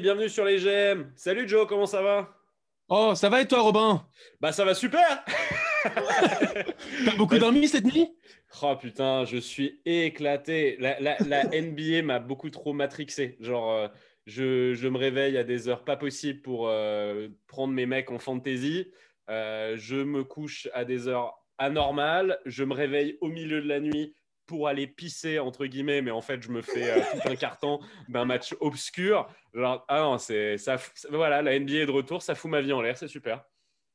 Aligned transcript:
amis, 0.00 0.02
bienvenue 0.02 0.28
sur 0.30 0.44
les 0.46 0.58
GM. 0.58 1.12
Salut 1.14 1.46
Joe, 1.46 1.66
comment 1.66 1.84
ça 1.86 2.00
va? 2.00 2.34
Oh, 2.88 3.12
ça 3.14 3.28
va 3.28 3.42
et 3.42 3.46
toi, 3.46 3.60
Robin? 3.60 4.06
Bah 4.40 4.50
ça 4.50 4.64
va 4.64 4.74
super 4.74 5.24
T'as 5.84 7.16
beaucoup 7.16 7.38
dormi 7.38 7.68
cette 7.68 7.84
nuit? 7.84 8.08
Oh 8.62 8.74
putain, 8.80 9.24
je 9.26 9.36
suis 9.36 9.80
éclaté. 9.84 10.76
La, 10.80 10.98
la- 11.00 11.18
la 11.26 11.44
NBA 11.62 12.02
m'a 12.02 12.18
beaucoup 12.18 12.48
trop 12.50 12.72
matrixé. 12.72 13.36
Genre, 13.40 13.70
euh, 13.72 13.88
je, 14.26 14.72
je 14.74 14.88
me 14.88 14.96
réveille 14.98 15.36
à 15.36 15.44
des 15.44 15.68
heures 15.68 15.84
pas 15.84 15.96
possibles 15.96 16.40
pour 16.40 16.68
euh, 16.68 17.28
prendre 17.46 17.72
mes 17.74 17.86
mecs 17.86 18.10
en 18.10 18.18
fantasy. 18.18 18.90
Euh, 19.28 19.74
je 19.76 19.96
me 19.96 20.24
couche 20.24 20.66
à 20.72 20.84
des 20.86 21.08
heures 21.08 21.34
anormales. 21.58 22.38
Je 22.46 22.64
me 22.64 22.72
réveille 22.74 23.18
au 23.20 23.28
milieu 23.28 23.60
de 23.60 23.68
la 23.68 23.80
nuit 23.80 24.14
pour 24.50 24.66
aller 24.66 24.88
pisser, 24.88 25.38
entre 25.38 25.64
guillemets, 25.66 26.02
mais 26.02 26.10
en 26.10 26.20
fait, 26.20 26.42
je 26.42 26.50
me 26.50 26.60
fais 26.60 26.90
euh, 26.90 27.00
tout 27.12 27.28
un 27.30 27.36
carton 27.36 27.78
d'un 28.08 28.24
match 28.24 28.52
obscur. 28.58 29.28
Genre, 29.54 29.84
ah 29.86 30.00
non, 30.00 30.18
c'est 30.18 30.58
ça, 30.58 30.76
Voilà, 31.08 31.40
la 31.40 31.56
NBA 31.56 31.74
est 31.74 31.86
de 31.86 31.92
retour, 31.92 32.20
ça 32.20 32.34
fout 32.34 32.50
ma 32.50 32.60
vie 32.60 32.72
en 32.72 32.80
l'air, 32.82 32.98
c'est 32.98 33.06
super. 33.06 33.44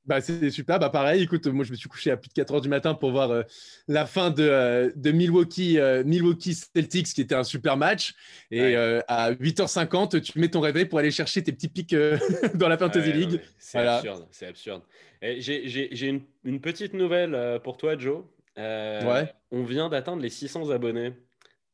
Bah 0.05 0.21
c'est 0.21 0.51
super, 0.51 0.77
bah 0.79 0.89
pareil, 0.91 1.23
écoute, 1.23 1.47
moi 1.47 1.65
je 1.65 1.71
me 1.71 1.75
suis 1.75 1.89
couché 1.89 2.11
à 2.11 2.15
plus 2.15 2.29
de 2.29 2.33
4 2.35 2.53
heures 2.53 2.61
du 2.61 2.69
matin 2.69 2.93
pour 2.93 3.09
voir 3.11 3.31
euh, 3.31 3.41
la 3.87 4.05
fin 4.05 4.29
de, 4.29 4.43
euh, 4.47 4.91
de 4.95 5.11
Milwaukee, 5.11 5.79
euh, 5.79 6.03
Milwaukee 6.05 6.53
Celtics 6.53 7.07
qui 7.07 7.21
était 7.21 7.33
un 7.35 7.43
super 7.43 7.75
match. 7.75 8.13
Et 8.51 8.61
Ouais. 8.61 9.01
à 9.07 9.31
8h50, 9.33 10.21
tu 10.21 10.39
mets 10.39 10.47
ton 10.49 10.59
réveil 10.61 10.85
pour 10.85 10.99
aller 10.99 11.09
chercher 11.11 11.43
tes 11.43 11.51
petits 11.51 11.67
pics 11.69 11.93
dans 12.53 12.69
la 12.69 12.77
Fantasy 12.77 13.09
Ouais, 13.09 13.13
League. 13.15 13.41
C'est 13.57 13.79
Voilà. 13.79 13.95
absurde, 13.97 14.27
c'est 14.31 14.45
absurde. 14.47 14.83
J'ai 15.21 16.07
une, 16.07 16.21
une 16.45 16.61
petite 16.61 16.93
nouvelle 16.93 17.59
pour 17.63 17.75
toi, 17.75 17.97
Joe. 17.97 18.23
Euh, 18.57 19.01
Ouais. 19.03 19.33
On 19.51 19.63
vient 19.63 19.89
d'atteindre 19.89 20.21
les 20.21 20.29
600 20.29 20.69
abonnés. 20.69 21.13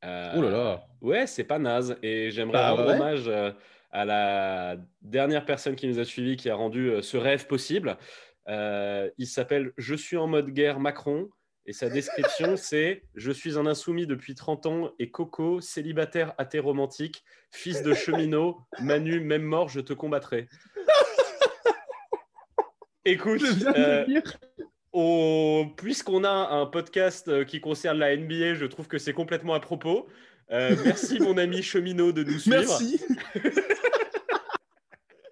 Euh, 0.03 0.33
Oh 0.35 0.41
là 0.41 0.49
là. 0.49 0.87
Ouais, 1.01 1.27
c'est 1.27 1.43
pas 1.43 1.59
naze. 1.59 1.97
Et 2.01 2.31
j'aimerais 2.31 2.53
Bah 2.57 2.71
rendre 2.71 2.87
ouais. 2.87 2.95
hommage 2.95 3.27
euh, 3.27 3.51
à 3.91 4.05
la 4.05 4.77
dernière 5.01 5.45
personne 5.45 5.75
qui 5.75 5.87
nous 5.87 5.99
a 5.99 6.05
suivis, 6.05 6.37
qui 6.37 6.49
a 6.49 6.55
rendu 6.55 6.89
euh, 6.89 7.01
ce 7.01 7.17
rêve 7.17 7.45
possible. 7.47 7.97
Il 8.47 9.27
s'appelle 9.27 9.71
Je 9.77 9.95
suis 9.95 10.17
en 10.17 10.27
mode 10.27 10.49
guerre 10.49 10.79
Macron. 10.79 11.29
Et 11.67 11.73
sa 11.73 11.89
description, 11.89 12.53
c'est 12.57 13.03
Je 13.15 13.31
suis 13.31 13.57
un 13.59 13.67
insoumis 13.67 14.07
depuis 14.07 14.33
30 14.33 14.65
ans 14.65 14.91
et 14.97 15.11
Coco, 15.11 15.61
célibataire 15.61 16.33
athée 16.39 16.57
romantique, 16.59 17.23
fils 17.51 17.83
de 17.83 17.93
cheminot, 17.93 18.57
Manu, 18.79 19.19
même 19.19 19.43
mort, 19.43 19.69
je 19.69 19.79
te 19.79 19.93
combattrai. 19.93 20.47
Écoute, 23.05 23.39
Je 23.39 23.53
viens 23.53 23.71
de. 23.71 24.21
On- 24.93 25.69
puisqu'on 25.77 26.23
a 26.23 26.29
un 26.29 26.65
podcast 26.65 27.27
euh, 27.27 27.43
qui 27.45 27.61
concerne 27.61 27.97
la 27.99 28.15
NBA, 28.15 28.55
je 28.55 28.65
trouve 28.65 28.87
que 28.87 28.97
c'est 28.97 29.13
complètement 29.13 29.53
à 29.53 29.59
propos. 29.59 30.07
Euh, 30.51 30.75
merci 30.85 31.19
mon 31.19 31.37
ami 31.37 31.61
cheminot 31.63 32.11
de 32.11 32.23
nous 32.23 32.39
suivre. 32.39 32.57
Merci, 32.59 32.99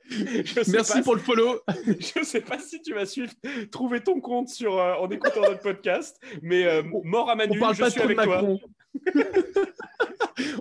merci 0.72 1.02
pour 1.02 1.16
le 1.16 1.22
follow. 1.22 1.60
Je 2.00 2.24
sais 2.24 2.42
pas 2.42 2.58
si 2.58 2.82
tu 2.82 2.94
vas 2.94 3.06
suivre, 3.06 3.32
trouver 3.72 4.02
ton 4.02 4.20
compte 4.22 4.50
sur, 4.50 4.80
euh, 4.80 4.94
en 4.96 5.10
écoutant 5.10 5.42
notre 5.42 5.62
podcast, 5.62 6.20
mais 6.42 6.66
euh, 6.66 6.82
mort 7.04 7.30
à 7.30 7.36
Manu, 7.36 7.58
On 7.58 7.60
parle 7.60 7.76
je 7.76 7.82
pas 7.82 7.90
suis 7.90 8.02
avec 8.02 8.18
toi. 8.18 8.44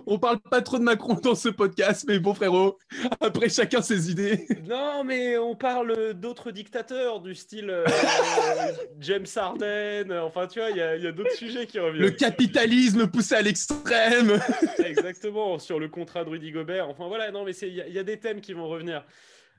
On 0.07 0.19
parle 0.19 0.39
pas 0.39 0.61
trop 0.61 0.77
de 0.77 0.83
Macron 0.83 1.15
dans 1.15 1.35
ce 1.35 1.49
podcast, 1.49 2.05
mais 2.07 2.19
bon 2.19 2.33
frérot, 2.33 2.77
après 3.21 3.49
chacun 3.49 3.81
ses 3.81 4.11
idées. 4.11 4.45
Non, 4.67 5.03
mais 5.03 5.37
on 5.37 5.55
parle 5.55 6.13
d'autres 6.13 6.51
dictateurs 6.51 7.19
du 7.21 7.35
style 7.35 7.69
euh, 7.69 7.85
James 8.99 9.25
Harden. 9.35 10.11
Enfin, 10.23 10.47
tu 10.47 10.59
vois, 10.59 10.69
il 10.71 10.77
y 10.77 10.81
a, 10.81 11.11
d'autres 11.11 11.35
sujets 11.35 11.65
qui 11.65 11.79
reviennent. 11.79 12.03
Le 12.03 12.11
capitalisme 12.11 13.07
poussé 13.07 13.35
à 13.35 13.41
l'extrême. 13.41 14.39
Exactement, 14.85 15.59
sur 15.59 15.79
le 15.79 15.87
contrat 15.87 16.23
de 16.23 16.29
Rudy 16.29 16.51
Gobert. 16.51 16.89
Enfin, 16.89 17.07
voilà, 17.07 17.31
non, 17.31 17.43
mais 17.45 17.51
il 17.53 17.73
y, 17.73 17.81
a- 17.81 17.87
il 17.87 17.93
y 17.93 17.99
a 17.99 18.03
des 18.03 18.19
thèmes 18.19 18.41
qui 18.41 18.53
vont 18.53 18.67
revenir. 18.67 19.03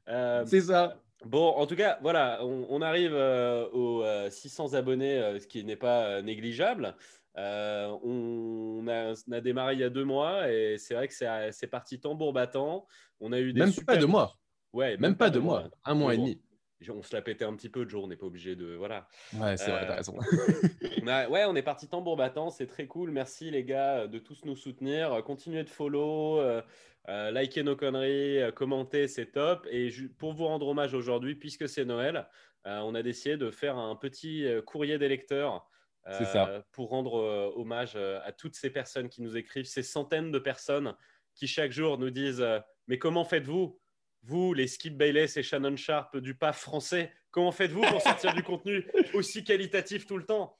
Euh, 0.09 0.45
C'est 0.47 0.63
ça. 0.63 0.97
Bon, 1.27 1.49
en 1.51 1.67
tout 1.67 1.77
cas, 1.77 1.99
voilà, 2.01 2.39
on, 2.43 2.67
on 2.71 2.81
arrive 2.81 3.13
euh, 3.15 3.67
aux 3.73 4.03
euh, 4.03 4.31
600 4.31 4.73
abonnés, 4.73 5.19
euh, 5.19 5.39
ce 5.39 5.47
qui 5.47 5.63
n'est 5.65 5.77
pas 5.77 6.05
euh, 6.05 6.23
négligeable. 6.23 6.95
Euh, 7.37 7.87
on, 8.03 8.87
a, 8.89 9.13
on 9.29 9.33
a 9.33 9.41
démarré 9.41 9.75
il 9.75 9.81
y 9.81 9.85
a 9.85 9.91
deux 9.91 10.05
mois 10.05 10.51
et 10.51 10.77
c'est 10.79 10.95
vrai 10.95 11.07
que 11.09 11.15
c'est 11.15 11.67
parti 11.69 12.01
tambour 12.01 12.33
battant. 12.33 12.87
On 13.21 13.33
a 13.33 13.39
eu 13.39 13.53
des 13.53 13.61
Même 13.61 13.71
super... 13.71 13.95
pas 13.95 14.01
de 14.01 14.07
mois. 14.07 14.37
Ouais, 14.73 14.97
Même 14.97 15.17
pas 15.17 15.31
de 15.31 15.39
mois. 15.39 15.69
Un 15.85 15.95
mois 15.95 16.15
et 16.15 16.17
bon, 16.17 16.25
demi. 16.25 16.41
On 16.89 17.03
se 17.03 17.15
la 17.15 17.21
pétait 17.23 17.45
un 17.45 17.55
petit 17.55 17.69
peu, 17.69 17.87
Joe, 17.89 18.03
on 18.05 18.09
n'est 18.09 18.17
pas 18.17 18.25
obligé 18.27 18.57
de... 18.57 18.75
Voilà. 18.75 19.07
Ouais, 19.35 19.57
c'est 19.57 19.71
vrai, 19.71 19.83
Euh, 19.85 19.87
t'as 19.87 19.97
raison. 19.97 20.17
On 21.03 21.07
a- 21.07 21.29
ouais, 21.29 21.45
on 21.47 21.55
est 21.57 21.63
parti 21.63 21.89
tambour 21.89 22.17
battant, 22.17 22.51
c'est 22.51 22.67
très 22.67 22.87
cool. 22.87 23.11
Merci 23.11 23.51
les 23.51 23.65
gars 23.65 24.07
de 24.07 24.19
tous 24.19 24.45
nous 24.45 24.57
soutenir. 24.57 25.13
Euh, 25.13 25.23
Continuez 25.23 25.63
de 25.65 25.69
follow, 25.71 26.39
euh, 26.41 26.63
euh, 27.09 27.31
likez 27.31 27.63
nos 27.63 27.77
conneries, 27.77 28.43
euh, 28.43 28.51
commentez, 28.53 29.09
c'est 29.09 29.27
top. 29.33 29.67
Et 29.71 29.89
pour 30.19 30.33
vous 30.35 30.47
rendre 30.47 30.67
hommage 30.69 30.93
aujourd'hui, 30.95 31.35
puisque 31.37 31.69
c'est 31.69 31.85
Noël, 31.85 32.29
euh, 32.67 32.81
on 32.81 32.95
a 32.95 33.03
décidé 33.03 33.37
de 33.39 33.51
faire 33.51 33.77
un 33.79 33.97
petit 33.97 34.45
euh, 34.47 34.61
courrier 34.63 34.99
des 34.99 35.09
lecteurs. 35.09 35.70
Euh, 36.07 36.25
ça. 36.25 36.65
Pour 36.73 36.91
rendre 36.91 37.19
euh, 37.19 37.53
hommage 37.57 37.93
euh, 37.97 38.21
à 38.25 38.33
toutes 38.33 38.55
ces 38.55 38.71
personnes 38.71 39.09
qui 39.09 39.23
nous 39.23 39.37
écrivent, 39.37 39.65
ces 39.67 39.83
centaines 39.83 40.31
de 40.33 40.39
personnes 40.39 40.95
qui 41.35 41.47
chaque 41.47 41.73
jour 41.73 41.99
nous 41.99 42.11
disent 42.11 42.41
euh, 42.41 42.59
Mais 42.89 42.99
comment 42.99 43.25
faites-vous? 43.25 43.79
Vous, 44.23 44.53
les 44.53 44.67
Skip 44.67 44.97
Bayless 44.97 45.37
et 45.39 45.43
Shannon 45.43 45.77
Sharp 45.77 46.17
du 46.19 46.35
PAF 46.35 46.61
français, 46.61 47.11
comment 47.31 47.53
faites-vous 47.53 47.81
pour 47.83 48.03
sortir 48.03 48.35
du 48.35 48.43
contenu 48.43 48.87
aussi 49.15 49.45
qualitatif 49.45 50.07
tout 50.07 50.19
le 50.19 50.27
temps? 50.27 50.59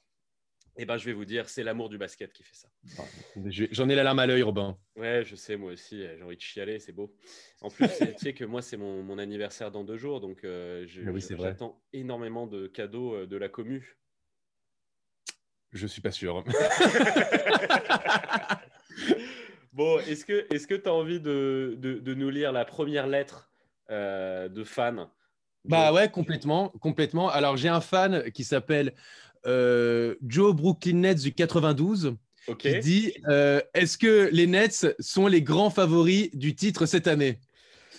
Eh 0.77 0.85
ben, 0.85 0.97
je 0.97 1.05
vais 1.05 1.13
vous 1.13 1.25
dire, 1.25 1.49
c'est 1.49 1.63
l'amour 1.63 1.89
du 1.89 1.97
basket 1.97 2.31
qui 2.31 2.43
fait 2.43 2.55
ça. 2.55 2.69
Je- 3.45 3.65
J'en 3.71 3.89
ai 3.89 3.93
la 3.95 4.03
larme 4.03 4.19
à 4.19 4.25
l'œil, 4.25 4.41
Robin. 4.41 4.77
Ouais, 4.95 5.23
je 5.25 5.35
sais, 5.35 5.57
moi 5.57 5.73
aussi, 5.73 6.01
euh, 6.01 6.15
j'ai 6.17 6.23
envie 6.23 6.37
de 6.37 6.41
chialer, 6.41 6.79
c'est 6.79 6.93
beau. 6.93 7.13
En 7.61 7.69
plus, 7.69 7.87
tu 7.89 8.13
sais 8.17 8.33
que 8.33 8.45
moi, 8.45 8.61
c'est 8.61 8.77
mon, 8.77 9.03
mon 9.03 9.17
anniversaire 9.17 9.69
dans 9.69 9.83
deux 9.83 9.97
jours, 9.97 10.21
donc 10.21 10.43
euh, 10.43 10.87
oui, 11.11 11.21
j'attends 11.43 11.83
énormément 11.93 12.47
de 12.47 12.67
cadeaux 12.67 13.15
euh, 13.15 13.27
de 13.27 13.35
la 13.37 13.49
commu. 13.49 13.97
Je 15.71 15.87
suis 15.87 16.01
pas 16.01 16.11
sûr. 16.11 16.43
Bon, 19.73 19.99
est-ce 19.99 20.25
que 20.25 20.45
est-ce 20.53 20.67
que 20.67 20.75
tu 20.75 20.89
as 20.89 20.93
envie 20.93 21.21
de, 21.21 21.77
de, 21.79 21.93
de 21.99 22.13
nous 22.13 22.29
lire 22.29 22.51
la 22.51 22.65
première 22.65 23.07
lettre 23.07 23.49
euh, 23.89 24.49
de 24.49 24.65
fan? 24.65 25.07
Bah 25.63 25.93
ouais, 25.93 26.09
complètement, 26.09 26.69
complètement. 26.81 27.29
Alors 27.29 27.55
j'ai 27.55 27.69
un 27.69 27.79
fan 27.79 28.31
qui 28.31 28.43
s'appelle 28.43 28.93
euh, 29.45 30.15
Joe 30.27 30.53
Brooklyn 30.53 30.97
Nets 30.97 31.21
du 31.21 31.33
92 31.33 32.15
Ok. 32.47 32.57
qui 32.57 32.79
dit 32.79 33.13
euh, 33.29 33.61
Est-ce 33.73 33.97
que 33.97 34.29
les 34.33 34.47
Nets 34.47 34.93
sont 34.99 35.27
les 35.27 35.41
grands 35.41 35.69
favoris 35.69 36.29
du 36.35 36.53
titre 36.53 36.85
cette 36.85 37.07
année? 37.07 37.39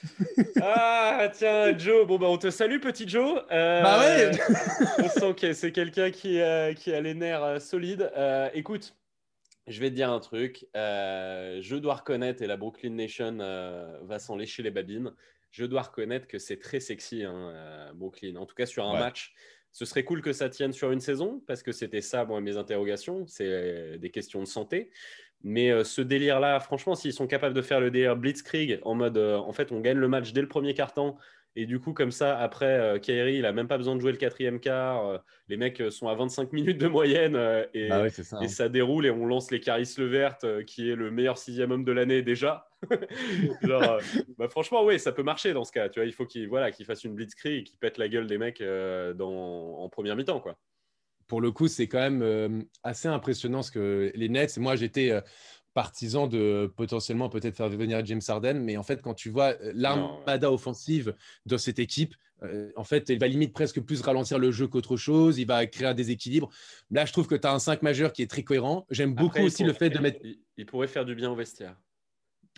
Ah, 0.60 1.28
tiens, 1.32 1.76
Joe. 1.76 2.06
Bon, 2.06 2.18
bah, 2.18 2.26
on 2.28 2.38
te 2.38 2.50
salue, 2.50 2.80
petit 2.80 3.08
Joe. 3.08 3.42
Euh, 3.50 3.82
Bah 3.82 3.98
ouais. 4.00 4.30
on 4.98 5.08
sent 5.08 5.34
que 5.34 5.52
c'est 5.52 5.72
quelqu'un 5.72 6.10
qui, 6.10 6.40
euh, 6.40 6.72
qui 6.74 6.92
a 6.92 7.00
les 7.00 7.14
nerfs 7.14 7.42
euh, 7.44 7.58
solides. 7.60 8.10
Euh, 8.16 8.48
écoute, 8.54 8.94
je 9.66 9.80
vais 9.80 9.90
te 9.90 9.94
dire 9.94 10.10
un 10.10 10.20
truc. 10.20 10.66
Euh, 10.76 11.58
je 11.60 11.76
dois 11.76 11.94
reconnaître, 11.96 12.42
et 12.42 12.46
la 12.46 12.56
Brooklyn 12.56 12.90
Nation 12.90 13.38
euh, 13.40 13.98
va 14.02 14.18
s'en 14.18 14.36
lécher 14.36 14.62
les 14.62 14.70
babines, 14.70 15.12
je 15.50 15.64
dois 15.64 15.82
reconnaître 15.82 16.26
que 16.26 16.38
c'est 16.38 16.58
très 16.58 16.80
sexy, 16.80 17.24
hein, 17.24 17.52
euh, 17.54 17.92
Brooklyn. 17.94 18.36
En 18.36 18.46
tout 18.46 18.54
cas, 18.54 18.66
sur 18.66 18.84
un 18.86 18.94
Ouais. 18.94 19.00
match. 19.00 19.32
Ce 19.74 19.86
serait 19.86 20.04
cool 20.04 20.20
que 20.20 20.34
ça 20.34 20.50
tienne 20.50 20.72
sur 20.74 20.92
une 20.92 21.00
saison, 21.00 21.42
parce 21.46 21.62
que 21.62 21.72
c'était 21.72 22.02
ça, 22.02 22.26
moi, 22.26 22.40
mes 22.42 22.58
interrogations. 22.58 23.26
C'est 23.26 23.96
des 23.98 24.10
questions 24.10 24.40
de 24.40 24.46
santé. 24.46 24.90
Mais 25.44 25.70
euh, 25.70 25.84
ce 25.84 26.00
délire-là, 26.00 26.60
franchement, 26.60 26.94
s'ils 26.94 27.12
sont 27.12 27.26
capables 27.26 27.54
de 27.54 27.62
faire 27.62 27.80
le 27.80 27.90
délire 27.90 28.16
Blitzkrieg 28.16 28.80
en 28.82 28.94
mode, 28.94 29.16
euh, 29.18 29.36
en 29.36 29.52
fait, 29.52 29.72
on 29.72 29.80
gagne 29.80 29.98
le 29.98 30.08
match 30.08 30.32
dès 30.32 30.40
le 30.40 30.48
premier 30.48 30.74
quart-temps, 30.74 31.16
et 31.54 31.66
du 31.66 31.80
coup, 31.80 31.92
comme 31.92 32.12
ça, 32.12 32.38
après, 32.38 32.78
euh, 32.78 32.98
Kyrie, 32.98 33.36
il 33.36 33.44
a 33.44 33.52
même 33.52 33.68
pas 33.68 33.76
besoin 33.76 33.94
de 33.94 34.00
jouer 34.00 34.12
le 34.12 34.18
quatrième 34.18 34.58
quart. 34.58 35.22
les 35.48 35.56
mecs 35.56 35.82
sont 35.90 36.08
à 36.08 36.14
25 36.14 36.52
minutes 36.52 36.78
de 36.78 36.88
moyenne, 36.88 37.36
et, 37.74 37.88
Bah 37.88 38.08
c'est 38.08 38.22
ça. 38.22 38.38
et 38.40 38.48
ça 38.48 38.68
déroule, 38.68 39.04
et 39.04 39.10
on 39.10 39.26
lance 39.26 39.50
les 39.50 39.60
Caris 39.60 39.92
Levert, 39.98 40.36
euh, 40.44 40.62
qui 40.62 40.88
est 40.90 40.94
le 40.94 41.10
meilleur 41.10 41.38
sixième 41.38 41.72
homme 41.72 41.84
de 41.84 41.92
l'année 41.92 42.22
déjà. 42.22 42.68
Genre, 43.62 43.98
bah, 44.38 44.48
franchement, 44.48 44.84
oui, 44.84 44.98
ça 44.98 45.12
peut 45.12 45.22
marcher 45.22 45.52
dans 45.52 45.64
ce 45.64 45.72
cas. 45.72 45.88
Tu 45.88 46.00
vois, 46.00 46.06
il 46.06 46.12
faut 46.12 46.26
qu'il 46.26 46.48
voilà, 46.48 46.70
qu'il 46.70 46.86
fasse 46.86 47.04
une 47.04 47.14
Blitzkrieg 47.14 47.60
et 47.60 47.64
qu'il 47.64 47.78
pète 47.78 47.98
la 47.98 48.08
gueule 48.08 48.26
des 48.26 48.38
mecs 48.38 48.62
dans, 48.62 49.78
en 49.78 49.88
première 49.88 50.16
mi-temps, 50.16 50.40
quoi. 50.40 50.56
Pour 51.32 51.40
le 51.40 51.50
coup, 51.50 51.66
c'est 51.66 51.86
quand 51.86 51.98
même 51.98 52.20
euh, 52.20 52.60
assez 52.82 53.08
impressionnant 53.08 53.62
ce 53.62 53.70
que 53.70 54.12
les 54.14 54.28
Nets. 54.28 54.58
Moi, 54.58 54.76
j'étais 54.76 55.10
euh, 55.10 55.22
partisan 55.72 56.26
de 56.26 56.70
potentiellement 56.76 57.30
peut-être 57.30 57.56
faire 57.56 57.70
venir 57.70 58.04
James 58.04 58.20
Harden, 58.28 58.60
mais 58.62 58.76
en 58.76 58.82
fait, 58.82 59.00
quand 59.00 59.14
tu 59.14 59.30
vois 59.30 59.54
euh, 59.62 59.72
l'armada 59.74 60.52
offensive 60.52 61.14
de 61.46 61.56
cette 61.56 61.78
équipe, 61.78 62.14
euh, 62.42 62.70
en 62.76 62.84
fait, 62.84 63.08
il 63.08 63.18
va 63.18 63.28
limite 63.28 63.54
presque 63.54 63.80
plus 63.80 64.02
ralentir 64.02 64.38
le 64.38 64.50
jeu 64.50 64.68
qu'autre 64.68 64.98
chose. 64.98 65.38
Il 65.38 65.46
va 65.46 65.64
créer 65.64 65.88
un 65.88 65.94
déséquilibre. 65.94 66.50
Là, 66.90 67.06
je 67.06 67.14
trouve 67.14 67.26
que 67.26 67.34
tu 67.34 67.46
as 67.46 67.54
un 67.54 67.58
5 67.58 67.80
majeur 67.80 68.12
qui 68.12 68.20
est 68.20 68.30
très 68.30 68.42
cohérent. 68.42 68.84
J'aime 68.90 69.14
beaucoup 69.14 69.40
aussi 69.40 69.64
le 69.64 69.72
fait 69.72 69.88
de 69.88 70.00
mettre. 70.00 70.18
Il, 70.22 70.38
il 70.58 70.66
pourrait 70.66 70.86
faire 70.86 71.06
du 71.06 71.14
bien 71.14 71.30
au 71.30 71.34
vestiaire. 71.34 71.78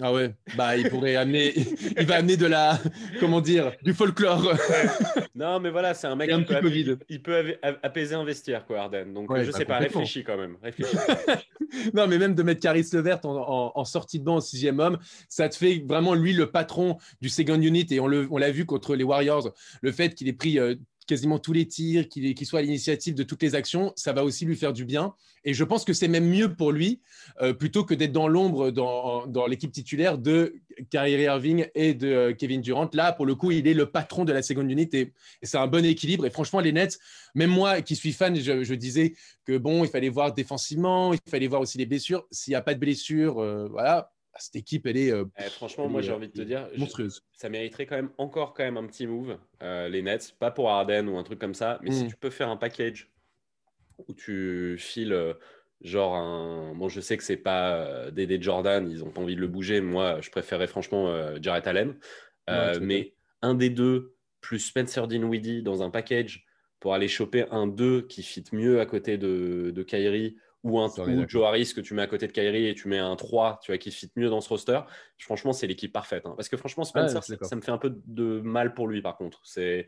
Ah 0.00 0.12
ouais, 0.12 0.34
bah 0.56 0.76
il 0.76 0.88
pourrait 0.90 1.14
amener, 1.14 1.52
il 1.98 2.06
va 2.06 2.16
amener 2.16 2.36
de 2.36 2.46
la, 2.46 2.80
comment 3.20 3.40
dire, 3.40 3.72
du 3.84 3.94
folklore. 3.94 4.52
non, 5.36 5.60
mais 5.60 5.70
voilà, 5.70 5.94
c'est 5.94 6.08
un 6.08 6.16
mec 6.16 6.30
qui 6.30 6.44
peut, 6.44 6.98
il 7.08 7.22
peut 7.22 7.56
apaiser 7.62 8.16
un 8.16 8.24
vestiaire, 8.24 8.66
quoi, 8.66 8.80
Arden. 8.80 9.12
Donc 9.12 9.30
je 9.36 9.50
bah, 9.50 9.56
sais 9.56 9.64
pas, 9.64 9.78
réfléchis 9.78 10.24
quand 10.24 10.36
même. 10.36 10.56
non, 11.94 12.08
mais 12.08 12.18
même 12.18 12.34
de 12.34 12.42
mettre 12.42 12.60
Caris 12.60 12.86
Levert 12.92 13.20
en, 13.24 13.70
en, 13.72 13.84
sortie 13.84 14.18
de 14.18 14.24
banc 14.24 14.36
en 14.36 14.40
sixième 14.40 14.80
homme, 14.80 14.98
ça 15.28 15.48
te 15.48 15.56
fait 15.56 15.84
vraiment 15.88 16.14
lui 16.14 16.32
le 16.32 16.50
patron 16.50 16.98
du 17.20 17.28
second 17.28 17.60
unit 17.60 17.86
et 17.90 18.00
on 18.00 18.08
l'a 18.08 18.50
vu 18.50 18.66
contre 18.66 18.96
les 18.96 19.04
Warriors. 19.04 19.54
Le 19.80 19.92
fait 19.92 20.16
qu'il 20.16 20.26
ait 20.28 20.32
pris 20.32 20.58
euh, 20.58 20.74
quasiment 21.06 21.38
tous 21.38 21.52
les 21.52 21.66
tirs, 21.66 22.08
qu'il 22.08 22.46
soit 22.46 22.60
à 22.60 22.62
l'initiative 22.62 23.14
de 23.14 23.22
toutes 23.22 23.42
les 23.42 23.54
actions, 23.54 23.92
ça 23.96 24.12
va 24.12 24.24
aussi 24.24 24.44
lui 24.44 24.56
faire 24.56 24.72
du 24.72 24.84
bien. 24.84 25.14
Et 25.44 25.52
je 25.52 25.64
pense 25.64 25.84
que 25.84 25.92
c'est 25.92 26.08
même 26.08 26.26
mieux 26.26 26.54
pour 26.54 26.72
lui, 26.72 27.00
euh, 27.42 27.52
plutôt 27.52 27.84
que 27.84 27.94
d'être 27.94 28.12
dans 28.12 28.28
l'ombre 28.28 28.70
dans, 28.70 29.46
l'équipe 29.46 29.70
titulaire 29.70 30.16
de 30.16 30.54
Kyrie 30.90 31.22
Irving 31.22 31.66
et 31.74 31.92
de 31.92 32.08
euh, 32.08 32.32
Kevin 32.32 32.62
Durant. 32.62 32.88
Là, 32.94 33.12
pour 33.12 33.26
le 33.26 33.34
coup, 33.34 33.50
il 33.50 33.68
est 33.68 33.74
le 33.74 33.86
patron 33.86 34.24
de 34.24 34.32
la 34.32 34.42
seconde 34.42 34.70
unité 34.70 35.12
et, 35.42 35.46
c'est 35.46 35.58
un 35.58 35.66
bon 35.66 35.84
équilibre. 35.84 36.24
Et 36.24 36.30
franchement, 36.30 36.60
les 36.60 36.72
Nets, 36.72 36.98
même 37.34 37.50
moi 37.50 37.82
qui 37.82 37.94
suis 37.94 38.12
fan, 38.12 38.34
je, 38.34 38.74
disais 38.74 39.14
que 39.44 39.58
bon, 39.58 39.84
il 39.84 39.90
fallait 39.90 40.08
voir 40.08 40.32
défensivement, 40.32 41.12
il 41.12 41.20
fallait 41.30 41.46
voir 41.46 41.60
aussi 41.60 41.76
les 41.76 41.86
blessures. 41.86 42.26
S'il 42.30 42.52
n'y 42.52 42.56
a 42.56 42.62
pas 42.62 42.74
de 42.74 42.80
blessures, 42.80 43.38
euh, 43.38 43.68
voilà, 43.70 44.13
cette 44.38 44.56
équipe, 44.56 44.86
elle 44.86 44.96
est. 44.96 45.12
Eh, 45.38 45.42
franchement, 45.50 45.88
moi, 45.88 46.00
j'ai 46.02 46.12
envie 46.12 46.28
de 46.28 46.32
te 46.32 46.42
dire, 46.42 46.68
monstrueuse. 46.76 47.24
ça 47.32 47.48
mériterait 47.48 47.86
quand 47.86 47.96
même 47.96 48.10
encore 48.18 48.54
quand 48.54 48.64
même 48.64 48.76
un 48.76 48.86
petit 48.86 49.06
move, 49.06 49.38
les 49.60 50.02
Nets, 50.02 50.34
pas 50.38 50.50
pour 50.50 50.70
Arden 50.70 51.08
ou 51.08 51.16
un 51.16 51.22
truc 51.22 51.38
comme 51.38 51.54
ça, 51.54 51.78
mais 51.82 51.90
si 51.90 52.04
mm. 52.04 52.08
tu 52.08 52.16
peux 52.16 52.30
faire 52.30 52.48
un 52.48 52.56
package 52.56 53.10
où 53.98 54.12
tu 54.12 54.76
files 54.78 55.12
euh, 55.12 55.34
genre 55.80 56.14
un. 56.14 56.74
Bon, 56.74 56.88
je 56.88 57.00
sais 57.00 57.16
que 57.16 57.22
c'est 57.22 57.36
pas 57.36 57.74
euh, 57.76 58.10
Dédé 58.10 58.40
Jordan, 58.40 58.88
ils 58.90 59.04
ont 59.04 59.10
pas 59.10 59.20
envie 59.20 59.36
de 59.36 59.40
le 59.40 59.48
bouger. 59.48 59.80
Moi, 59.80 60.20
je 60.20 60.30
préférais 60.30 60.66
franchement 60.66 61.08
euh, 61.08 61.38
Jarrett 61.40 61.66
Allen. 61.66 61.96
mais 62.80 63.14
un 63.42 63.54
des 63.54 63.70
deux, 63.70 64.16
plus 64.40 64.58
Spencer 64.58 65.06
Dinwiddie 65.06 65.62
dans 65.62 65.82
un 65.82 65.90
package 65.90 66.44
pour 66.80 66.94
aller 66.94 67.08
choper 67.08 67.46
un 67.50 67.66
2 67.66 68.02
qui 68.02 68.22
fit 68.22 68.44
mieux 68.52 68.80
à 68.80 68.86
côté 68.86 69.16
de, 69.16 69.70
de 69.74 69.82
Kyrie 69.82 70.36
ou 70.64 70.80
un 70.80 70.88
ou 70.88 71.28
Joe 71.28 71.44
Harris 71.44 71.72
que 71.76 71.80
tu 71.80 71.94
mets 71.94 72.02
à 72.02 72.06
côté 72.06 72.26
de 72.26 72.32
Kyrie 72.32 72.66
et 72.66 72.74
tu 72.74 72.88
mets 72.88 72.98
un 72.98 73.14
3 73.14 73.60
tu 73.62 73.70
vois, 73.70 73.78
qui 73.78 73.90
fit 73.90 74.10
mieux 74.16 74.30
dans 74.30 74.40
ce 74.40 74.48
roster. 74.48 74.80
Franchement, 75.18 75.52
c'est 75.52 75.66
l'équipe 75.66 75.92
parfaite. 75.92 76.24
Hein. 76.26 76.32
Parce 76.36 76.48
que 76.48 76.56
franchement, 76.56 76.84
Spencer, 76.84 77.22
ça 77.22 77.56
me 77.56 77.60
fait 77.60 77.70
un 77.70 77.78
peu 77.78 77.94
de 78.06 78.40
mal 78.40 78.74
pour 78.74 78.88
lui 78.88 79.02
par 79.02 79.16
contre. 79.16 79.40
C'est 79.44 79.86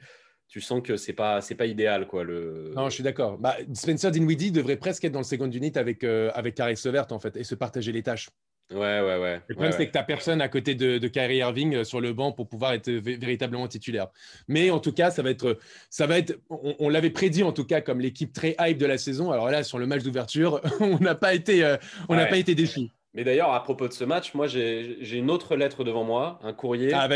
tu 0.49 0.61
sens 0.61 0.81
que 0.83 0.97
c'est 0.97 1.13
pas 1.13 1.41
c'est 1.41 1.57
pas 1.57 1.67
idéal 1.67 2.07
quoi 2.07 2.23
le 2.23 2.73
non 2.77 2.89
je 2.89 2.95
suis 2.95 3.03
d'accord 3.03 3.37
bah, 3.37 3.57
Spencer 3.75 4.13
Dinwiddie 4.13 4.53
devrait 4.53 4.77
presque 4.77 5.05
être 5.05 5.13
dans 5.13 5.19
le 5.19 5.25
second 5.25 5.51
unit 5.51 5.73
avec 5.75 6.05
euh, 6.05 6.31
avec 6.35 6.55
Caris 6.55 6.81
Levert 6.85 7.07
en 7.11 7.19
fait 7.19 7.37
et 7.37 7.43
se 7.43 7.57
partager 7.57 7.91
les 7.91 8.05
tâches 8.05 8.31
ouais 8.71 9.01
ouais 9.01 9.19
ouais. 9.19 9.41
Le 9.49 9.55
problème 9.55 9.73
c'est 9.73 9.87
que 9.87 9.93
tu 9.93 9.99
n'as 9.99 10.05
personne 10.05 10.41
à 10.41 10.49
côté 10.49 10.75
de, 10.75 10.99
de 10.99 11.09
Kyrie 11.09 11.39
Irving 11.39 11.75
euh, 11.75 11.85
sur 11.85 12.01
le 12.01 12.13
banc 12.13 12.33
pour 12.33 12.49
pouvoir 12.49 12.73
être 12.73 12.91
véritablement 12.91 13.67
titulaire. 13.69 14.09
Mais 14.49 14.71
en 14.71 14.81
tout 14.81 14.93
cas 14.93 15.11
ça 15.11 15.23
va 15.23 15.31
être 15.31 15.59
ça 15.91 16.07
va 16.07 16.19
être 16.19 16.39
on, 16.51 16.89
l'avait 16.89 17.11
prédit 17.11 17.43
en 17.43 17.53
tout 17.53 17.65
cas 17.65 17.81
comme 17.81 18.01
l'équipe 18.01 18.33
très 18.33 18.57
hype 18.61 18.79
de 18.79 18.87
la 18.87 18.99
saison. 18.99 19.31
Alors 19.31 19.51
là 19.51 19.63
sur 19.63 19.79
le 19.79 19.87
match 19.87 20.03
d'ouverture 20.03 20.61
on 20.81 20.99
n'a 20.99 21.15
pas 21.15 21.35
été 21.35 21.65
euh, 21.65 21.77
on 22.09 22.17
n'a 22.17 22.27
pas 22.27 22.39
été 22.39 22.55
déçus. 22.55 22.91
Mais 23.15 23.25
d'ailleurs, 23.25 23.55
à 23.55 23.63
propos 23.63 23.89
de 23.89 23.95
ce 23.95 24.05
match, 24.05 24.35
moi, 24.35 24.47
j'ai 24.47 25.17
une 25.17 25.31
autre 25.31 25.57
lettre 25.57 25.85
devant 25.85 26.05
moi, 26.05 26.39
un 26.43 26.53
courrier 26.53 26.93
ah, 26.93 27.09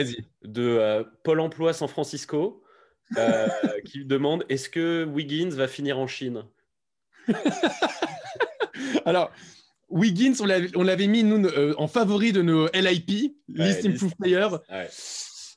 de 0.42 1.04
Pôle 1.24 1.40
emploi 1.40 1.74
San 1.74 1.88
Francisco, 1.88 2.62
euh, 3.16 3.48
qui 3.84 4.04
demande 4.04 4.44
est-ce 4.48 4.68
que 4.68 5.04
Wiggins 5.04 5.50
va 5.50 5.68
finir 5.68 5.98
en 5.98 6.06
Chine? 6.06 6.44
Alors, 9.04 9.30
Wiggins, 9.90 10.34
on 10.40 10.82
l'avait 10.82 11.06
mis 11.06 11.24
nous, 11.24 11.44
euh, 11.46 11.74
en 11.78 11.88
favori 11.88 12.32
de 12.32 12.42
nos 12.42 12.68
LIP, 12.72 13.36
List 13.48 13.84
Improved 13.84 14.16
Player. 14.16 14.48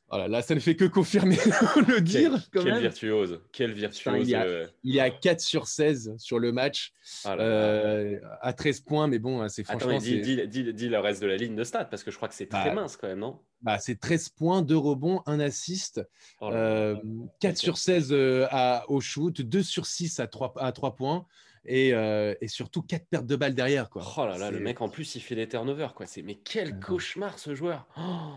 Voilà, 0.10 0.28
là, 0.28 0.42
ça 0.44 0.54
ne 0.54 0.60
fait 0.60 0.76
que 0.76 0.86
confirmer 0.86 1.38
le 1.88 2.00
dire. 2.00 2.40
Quel, 2.52 2.64
quel 2.66 2.80
virtuose. 2.80 3.40
Quel 3.52 3.72
virtuose. 3.72 4.28
il, 4.28 4.30
y 4.30 4.36
a, 4.36 4.44
euh. 4.44 4.68
il, 4.84 4.94
y 4.94 5.00
a, 5.00 5.10
4 5.10 5.40
sur 5.40 5.66
16 5.66 6.14
sur 6.18 6.38
le 6.38 6.52
match, 6.52 6.94
ah 7.26 7.36
à 8.42 8.54
13 8.54 8.82
points, 8.82 9.08
mais 9.08 9.18
bon, 9.18 9.42
hein, 9.42 9.50
c'est 9.50 9.64
franchement. 9.64 9.98
Attends, 9.98 10.04
dis, 10.04 10.48
dis, 10.48 10.74
dis, 10.74 10.90
le 10.90 11.00
reste 11.00 11.20
de 11.22 11.28
la 11.28 11.36
ligne 11.36 11.56
de 11.56 11.64
stats, 11.64 11.86
parce 11.86 12.04
que 12.04 12.12
je 12.12 12.18
crois 12.18 12.28
que 12.28 12.36
c'est 12.36 12.46
très 12.46 12.70
bah, 12.70 12.76
mince 12.76 12.96
quand 12.96 13.08
même, 13.08 13.20
non? 13.20 13.40
bah, 13.64 13.80
c'est 13.80 14.00
13 14.00 14.30
points, 14.30 14.62
2 14.62 14.78
rebonds, 14.78 15.24
1 15.26 15.40
assist, 15.40 16.02
4 16.40 16.54
euh, 16.54 16.96
sur 17.56 17.78
16 17.78 18.10
euh, 18.12 18.46
à, 18.52 18.84
au 18.90 19.00
shoot, 19.02 19.42
2 19.42 19.64
sur 19.64 19.86
6 19.86 20.20
à 20.20 20.28
3, 20.28 20.54
à 20.58 20.72
3 20.72 20.96
points. 20.96 21.26
Et, 21.66 21.94
euh, 21.94 22.36
et, 22.42 22.48
surtout 22.48 22.82
4 22.82 23.08
pertes 23.08 23.26
de 23.26 23.36
balles 23.36 23.56
derrière. 23.56 23.90
Quoi. 23.90 24.04
Oh 24.18 24.26
là 24.26 24.38
là, 24.38 24.52
le 24.52 24.60
mec 24.60 24.82
en 24.82 24.90
plus 24.90 25.16
il 25.16 25.22
fait 25.22 25.36
des 25.36 25.48
turnovers. 25.48 25.94
Quoi. 25.94 26.06
Mais 26.24 26.36
quel 26.36 26.80
cauchemar 26.80 27.40
ce 27.40 27.56
joueur 27.56 27.88
oh, 27.98 28.34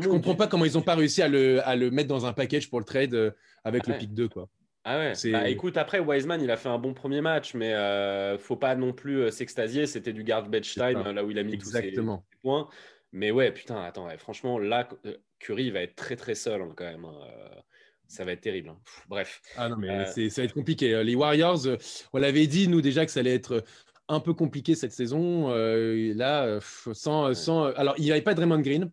Je 0.00 0.08
comprends 0.08 0.34
pas 0.34 0.46
comment 0.46 0.66
ils 0.66 0.74
n'ont 0.74 0.82
pas 0.82 0.94
réussi 0.96 1.22
à 1.22 1.28
le, 1.28 1.66
à 1.66 1.76
le, 1.76 1.90
mettre 1.90 2.08
dans 2.08 2.26
un 2.26 2.32
package 2.32 2.68
pour 2.68 2.78
le 2.78 2.84
trade 2.84 3.34
avec 3.64 3.86
le 3.86 3.96
pick 3.96 4.12
2. 4.12 4.28
Quoi. 4.28 4.48
Ah 4.84 4.98
ouais. 4.98 5.12
Bah, 5.32 5.48
écoute, 5.48 5.76
après, 5.76 5.98
Wiseman, 5.98 6.40
il 6.40 6.50
a 6.50 6.56
fait 6.56 6.68
un 6.68 6.78
bon 6.78 6.94
premier 6.94 7.20
match, 7.20 7.54
mais 7.54 7.74
euh, 7.74 8.38
faut 8.38 8.56
pas 8.56 8.74
non 8.74 8.92
plus 8.92 9.30
s'extasier. 9.30 9.86
C'était 9.86 10.14
du 10.14 10.24
garbage 10.24 10.74
time, 10.74 11.02
là 11.02 11.24
où 11.24 11.30
il 11.30 11.38
a 11.38 11.42
mis 11.42 11.58
tous 11.58 11.70
ses, 11.70 11.94
points. 12.42 12.68
Mais 13.12 13.30
ouais, 13.30 13.52
putain, 13.52 13.82
attends, 13.82 14.08
franchement, 14.18 14.58
là, 14.58 14.88
euh, 15.06 15.16
Curry 15.38 15.70
va 15.70 15.80
être 15.80 15.96
très 15.96 16.16
très 16.16 16.34
seul 16.34 16.62
hein, 16.62 16.72
quand 16.76 16.84
même. 16.84 17.04
Hein, 17.04 17.20
euh, 17.26 17.60
ça 18.08 18.24
va 18.24 18.32
être 18.32 18.40
terrible. 18.40 18.70
Hein. 18.70 18.78
bref. 19.08 19.40
Ah 19.56 19.68
non, 19.68 19.76
mais 19.76 19.88
euh, 19.88 20.06
ça 20.06 20.42
va 20.42 20.44
être 20.44 20.54
compliqué. 20.54 21.02
Les 21.04 21.14
Warriors, 21.14 21.66
on 22.12 22.18
l'avait 22.18 22.46
dit, 22.46 22.68
nous, 22.68 22.80
déjà, 22.80 23.06
que 23.06 23.12
ça 23.12 23.20
allait 23.20 23.34
être 23.34 23.64
un 24.08 24.20
peu 24.20 24.34
compliqué 24.34 24.74
cette 24.74 24.92
saison. 24.92 25.50
là, 25.50 26.58
sans, 26.60 27.34
sans. 27.34 27.66
Alors, 27.74 27.94
il 27.98 28.04
n'y 28.04 28.10
avait 28.10 28.22
pas 28.22 28.34
Draymond 28.34 28.60
Green. 28.60 28.90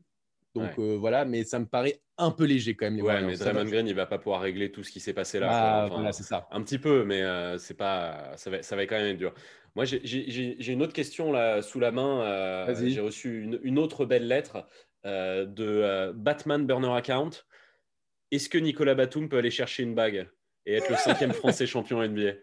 Donc 0.54 0.78
voilà, 0.78 1.26
mais 1.26 1.44
ça 1.44 1.60
me 1.60 1.66
paraît 1.66 2.00
un 2.18 2.32
peu 2.32 2.46
léger 2.46 2.76
quand 2.76 2.86
même. 2.86 2.96
Les 2.96 3.02
ouais, 3.02 3.22
mais 3.22 3.36
Draymond 3.36 3.66
Green, 3.66 3.88
il 3.88 3.96
va 3.96 4.06
pas 4.06 4.20
pouvoir 4.20 4.42
régler 4.42 4.72
tout 4.72 4.84
ce 4.84 4.92
qui 4.92 5.00
s'est 5.00 5.14
passé 5.14 5.40
là. 5.40 5.48
Ah, 5.50 5.88
voilà, 5.90 6.12
c'est 6.12 6.24
ça. 6.24 6.48
Un 6.52 6.62
petit 6.62 6.80
peu, 6.80 7.04
mais 7.04 7.24
c'est 7.58 7.78
pas, 7.78 8.34
ça 8.36 8.50
va, 8.50 8.62
ça 8.62 8.76
va 8.76 8.86
quand 8.86 8.96
même 8.96 9.08
être 9.08 9.18
dur. 9.18 9.34
Moi, 9.76 9.84
j'ai 9.84 10.72
une 10.72 10.82
autre 10.82 10.94
question 10.94 11.32
là 11.34 11.62
sous 11.62 11.80
la 11.80 11.92
main. 11.92 12.22
Euh, 12.22 12.76
j'ai 12.88 13.02
reçu 13.02 13.50
une, 13.62 13.78
autre 13.78 14.06
belle 14.06 14.28
lettre 14.28 14.66
euh, 15.06 15.46
de 15.46 15.66
euh, 15.66 16.14
Batman 16.16 16.66
Burner 16.66 16.96
Account. 16.96 17.32
Est-ce 18.32 18.50
que 18.50 18.58
Nicolas 18.58 18.96
Batum 18.96 19.30
peut 19.30 19.38
aller 19.38 19.52
chercher 19.52 19.84
une 19.84 19.96
bague 19.96 20.30
et 20.66 20.74
être 20.74 20.90
le 20.90 20.96
cinquième 20.98 21.34
Français 21.34 21.68
champion 21.68 22.02
NBA 22.06 22.34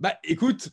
Bah, 0.00 0.18
écoute, 0.24 0.68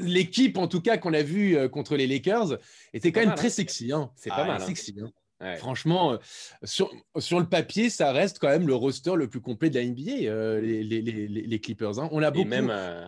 l'équipe 0.00 0.58
en 0.58 0.68
tout 0.68 0.80
cas 0.80 0.98
qu'on 0.98 1.14
a 1.14 1.22
vu 1.22 1.68
contre 1.70 1.96
les 1.96 2.06
Lakers 2.06 2.58
était 2.92 3.12
quand 3.12 3.20
même 3.20 3.34
très 3.34 3.50
sexy. 3.50 3.92
Hein. 3.92 4.10
C'est 4.14 4.30
pas 4.30 4.36
ah, 4.38 4.46
mal. 4.46 4.62
Hein. 4.62 4.66
Sexy. 4.66 4.94
Hein. 5.02 5.10
Franchement, 5.56 6.12
euh, 6.12 6.16
sur, 6.64 6.90
sur, 7.18 7.40
le 7.40 7.48
papier, 7.48 7.88
ça 7.88 8.12
reste 8.12 8.38
quand 8.38 8.48
même 8.48 8.66
le 8.66 8.74
roster 8.74 9.14
le 9.16 9.28
plus 9.28 9.40
complet 9.40 9.70
de 9.70 9.78
la 9.78 9.86
NBA, 9.86 10.28
euh, 10.28 10.60
les, 10.60 10.82
les, 10.82 11.00
les, 11.00 11.60
Clippers. 11.60 11.98
Hein. 11.98 12.08
On 12.12 12.22
a 12.22 12.30
beaucoup, 12.30 12.46
même, 12.46 12.68
euh, 12.70 13.06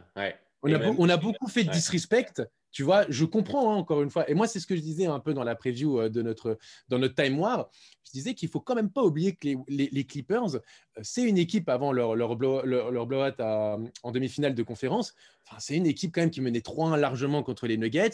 on, 0.62 0.72
a 0.72 0.78
on, 0.98 1.08
a 1.10 1.16
beaucoup 1.18 1.48
fait 1.48 1.64
de 1.64 1.70
disrespect. 1.70 2.42
Tu 2.72 2.82
vois, 2.82 3.04
je 3.08 3.24
comprends 3.24 3.72
hein, 3.72 3.76
encore 3.76 4.02
une 4.02 4.10
fois. 4.10 4.28
Et 4.30 4.34
moi, 4.34 4.46
c'est 4.46 4.58
ce 4.58 4.66
que 4.66 4.74
je 4.74 4.80
disais 4.80 5.06
un 5.06 5.20
peu 5.20 5.34
dans 5.34 5.44
la 5.44 5.54
preview 5.54 6.08
de 6.08 6.22
notre, 6.22 6.58
dans 6.88 6.98
notre 6.98 7.14
Time 7.14 7.38
War. 7.38 7.70
Je 8.06 8.12
disais 8.12 8.34
qu'il 8.34 8.48
faut 8.48 8.60
quand 8.60 8.74
même 8.74 8.90
pas 8.90 9.02
oublier 9.02 9.34
que 9.34 9.48
les, 9.68 10.04
Clippers, 10.04 10.58
c'est 11.02 11.22
une 11.22 11.38
équipe 11.38 11.68
avant 11.68 11.92
leur, 11.92 12.16
leur, 12.16 12.36
blow, 12.36 12.62
leur, 12.64 13.06
blowout 13.06 13.40
en 13.40 14.10
demi-finale 14.10 14.54
de 14.54 14.62
conférence 14.62 15.14
c'est 15.58 15.76
une 15.76 15.86
équipe 15.86 16.12
quand 16.14 16.20
même 16.20 16.30
qui 16.30 16.40
menait 16.40 16.60
3-1 16.60 16.98
largement 16.98 17.42
contre 17.42 17.66
les 17.66 17.76
Nuggets, 17.76 18.10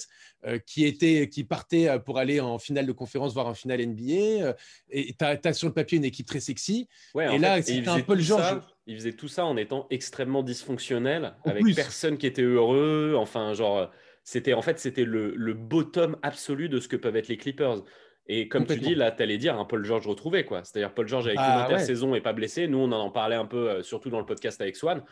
euh, 0.47 0.59
qui, 0.59 0.85
était, 0.85 1.29
qui 1.29 1.45
partait 1.45 1.89
euh, 1.89 1.99
pour 1.99 2.19
aller 2.19 2.41
en 2.41 2.59
finale 2.59 2.87
de 2.87 2.93
conférence, 2.93 3.35
voire 3.35 3.47
en 3.47 3.55
finale 3.55 3.85
NBA. 3.87 4.13
Euh, 4.13 4.53
et 4.91 5.15
tu 5.19 5.25
as, 5.25 5.53
sur 5.53 5.69
le 5.69 5.75
papier 5.75 5.99
une 5.99 6.05
équipe 6.05 6.27
très 6.27 6.41
sexy. 6.41 6.89
et 7.17 7.39
là, 7.39 7.61
c'était 7.63 7.89
un 7.89 8.01
peu 8.01 8.15
le 8.15 8.23
genre. 8.23 8.61
il 8.87 8.97
faisait 8.97 9.13
tout 9.13 9.29
ça 9.29 9.45
en 9.45 9.57
étant 9.57 9.87
extrêmement 9.91 10.43
dysfonctionnel, 10.43 11.35
avec 11.45 11.65
personne 11.75 12.19
qui 12.19 12.27
était 12.27 12.43
heureux. 12.43 13.15
Enfin, 13.17 13.55
genre, 13.55 13.91
c'était 14.29 14.53
en 14.53 14.61
fait, 14.61 14.79
c'était 14.79 15.07
le, 15.07 15.33
le 15.35 15.55
bottom 15.55 16.19
absolu 16.23 16.69
de 16.69 16.81
ce 16.81 16.89
que 16.89 16.97
peuvent 16.97 17.17
être 17.17 17.29
les 17.29 17.39
Clippers. 17.39 17.83
Et 18.27 18.47
comme 18.47 18.67
tu 18.67 18.77
dis, 18.77 18.95
là, 18.95 19.11
tu 19.11 19.23
allais 19.23 19.39
dire 19.39 19.59
un 19.59 19.65
Paul 19.65 19.83
George 19.87 20.07
retrouvé, 20.07 20.45
quoi. 20.45 20.63
C'est-à-dire 20.65 20.93
Paul 20.93 21.09
George 21.09 21.29
avec 21.29 21.39
ah, 21.41 21.55
une 21.55 21.65
intersaison 21.65 22.15
et 22.15 22.21
pas 22.21 22.35
blessé. 22.35 22.69
Nous, 22.69 22.77
on 22.77 22.93
en 22.93 23.11
parlait 23.11 23.37
un 23.37 23.47
peu, 23.47 23.83
surtout 23.83 24.11
dans 24.11 24.19
le 24.19 24.27
podcast 24.27 24.61
avec 24.61 24.77
Swan. 24.77 25.03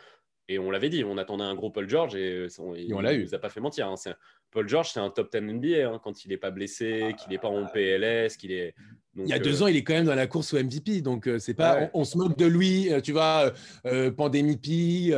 Et 0.49 0.59
on 0.59 0.71
l'avait 0.71 0.89
dit, 0.89 1.03
on 1.03 1.19
attendait 1.19 1.45
un 1.45 1.55
gros 1.55 1.71
Paul 1.71 1.89
George 1.89 2.15
et, 2.15 2.47
on, 2.59 2.75
il 2.75 2.89
ne 2.89 3.23
nous 3.25 3.35
a 3.35 3.39
pas 3.39 3.51
fait 3.51 3.61
mentir. 3.61 3.89
Hein. 3.89 3.97
Paul 4.53 4.69
George, 4.69 4.91
c'est 4.93 5.01
un 5.01 5.11
top 5.11 5.31
10 5.33 5.41
NBA 5.41 5.89
hein, 5.89 6.01
quand 6.03 6.25
il 6.25 6.29
n'est 6.29 6.37
pas 6.37 6.51
blessé, 6.51 7.15
qu'il 7.19 7.31
n'est 7.31 7.39
pas 7.39 7.49
en 7.49 7.67
PLS, 7.67 8.37
qu'il 8.37 8.53
est. 8.53 8.75
il 9.17 9.27
y 9.27 9.33
a 9.33 9.41
deux 9.41 9.63
euh, 9.63 9.65
ans, 9.65 9.67
il 9.67 9.77
est 9.77 9.83
quand 9.83 9.95
même 9.95 10.07
dans 10.07 10.15
la 10.15 10.29
course 10.29 10.55
au 10.55 10.63
MVP, 10.63 11.01
donc 11.01 11.27
euh, 11.27 11.41
c'est 11.41 11.55
pas. 11.55 11.91
On, 11.95 12.05
se 12.05 12.17
moque 12.17 12.39
de 12.39 12.47
lui, 12.47 12.93
euh, 12.93 13.01
tu 13.01 13.11
vois, 13.11 13.53
pandémie 14.17 14.57
Pi, 14.57 15.13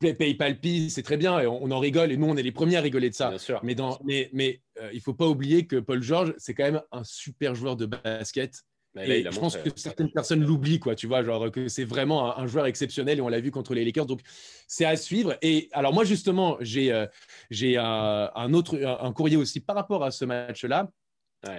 PayPal 0.00 0.60
Pi, 0.60 0.90
c'est 0.90 1.02
très 1.02 1.16
bien, 1.16 1.40
et 1.40 1.46
on, 1.46 1.70
en 1.70 1.78
rigole, 1.78 2.12
et 2.12 2.16
nous, 2.18 2.26
on 2.26 2.36
est 2.36 2.42
les 2.42 2.52
premiers 2.52 2.76
à 2.76 2.82
rigoler 2.82 3.08
de 3.08 3.14
ça. 3.14 3.30
Bien 3.30 3.38
sûr. 3.38 3.60
Mais, 3.62 3.74
dans, 3.74 3.98
mais, 4.04 4.28
mais 4.34 4.60
il 4.92 5.00
faut 5.00 5.14
pas 5.14 5.26
oublier 5.26 5.66
que 5.66 5.76
Paul 5.76 6.02
George, 6.02 6.34
c'est 6.36 6.52
quand 6.52 6.64
même 6.64 6.82
un 6.92 7.04
super 7.04 7.54
joueur 7.54 7.76
de 7.76 7.86
basket 7.86 8.64
et 8.96 9.24
je 9.24 9.38
pense 9.38 9.56
que 9.56 9.70
certaines 9.74 10.10
personnes 10.10 10.44
l'oublient, 10.44 10.78
quoi. 10.78 10.94
Tu 10.94 11.06
vois, 11.06 11.22
genre 11.22 11.50
que 11.50 11.68
c'est 11.68 11.84
vraiment 11.84 12.38
un, 12.38 12.46
joueur 12.46 12.66
exceptionnel 12.66 13.18
et 13.18 13.20
on 13.20 13.28
l'a 13.28 13.40
vu 13.40 13.50
contre 13.50 13.74
les 13.74 13.84
Lakers. 13.84 14.06
Donc, 14.06 14.20
c'est 14.68 14.84
à 14.84 14.96
suivre. 14.96 15.36
Et 15.42 15.68
alors, 15.72 15.92
moi, 15.92 16.04
justement, 16.04 16.56
j'ai 16.60 16.92
euh, 16.92 17.06
j'ai 17.50 17.76
un, 17.76 18.52
autre 18.52 18.80
un 18.84 19.12
courrier 19.12 19.36
aussi 19.36 19.60
par 19.60 19.76
rapport 19.76 20.04
à 20.04 20.10
ce 20.10 20.24
match-là. 20.24 20.90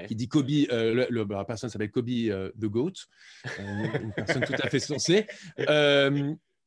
qui 0.08 0.15
dit 0.15 0.27
Kobe, 0.27 0.50
euh, 0.72 1.08
le, 1.10 1.27
la 1.30 1.46
personne 1.46 1.70
s'appelle 1.70 1.92
Kobe 1.92 2.10
euh, 2.10 2.51
The 2.60 2.65
Goat, 2.65 2.94
une 3.60 4.13
personne 4.15 4.44
tout 4.44 4.54
à 4.58 4.70
fait 4.70 4.80
sensée. 4.80 5.27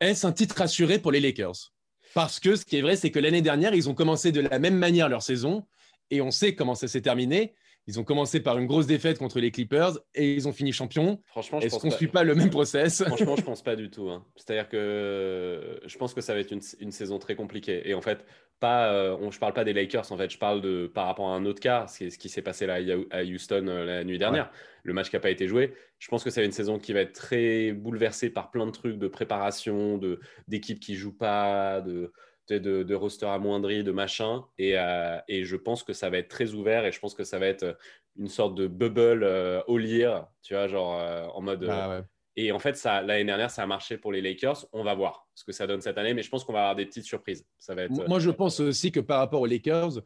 Est-ce 0.00 0.26
un 0.26 0.32
titre 0.32 0.60
assuré 0.60 0.98
pour 0.98 1.12
les 1.12 1.20
Lakers? 1.20 1.72
Parce 2.14 2.40
que 2.40 2.56
ce 2.56 2.64
qui 2.64 2.76
est 2.76 2.82
vrai, 2.82 2.96
c'est 2.96 3.10
que 3.10 3.18
l'année 3.18 3.42
dernière, 3.42 3.74
ils 3.74 3.88
ont 3.88 3.94
commencé 3.94 4.32
de 4.32 4.40
la 4.40 4.58
même 4.58 4.76
manière 4.76 5.08
leur 5.08 5.22
saison 5.22 5.66
et 6.10 6.20
on 6.20 6.30
sait 6.30 6.54
comment 6.54 6.74
ça 6.74 6.88
s'est 6.88 7.02
terminé. 7.02 7.54
Ils 7.88 7.98
ont 7.98 8.04
commencé 8.04 8.40
par 8.40 8.58
une 8.58 8.66
grosse 8.66 8.86
défaite 8.86 9.18
contre 9.18 9.40
les 9.40 9.50
Clippers 9.50 9.98
et 10.14 10.34
ils 10.34 10.46
ont 10.46 10.52
fini 10.52 10.72
champion. 10.72 11.22
Franchement, 11.24 11.58
est-ce 11.60 11.78
qu'on 11.78 11.86
ne 11.86 11.92
suit 11.92 12.06
pas 12.06 12.22
le 12.22 12.34
même 12.34 12.50
process? 12.50 13.02
Franchement, 13.02 13.34
je 13.34 13.42
pense 13.42 13.62
pas 13.62 13.76
du 13.76 13.88
tout. 13.90 14.10
Hein. 14.10 14.26
C'est-à-dire 14.36 14.68
que 14.68 15.80
je 15.86 15.96
pense 15.96 16.12
que 16.12 16.20
ça 16.20 16.34
va 16.34 16.40
être 16.40 16.52
une, 16.52 16.92
saison 16.92 17.18
très 17.18 17.34
compliquée. 17.34 17.88
Et 17.88 17.94
en 17.94 18.02
fait, 18.02 18.26
pas, 18.60 18.92
euh, 18.92 19.30
je 19.30 19.38
parle 19.38 19.54
pas 19.54 19.64
des 19.64 19.72
Lakers. 19.72 20.12
En 20.12 20.18
fait, 20.18 20.30
je 20.30 20.36
parle 20.36 20.60
de 20.60 20.86
par 20.86 21.06
rapport 21.06 21.30
à 21.30 21.34
un 21.34 21.46
autre 21.46 21.60
cas, 21.60 21.86
ce 21.86 22.18
qui 22.18 22.28
s'est 22.28 22.42
passé 22.42 22.66
là 22.66 22.74
à 23.10 23.22
Houston 23.22 23.66
euh, 23.68 23.86
la 23.86 24.04
nuit 24.04 24.18
dernière, 24.18 24.50
le 24.82 24.92
match 24.92 25.08
qui 25.08 25.16
n'a 25.16 25.20
pas 25.20 25.30
été 25.30 25.48
joué. 25.48 25.72
Je 25.98 26.08
pense 26.08 26.22
que 26.22 26.28
ça 26.28 26.42
va 26.42 26.44
être 26.44 26.48
une 26.48 26.52
saison 26.52 26.78
qui 26.78 26.92
va 26.92 27.00
être 27.00 27.14
très 27.14 27.72
bouleversée 27.72 28.28
par 28.28 28.50
plein 28.50 28.66
de 28.66 28.70
trucs 28.70 28.98
de 28.98 29.08
préparation, 29.08 29.96
de 29.96 30.20
d'équipes 30.46 30.78
qui 30.78 30.94
jouent 30.94 31.16
pas, 31.16 31.80
de 31.80 32.12
de, 32.54 32.82
de 32.82 32.94
roster 32.94 33.26
amoindri, 33.26 33.84
de 33.84 33.92
machin. 33.92 34.44
Et, 34.58 34.78
euh, 34.78 35.18
et, 35.28 35.44
je 35.44 35.56
pense 35.56 35.82
que 35.82 35.92
ça 35.92 36.10
va 36.10 36.18
être 36.18 36.28
très 36.28 36.54
ouvert 36.54 36.84
et 36.84 36.92
je 36.92 37.00
pense 37.00 37.14
que 37.14 37.24
ça 37.24 37.38
va 37.38 37.46
être 37.46 37.76
une 38.16 38.28
sorte 38.28 38.54
de 38.54 38.66
bubble 38.66 39.22
euh, 39.22 39.60
au 39.66 39.78
lire, 39.78 40.26
tu 40.42 40.54
vois, 40.54 40.66
genre 40.68 40.98
euh, 41.00 41.26
en 41.26 41.40
mode. 41.40 41.66
Ah 41.68 42.02
et 42.40 42.52
en 42.52 42.60
fait, 42.60 42.76
ça, 42.76 43.02
l'année 43.02 43.24
dernière, 43.24 43.50
ça 43.50 43.64
a 43.64 43.66
marché 43.66 43.98
pour 43.98 44.12
les 44.12 44.22
Lakers. 44.22 44.64
On 44.72 44.84
va 44.84 44.94
voir 44.94 45.26
ce 45.34 45.42
que 45.42 45.50
ça 45.50 45.66
donne 45.66 45.80
cette 45.80 45.98
année, 45.98 46.14
mais 46.14 46.22
je 46.22 46.30
pense 46.30 46.44
qu'on 46.44 46.52
va 46.52 46.60
avoir 46.60 46.76
des 46.76 46.86
petites 46.86 47.02
surprises. 47.02 47.44
Ça 47.58 47.74
va 47.74 47.82
être... 47.82 48.06
Moi, 48.06 48.20
je 48.20 48.30
pense 48.30 48.60
aussi 48.60 48.92
que 48.92 49.00
par 49.00 49.18
rapport 49.18 49.40
aux 49.40 49.46
Lakers, 49.46 50.02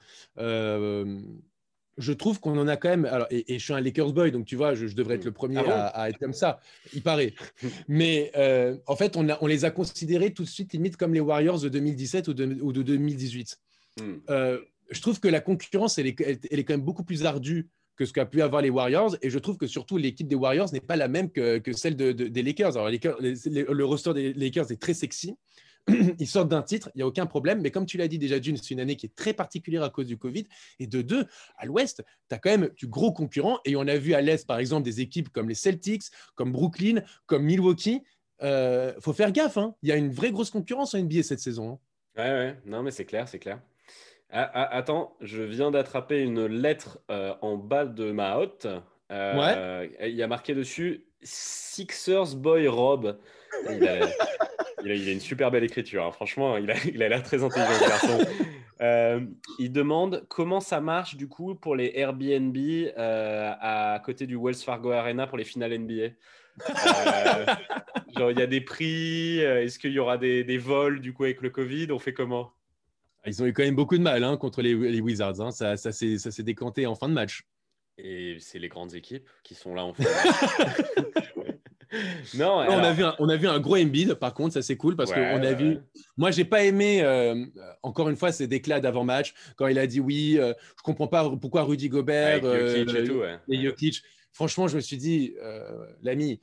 je 1.99 2.13
trouve 2.13 2.41
qu'on 2.41 2.59
en 2.59 2.69
a 2.69 2.77
quand 2.77 2.89
même. 2.89 3.05
Alors, 3.05 3.27
et, 3.31 3.59
je 3.59 3.63
suis 3.63 3.73
un 3.73 3.81
Lakers 3.81 4.13
boy, 4.13 4.33
donc 4.33 4.47
tu 4.47 4.57
vois, 4.57 4.75
je, 4.75 4.87
devrais 4.95 5.17
être 5.17 5.25
le 5.25 5.33
premier 5.33 5.59
ah 5.67 5.87
à, 5.89 6.11
être 6.11 6.19
comme 6.19 6.33
ça, 6.33 6.61
il 6.95 7.03
paraît. 7.03 7.35
Mais 7.89 8.33
euh, 8.37 8.77
en 8.87 8.97
fait, 8.97 9.17
on, 9.17 9.29
a, 9.29 9.39
on, 9.41 9.47
les 9.47 9.65
a 9.65 9.71
considérés 9.71 10.33
tout 10.33 10.45
de 10.45 10.49
suite 10.49 10.73
limite 10.73 10.97
comme 10.97 11.15
les 11.15 11.21
Warriors 11.21 11.61
de 11.61 11.69
2017 11.69 12.29
ou 12.29 12.35
de, 12.35 12.59
ou 12.61 12.73
de 12.73 12.83
2018. 12.83 13.59
Hmm. 14.01 14.15
Euh, 14.31 14.59
je 14.91 15.01
trouve 15.01 15.21
que 15.21 15.29
la 15.29 15.41
concurrence, 15.41 15.99
elle 15.99 16.07
est, 16.07 16.21
elle, 16.21 16.59
est, 16.59 16.65
quand 16.65 16.75
même 16.75 16.83
beaucoup 16.83 17.05
plus 17.05 17.25
ardue 17.25 17.69
que 17.97 18.05
ce 18.05 18.13
qu'a 18.13 18.27
pu 18.27 18.43
avoir 18.43 18.63
les 18.63 18.71
Warriors. 18.71 19.17
Et 19.23 19.31
je 19.31 19.39
trouve 19.39 19.57
que 19.57 19.67
surtout 19.67 19.97
l'équipe 19.97 20.29
des 20.29 20.35
Warriors 20.35 20.73
n'est 20.73 20.81
pas 20.81 20.97
la 20.97 21.09
même 21.09 21.31
que, 21.31 21.59
que 21.59 21.73
celle 21.73 21.97
de, 21.97 22.13
des 22.13 22.43
Lakers. 22.43 22.77
Alors, 22.77 22.91
le 22.91 23.85
roster 23.85 24.15
des 24.15 24.33
Lakers 24.33 24.71
est 24.71 24.81
très 24.81 24.95
sexy. 24.95 25.37
ils 26.19 26.27
sortent 26.27 26.49
d'un 26.49 26.63
titre, 26.63 26.91
il 26.95 26.99
n'y 26.99 27.03
a 27.03 27.07
aucun 27.07 27.27
problème. 27.27 27.61
Mais 27.61 27.71
comme 27.71 27.87
tu 27.87 27.97
l'as 27.97 28.09
dit 28.09 28.19
déjà, 28.19 28.39
d'une, 28.39 28.57
c'est 28.57 28.71
une 28.71 28.81
année 28.81 28.97
qui 28.97 29.07
est 29.07 29.15
très 29.15 29.33
particulière 29.33 29.83
à 29.83 29.91
cause 29.91 30.07
du 30.07 30.17
Covid. 30.17 30.45
Et 30.79 30.87
de 30.87 31.03
deux, 31.03 31.27
à 31.57 31.67
l'Ouest, 31.67 32.05
tu 32.29 32.35
as 32.35 32.39
quand 32.39 32.51
même 32.51 32.71
du 32.77 32.87
gros 32.87 33.13
concurrent. 33.13 33.59
Et 33.65 33.77
on 33.77 33.87
a 33.87 33.97
vu 33.97 34.15
à 34.15 34.21
l'Est, 34.21 34.47
par 34.47 34.59
exemple, 34.59 34.85
des 34.85 35.01
équipes 35.01 35.31
comme 35.31 35.49
les 35.49 35.55
Celtics, 35.55 36.05
comme 36.35 36.53
Brooklyn, 36.53 37.03
comme 37.27 37.45
Milwaukee. 37.45 38.03
Il 38.41 38.47
euh, 38.47 39.01
faut 39.01 39.13
faire 39.13 39.33
gaffe. 39.33 39.57
Hein. 39.57 39.75
Il 39.83 39.89
y 39.89 39.93
a 39.93 39.97
une 39.97 40.11
vraie 40.11 40.33
grosse 40.33 40.51
concurrence 40.51 40.95
en 40.95 40.99
NBA 40.99 41.23
cette 41.23 41.41
saison. 41.41 41.73
Hein. 41.73 41.79
Ouais, 42.17 42.31
ouais. 42.31 42.57
Non, 42.65 42.83
mais 42.83 42.91
c'est 42.91 43.05
clair, 43.05 43.29
c'est 43.29 43.39
clair. 43.39 43.61
Ah, 44.31 44.51
ah, 44.55 44.77
attends, 44.77 45.17
je 45.21 45.43
viens 45.43 45.71
d'attraper 45.71 46.23
une 46.23 46.47
lettre 46.47 47.01
euh, 47.11 47.35
en 47.43 47.57
bas 47.57 47.85
de 47.85 48.13
ma 48.13 48.39
hotte. 48.39 48.67
Euh, 49.11 49.87
ouais. 49.91 50.09
Il 50.09 50.17
y 50.17 50.23
a 50.23 50.27
marqué 50.27 50.55
dessus 50.55 51.07
Sixers 51.23 52.35
Boy 52.37 52.67
Rob. 52.67 53.19
Il 53.71 54.91
a, 54.91 55.13
une 55.13 55.21
super 55.21 55.51
belle 55.51 55.65
écriture. 55.65 56.05
Hein. 56.05 56.13
Franchement, 56.13 56.57
il 56.57 56.71
a, 56.71 56.75
il 56.93 57.03
a 57.03 57.09
l'air 57.09 57.23
très 57.23 57.43
intelligent, 57.43 57.75
ce 57.75 57.89
garçon. 57.89 58.19
Euh, 58.81 59.21
il 59.61 59.71
demande 59.71 60.27
comment 60.29 60.59
ça 60.59 60.81
marche 60.81 61.15
du 61.15 61.29
coup 61.29 61.55
pour 61.55 61.77
les 61.77 61.93
Airbnb 61.95 62.57
euh, 62.57 63.53
à 63.61 64.03
côté 64.05 64.27
du 64.27 64.35
Wells 64.35 64.57
Fargo 64.57 64.91
Arena 64.91 65.29
pour 65.29 65.39
les 65.39 65.45
finales 65.45 65.79
NBA. 65.79 65.93
Euh, 66.03 67.47
genre, 68.17 68.33
il 68.33 68.41
y 68.41 68.43
a 68.43 68.47
des 68.49 68.61
prix. 68.61 69.39
Est-ce 69.39 69.79
qu'il 69.79 69.93
y 69.93 70.01
aura 70.01 70.19
des, 70.19 70.43
des, 70.43 70.59
vols 70.59 71.01
du 71.01 71.13
coup 71.13 71.23
avec 71.23 71.43
le 71.43 71.51
Covid? 71.51 71.93
On 71.93 72.01
fait 72.01 72.13
comment? 72.13 72.53
Ils 73.25 73.41
ont 73.41 73.47
eu 73.47 73.53
quand 73.53 73.63
même 73.63 73.77
beaucoup 73.77 73.97
de 73.97 74.03
mal 74.03 74.25
hein, 74.25 74.37
contre 74.37 74.63
les, 74.63 74.75
les 74.75 75.01
Wizards. 75.01 75.41
Hein. 75.41 75.53
Ça, 75.53 75.77
ça 75.77 75.93
s'est 75.93 76.43
décanté 76.43 76.85
en 76.87 76.97
fin 76.97 77.09
de 77.09 77.15
match. 77.15 77.45
Et 78.03 78.37
c'est 78.41 78.59
les 78.59 78.69
grandes 78.69 78.95
équipes 78.95 79.29
qui 79.45 79.55
sont 79.55 79.75
là 79.75 79.85
en 79.85 79.95
fin 79.95 80.05
non, 82.35 82.65
on, 82.69 82.79
a 82.79 82.93
vu 82.93 83.05
un, 83.05 83.15
on 83.19 83.29
a 83.29 83.37
vu 83.37 83.47
un 83.47 83.61
gros 83.61 83.77
Embiid, 83.77 84.15
par 84.15 84.35
contre, 84.35 84.55
ça 84.55 84.63
c'est 84.63 84.77
cool 84.77 84.97
parce 84.97 85.13
que 85.13 85.17
qu'on 85.17 85.45
a 85.45 85.53
vu. 85.53 85.79
Moi, 86.17 86.31
j'ai 86.31 86.45
pas 86.45 86.65
aimé, 86.65 87.03
euh, 87.03 87.45
encore 87.83 88.09
une 88.09 88.17
fois, 88.17 88.33
ces 88.33 88.47
déclats 88.47 88.81
d'avant-match 88.81 89.35
quand 89.57 89.67
il 89.67 89.79
a 89.79 89.87
dit 89.87 90.01
oui, 90.01 90.37
euh, 90.39 90.53
je 90.79 90.83
comprends 90.83 91.09
pas 91.09 91.31
pourquoi 91.41 91.65
Rudy 91.65 91.89
Gobert 91.89 92.39
et, 92.39 92.85
tout, 92.85 93.23
et 93.49 93.63
Jokic. 93.63 94.03
Franchement, 94.33 94.67
je 94.67 94.77
me 94.77 94.81
suis 94.81 94.97
dit, 94.97 95.35
euh, 95.43 95.87
l'ami, 96.03 96.41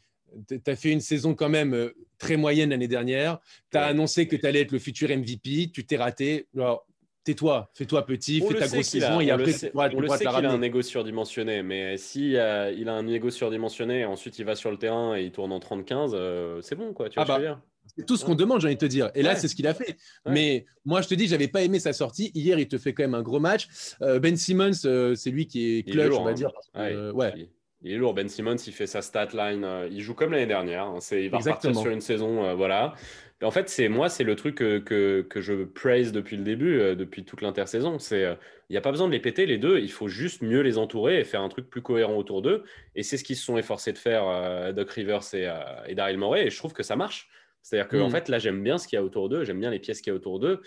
tu 0.47 0.59
as 0.67 0.75
fait 0.75 0.91
une 0.91 1.01
saison 1.01 1.33
quand 1.33 1.49
même 1.49 1.91
très 2.19 2.37
moyenne 2.37 2.69
l'année 2.69 2.87
dernière. 2.87 3.39
Tu 3.71 3.77
as 3.77 3.85
annoncé 3.85 4.27
que 4.27 4.35
tu 4.35 4.45
allais 4.45 4.61
être 4.61 4.71
le 4.71 4.79
futur 4.79 5.09
MVP. 5.09 5.71
Tu 5.73 5.85
t'es 5.85 5.97
raté. 5.97 6.47
Alors, 6.55 6.85
tais-toi, 7.29 7.69
fais-toi 7.73 8.05
petit, 8.05 8.41
fais 8.41 8.55
ta 8.55 8.67
grosse 8.67 8.87
saison 8.87 9.19
et 9.19 9.29
après 9.29 9.53
tu 9.53 9.69
pourras, 9.69 9.89
on 9.93 9.99
le 9.99 10.09
sait 10.09 10.25
qu'il 10.25 10.45
a 10.45 10.51
un 10.51 10.61
ego 10.61 10.81
surdimensionné, 10.81 11.61
mais 11.61 11.97
si 11.97 12.35
euh, 12.35 12.71
il 12.71 12.89
a 12.89 12.93
un 12.93 13.07
ego 13.07 13.29
surdimensionné 13.29 14.05
ensuite 14.05 14.39
il 14.39 14.45
va 14.45 14.55
sur 14.55 14.71
le 14.71 14.77
terrain 14.77 15.15
et 15.15 15.23
il 15.23 15.31
tourne 15.31 15.51
en 15.51 15.59
30-15, 15.59 16.11
euh, 16.13 16.61
c'est 16.61 16.75
bon 16.75 16.93
quoi, 16.93 17.09
tu 17.09 17.19
vois 17.19 17.25
ah 17.29 17.39
bah, 17.39 17.61
C'est 17.95 18.05
tout 18.05 18.17
ce 18.17 18.25
qu'on 18.25 18.35
demande, 18.35 18.61
j'ai 18.61 18.67
envie 18.67 18.75
de 18.75 18.79
te 18.79 18.85
dire. 18.85 19.11
Et 19.13 19.21
là, 19.21 19.35
c'est 19.35 19.47
ce 19.47 19.55
qu'il 19.55 19.67
a 19.67 19.73
fait. 19.73 19.97
Mais 20.25 20.65
moi, 20.85 21.01
je 21.01 21.07
te 21.07 21.15
dis, 21.15 21.27
j'avais 21.27 21.47
pas 21.47 21.63
aimé 21.63 21.79
sa 21.79 21.91
sortie. 21.91 22.31
Hier, 22.33 22.57
il 22.59 22.67
te 22.67 22.77
fait 22.77 22.93
quand 22.93 23.03
même 23.03 23.15
un 23.15 23.21
gros 23.21 23.39
match. 23.39 23.67
Euh, 24.01 24.19
ben 24.19 24.35
Simmons, 24.37 24.73
c'est 25.15 25.31
lui 25.31 25.47
qui 25.47 25.77
est 25.77 25.89
clutch, 25.89 26.13
on 26.13 26.23
va 26.23 26.31
hein. 26.31 26.33
dire. 26.33 26.51
ouais. 26.75 27.49
Il, 27.81 27.93
est 27.93 27.97
lourd. 27.97 28.13
Ben 28.13 28.27
Simmons, 28.27 28.55
il 28.55 28.73
fait 28.73 28.87
sa 28.87 29.01
stat 29.01 29.29
line. 29.33 29.65
il 29.91 30.01
joue 30.01 30.13
comme 30.13 30.31
l'année 30.31 30.47
dernière. 30.47 30.83
Hein. 30.83 30.99
il 31.11 31.29
va 31.29 31.39
repartir 31.39 31.75
sur 31.75 31.91
une 31.91 32.01
saison. 32.01 32.55
voilà. 32.55 32.93
En 33.41 33.51
fait, 33.51 33.69
c'est 33.69 33.87
moi, 33.87 34.09
c'est 34.09 34.25
le 34.25 34.35
truc 34.35 34.55
que, 34.55 34.79
que, 35.21 35.41
je 35.41 35.63
praise 35.63 36.11
depuis 36.11 36.35
le 36.35 36.43
début, 36.43 36.79
euh, 36.79 36.95
depuis 36.95 37.23
toute 37.23 37.41
l'intersaison. 37.41 37.97
C'est 37.97 38.25
euh, 38.25 38.35
il 38.69 38.73
n'y 38.73 38.77
a 38.77 38.81
pas 38.81 38.91
besoin 38.91 39.07
de 39.07 39.13
les 39.13 39.19
péter 39.19 39.45
les 39.45 39.57
deux, 39.57 39.79
il 39.79 39.91
faut 39.91 40.09
juste 40.09 40.41
mieux 40.41 40.59
les 40.59 40.77
entourer 40.77 41.19
et 41.19 41.23
faire 41.23 41.41
un 41.41 41.49
truc 41.49 41.69
plus 41.69 41.81
cohérent 41.81 42.15
autour 42.15 42.41
d'eux. 42.41 42.63
Et 42.95 43.03
c'est 43.03 43.15
ce 43.15 43.23
qu'ils 43.23 43.37
se 43.37 43.45
sont 43.45 43.57
efforcés 43.57 43.93
de 43.93 43.97
faire 43.97 44.27
euh, 44.27 44.73
Doc 44.73 44.91
Rivers 44.91 45.21
et, 45.33 45.49
et 45.87 45.95
Daryl 45.95 46.17
Morey. 46.17 46.47
Et 46.47 46.49
je 46.49 46.57
trouve 46.57 46.73
que 46.73 46.83
ça 46.83 46.97
marche. 46.97 47.29
C'est-à-dire 47.61 47.87
que 47.87 47.97
en 47.97 48.09
mm. 48.09 48.11
fait, 48.11 48.27
là, 48.27 48.39
j'aime 48.39 48.61
bien 48.61 48.77
ce 48.77 48.87
qu'il 48.87 48.97
y 48.97 48.99
a 48.99 49.03
autour 49.03 49.29
d'eux, 49.29 49.45
j'aime 49.45 49.59
bien 49.59 49.71
les 49.71 49.79
pièces 49.79 50.01
qu'il 50.01 50.11
y 50.11 50.13
a 50.13 50.15
autour 50.15 50.39
d'eux. 50.39 50.61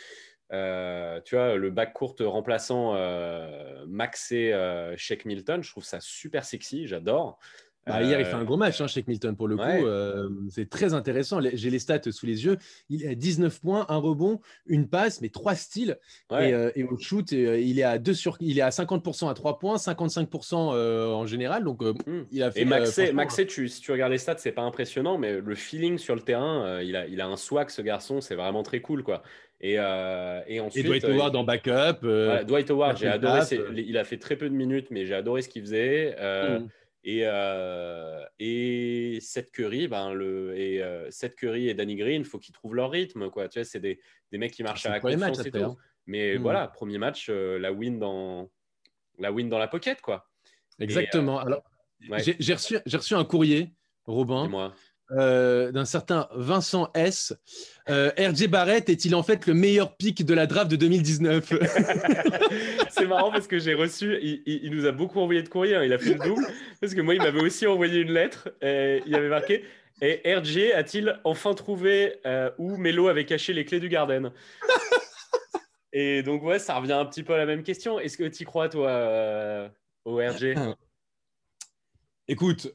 tu 0.50 1.35
vois, 1.37 1.57
le 1.57 1.71
back 1.71 1.93
court 1.93 2.17
remplaçant 2.21 2.95
Max 3.87 4.33
et 4.33 4.52
Shake 4.97 5.26
Milton, 5.26 5.62
je 5.62 5.71
trouve 5.71 5.85
ça 5.85 6.00
super 6.00 6.45
sexy, 6.45 6.87
j'adore. 6.87 7.38
Bah, 7.87 8.03
hier, 8.03 8.21
il 8.21 8.27
fait 8.27 8.35
un 8.35 8.45
gros 8.45 8.57
match 8.57 8.81
hein, 8.81 8.87
chez 8.87 9.05
Milton 9.07 9.37
pour 9.37 9.49
le 9.49 9.57
coup. 9.57 9.62
Euh, 9.62 10.29
c'est 10.51 10.71
très 10.71 10.95
intéressant. 10.95 11.41
J'ai 11.53 11.71
les 11.71 11.81
stats 11.81 12.12
sous 12.12 12.27
les 12.27 12.45
yeux. 12.45 12.59
Il 12.89 13.07
a 13.07 13.15
19 13.15 13.61
points, 13.61 13.87
un 13.89 13.97
rebond, 13.97 14.41
une 14.67 14.89
passe, 14.89 15.21
mais 15.21 15.31
trois 15.31 15.57
styles. 15.57 15.99
Et, 16.31 16.35
euh, 16.55 16.71
et, 16.77 16.85
au 16.85 16.97
shoot, 16.97 17.33
euh, 17.33 17.59
il 17.59 17.81
est 17.81 17.85
à 17.85 17.99
deux 17.99 18.15
sur, 18.15 18.37
il 18.41 18.59
est 18.59 18.62
à 18.62 18.71
50% 18.71 19.29
à 19.29 19.35
3 19.35 19.59
points, 19.59 19.77
55% 19.77 20.55
en 20.55 21.27
général. 21.27 21.65
Donc, 21.65 21.83
hmm. 21.83 22.25
il 22.31 22.43
a 22.43 22.51
fait. 22.53 22.62
Et 22.62 23.12
Maxé, 23.12 23.47
tu, 23.47 23.69
si 23.69 23.81
tu 23.81 23.91
regardes 23.91 24.12
les 24.12 24.19
stats, 24.19 24.39
c'est 24.39 24.53
pas 24.53 24.62
impressionnant, 24.62 25.19
mais 25.19 25.41
le 25.41 25.55
feeling 25.55 25.99
sur 25.99 26.15
le 26.15 26.23
terrain, 26.23 26.81
il, 26.81 26.95
a, 26.95 27.07
il 27.07 27.21
a 27.21 27.27
un 27.27 27.37
swag, 27.37 27.71
ce 27.71 27.83
garçon. 27.83 28.21
C'est 28.21 28.37
vraiment 28.37 28.62
très 28.62 28.81
cool, 28.81 29.03
quoi. 29.03 29.23
Et, 29.61 29.75
et, 29.75 30.61
ensuite, 30.61 30.85
et 30.85 30.89
Dwight 30.89 31.05
Howard 31.05 31.35
en 31.35 31.43
backup. 31.43 32.07
Dwight 32.47 32.71
Howard, 32.71 32.97
j'ai 32.97 33.09
adoré. 33.09 33.41
il 33.77 33.99
a 33.99 34.05
fait 34.05 34.19
très 34.19 34.37
peu 34.37 34.49
de 34.49 34.55
minutes, 34.55 34.89
mais 34.91 35.05
j'ai 35.05 35.15
adoré 35.15 35.43
ce 35.43 35.49
qu'il 35.49 35.62
faisait. 35.62 36.15
Hmm. 36.17 36.69
Et, 37.04 37.23
euh, 37.25 38.25
et 38.38 39.18
Seth 39.21 39.50
Curry, 39.50 39.88
ben 39.88 40.12
le, 40.12 40.56
et 40.56 40.82
euh, 40.82 41.11
Seth 41.11 41.35
Curry 41.35 41.68
et 41.68 41.75
Danny 41.75 41.97
Green, 41.97 42.23
il 42.23 42.25
faut 42.25 42.38
qu'ils 42.38 42.54
trouvent 42.54 42.76
leur 42.76 42.90
rythme. 42.90 43.28
Quoi. 43.28 43.49
Tu 43.49 43.59
vois, 43.59 43.64
c'est 43.64 43.80
des, 43.80 44.00
des 44.30 44.38
mecs 44.38 44.52
qui 44.52 44.62
marchent 44.62 44.87
à 44.87 44.90
la 44.90 45.00
confiance 45.00 45.44
et 45.44 45.50
tout. 45.50 45.59
Hein. 45.59 45.76
Mais 46.06 46.38
mmh. 46.38 46.42
voilà, 46.42 46.68
premier 46.68 46.99
match, 46.99 47.28
euh, 47.28 47.59
la, 47.59 47.73
win 47.73 47.99
dans, 47.99 48.50
la 49.18 49.32
win 49.32 49.49
dans 49.49 49.59
la 49.59 49.68
pocket. 49.68 50.00
Quoi. 50.00 50.28
Exactement. 50.78 51.40
Alors, 51.40 51.64
j'ai, 52.18 52.54
reçu, 52.54 52.78
j'ai 52.87 52.97
reçu 52.97 53.14
un 53.14 53.25
courrier, 53.25 53.73
Robin. 54.04 54.73
Euh, 55.11 55.73
d'un 55.73 55.85
certain 55.85 56.28
Vincent 56.35 56.90
S. 56.94 57.35
Euh, 57.90 58.11
RJ 58.16 58.47
Barrett 58.47 58.88
est-il 58.88 59.14
en 59.14 59.23
fait 59.23 59.47
le 59.47 59.52
meilleur 59.52 59.97
pick 59.97 60.25
de 60.25 60.32
la 60.32 60.47
draft 60.47 60.71
de 60.71 60.76
2019 60.76 61.52
C'est 62.90 63.06
marrant 63.06 63.30
parce 63.30 63.47
que 63.47 63.59
j'ai 63.59 63.75
reçu, 63.75 64.18
il, 64.23 64.71
nous 64.71 64.87
a 64.87 64.92
beaucoup 64.92 65.21
envoyé 65.21 65.42
de 65.42 65.49
courrier, 65.49 65.75
hein. 65.75 65.85
il 65.85 65.92
a 65.92 65.99
fait 65.99 66.14
le 66.14 66.21
double, 66.21 66.47
parce 66.80 66.94
que 66.94 67.00
moi 67.02 67.14
il 67.14 67.21
m'avait 67.21 67.42
aussi 67.42 67.66
envoyé 67.66 68.00
une 68.00 68.12
lettre, 68.12 68.49
et 68.62 69.02
il 69.04 69.14
avait 69.14 69.28
marqué 69.28 69.64
Et 70.00 70.35
RJ 70.35 70.71
a-t-il 70.75 71.21
enfin 71.25 71.52
trouvé 71.52 72.21
euh, 72.25 72.50
où 72.56 72.78
Melo 72.78 73.09
avait 73.09 73.26
caché 73.26 73.52
les 73.52 73.66
clés 73.66 73.80
du 73.80 73.90
Garden? 73.90 74.32
Et 75.92 76.23
donc 76.23 76.42
ouais, 76.42 76.59
ça 76.59 76.78
revient 76.78 76.92
un 76.92 77.04
petit 77.04 77.23
peu 77.23 77.35
à 77.35 77.38
la 77.38 77.44
même 77.44 77.64
question. 77.64 77.99
Est-ce 77.99 78.16
que 78.16 78.25
tu 78.25 78.47
crois 78.47 78.71
toi 78.71 79.71
au 80.06 80.16
RG 80.16 80.54
Écoute, 82.28 82.75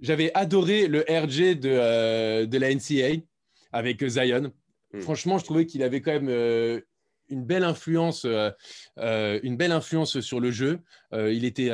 j'avais 0.00 0.30
adoré 0.34 0.86
le 0.88 1.00
RJ 1.08 1.58
de, 1.58 2.44
de 2.44 2.58
la 2.58 2.74
NCA 2.74 3.22
avec 3.72 4.06
Zion. 4.06 4.52
Hmm. 4.92 5.00
Franchement, 5.00 5.38
je 5.38 5.44
trouvais 5.44 5.66
qu'il 5.66 5.82
avait 5.82 6.00
quand 6.00 6.12
même 6.12 6.82
une 7.28 7.44
belle 7.44 7.64
influence, 7.64 8.24
euh, 8.24 8.50
euh, 8.98 9.40
une 9.42 9.56
belle 9.56 9.72
influence 9.72 10.20
sur 10.20 10.40
le 10.40 10.50
jeu. 10.50 10.80
Euh, 11.12 11.32
il 11.32 11.44
était 11.44 11.70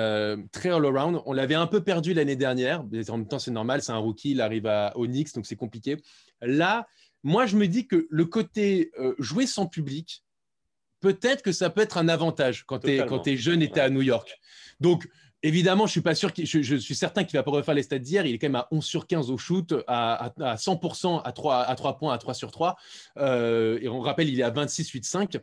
très 0.52 0.70
all-around. 0.70 1.22
On 1.26 1.32
l'avait 1.32 1.54
un 1.54 1.66
peu 1.66 1.82
perdu 1.82 2.14
l'année 2.14 2.36
dernière. 2.36 2.84
Mais 2.90 3.10
en 3.10 3.18
même 3.18 3.28
temps, 3.28 3.38
c'est 3.38 3.50
normal. 3.50 3.82
C'est 3.82 3.92
un 3.92 3.98
rookie. 3.98 4.32
Il 4.32 4.40
arrive 4.40 4.66
à 4.66 4.92
Onyx, 4.96 5.32
donc 5.32 5.46
c'est 5.46 5.56
compliqué. 5.56 5.96
Là, 6.40 6.86
moi, 7.22 7.46
je 7.46 7.56
me 7.56 7.66
dis 7.68 7.86
que 7.86 8.06
le 8.10 8.24
côté 8.24 8.90
jouer 9.18 9.46
sans 9.46 9.66
public, 9.66 10.24
peut-être 11.00 11.42
que 11.42 11.52
ça 11.52 11.70
peut 11.70 11.80
être 11.80 11.98
un 11.98 12.08
avantage 12.08 12.64
quand 12.64 12.80
tu 12.80 12.90
es, 12.90 13.36
jeune 13.36 13.62
et 13.62 13.70
tu 13.70 13.78
es 13.78 13.80
à 13.80 13.90
New 13.90 14.02
York. 14.02 14.38
Donc, 14.80 15.08
Évidemment, 15.44 15.86
je 15.86 15.92
suis 15.92 16.00
pas 16.00 16.14
sûr, 16.14 16.30
je, 16.36 16.76
suis 16.76 16.94
certain 16.94 17.24
qu'il 17.24 17.36
va 17.36 17.42
pas 17.42 17.50
refaire 17.50 17.74
les 17.74 17.82
stats 17.82 17.98
d'hier. 17.98 18.24
Il 18.26 18.34
est 18.34 18.38
quand 18.38 18.46
même 18.46 18.54
à 18.56 18.68
11 18.70 18.84
sur 18.84 19.06
15 19.08 19.30
au 19.30 19.38
shoot, 19.38 19.74
à, 19.88 20.32
100% 20.38 21.20
à 21.24 21.32
3, 21.32 21.62
à 21.62 21.74
3 21.74 21.96
points, 21.96 22.14
à 22.14 22.18
3 22.18 22.34
sur 22.34 22.52
3. 22.52 22.76
Euh, 23.16 23.78
et 23.82 23.88
on 23.88 24.00
rappelle, 24.00 24.28
il 24.28 24.38
est 24.38 24.44
à 24.44 24.50
26, 24.50 24.88
8, 24.88 25.04
5. 25.04 25.38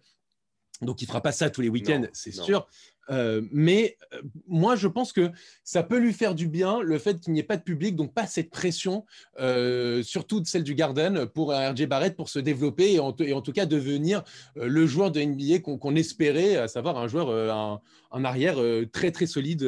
Donc, 0.82 1.02
il 1.02 1.08
fera 1.08 1.22
pas 1.22 1.34
ça 1.34 1.50
tous 1.50 1.60
les 1.60 1.68
week-ends, 1.68 2.04
c'est 2.14 2.32
sûr. 2.32 2.66
Euh, 3.10 3.42
mais 3.52 3.98
euh, 4.14 4.22
moi, 4.48 4.76
je 4.76 4.88
pense 4.88 5.14
que 5.14 5.32
ça 5.64 5.84
peut 5.84 5.98
lui 5.98 6.14
faire 6.14 6.36
du 6.36 6.48
bien 6.48 6.82
le 6.82 6.98
fait 6.98 7.20
qu'il 7.20 7.34
n'y 7.34 7.40
ait 7.40 7.44
pas 7.44 7.58
de 7.58 7.64
public, 7.64 7.96
donc 7.96 8.14
pas 8.14 8.28
cette 8.28 8.50
pression, 8.50 9.06
euh, 9.40 10.04
surtout 10.04 10.44
celle 10.46 10.64
du 10.64 10.76
Garden 10.76 11.26
pour 11.26 11.52
RJ 11.52 11.88
Barrett 11.88 12.16
pour 12.16 12.30
se 12.30 12.40
développer 12.40 12.94
et 12.94 13.00
en, 13.00 13.12
tout 13.14 13.52
cas 13.52 13.66
devenir 13.66 14.24
le 14.56 14.86
joueur 14.86 15.12
de 15.12 15.22
NBA 15.22 15.60
qu'on 15.60 15.96
espérait, 15.96 16.56
à 16.56 16.68
savoir 16.68 16.98
un 16.98 17.08
joueur, 17.08 17.30
un, 18.12 18.26
arrière 18.26 18.58
très 18.92 19.12
très 19.12 19.26
solide 19.26 19.64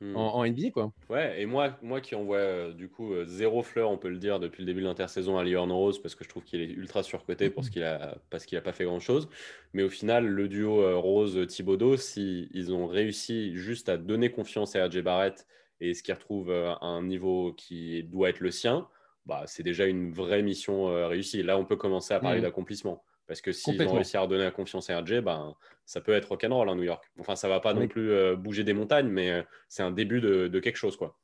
hmm. 0.00 0.16
en, 0.16 0.46
NBA. 0.46 0.70
Quoi. 0.70 0.92
Ouais, 1.08 1.40
et 1.40 1.46
moi, 1.46 1.76
moi 1.82 2.00
qui 2.00 2.14
envoie 2.14 2.72
du 2.72 2.88
coup 2.88 3.12
zéro 3.26 3.62
fleur, 3.62 3.90
on 3.90 3.98
peut 3.98 4.08
le 4.08 4.18
dire, 4.18 4.40
depuis 4.40 4.62
le 4.62 4.66
début 4.66 4.80
de 4.80 4.86
l'intersaison 4.86 5.38
à 5.38 5.44
Lyon 5.44 5.66
Rose, 5.66 6.00
parce 6.00 6.14
que 6.14 6.24
je 6.24 6.28
trouve 6.28 6.44
qu'il 6.44 6.60
est 6.60 6.70
ultra 6.70 7.02
surcoté 7.02 7.50
pour 7.50 7.64
ce 7.64 7.70
qu'il 7.70 7.82
a, 7.82 8.16
parce 8.30 8.46
qu'il 8.46 8.56
n'a 8.56 8.62
pas 8.62 8.72
fait 8.72 8.84
grand 8.84 9.00
chose. 9.00 9.28
Mais 9.74 9.82
au 9.82 9.90
final, 9.90 10.26
le 10.26 10.48
duo 10.48 11.00
Rose-Thibodeau, 11.00 11.96
si 11.96 12.48
ils 12.68 12.74
ont 12.74 12.86
réussi 12.86 13.56
juste 13.56 13.88
à 13.88 13.96
donner 13.96 14.30
confiance 14.30 14.76
à 14.76 14.86
RJ 14.86 15.00
Barrett 15.00 15.46
et 15.80 15.94
ce 15.94 16.02
qui 16.02 16.12
retrouve 16.12 16.50
euh, 16.50 16.74
un 16.80 17.02
niveau 17.02 17.52
qui 17.52 18.02
doit 18.04 18.30
être 18.30 18.40
le 18.40 18.50
sien, 18.50 18.88
bah, 19.26 19.44
c'est 19.46 19.62
déjà 19.62 19.86
une 19.86 20.12
vraie 20.12 20.42
mission 20.42 20.88
euh, 20.88 21.06
réussie. 21.06 21.42
Là, 21.42 21.58
on 21.58 21.64
peut 21.64 21.76
commencer 21.76 22.14
à 22.14 22.20
parler 22.20 22.40
mmh. 22.40 22.42
d'accomplissement. 22.42 23.04
Parce 23.26 23.42
que 23.42 23.52
s'ils 23.52 23.80
ont 23.82 23.92
réussi 23.92 24.16
à 24.16 24.22
redonner 24.22 24.44
la 24.44 24.50
confiance 24.50 24.88
à 24.88 25.00
RJ, 25.00 25.20
ben, 25.20 25.54
ça 25.84 26.00
peut 26.00 26.12
être 26.12 26.30
rock'n'roll 26.30 26.70
à 26.70 26.74
New 26.74 26.84
York. 26.84 27.04
Enfin, 27.18 27.36
ça 27.36 27.46
va 27.48 27.60
pas 27.60 27.74
non 27.74 27.86
plus 27.86 28.10
euh, 28.10 28.36
bouger 28.36 28.64
des 28.64 28.72
montagnes, 28.72 29.08
mais 29.08 29.44
c'est 29.68 29.82
un 29.82 29.90
début 29.90 30.22
de, 30.22 30.58
quelque 30.60 30.76
chose. 30.76 30.96
quoi. 30.96 31.18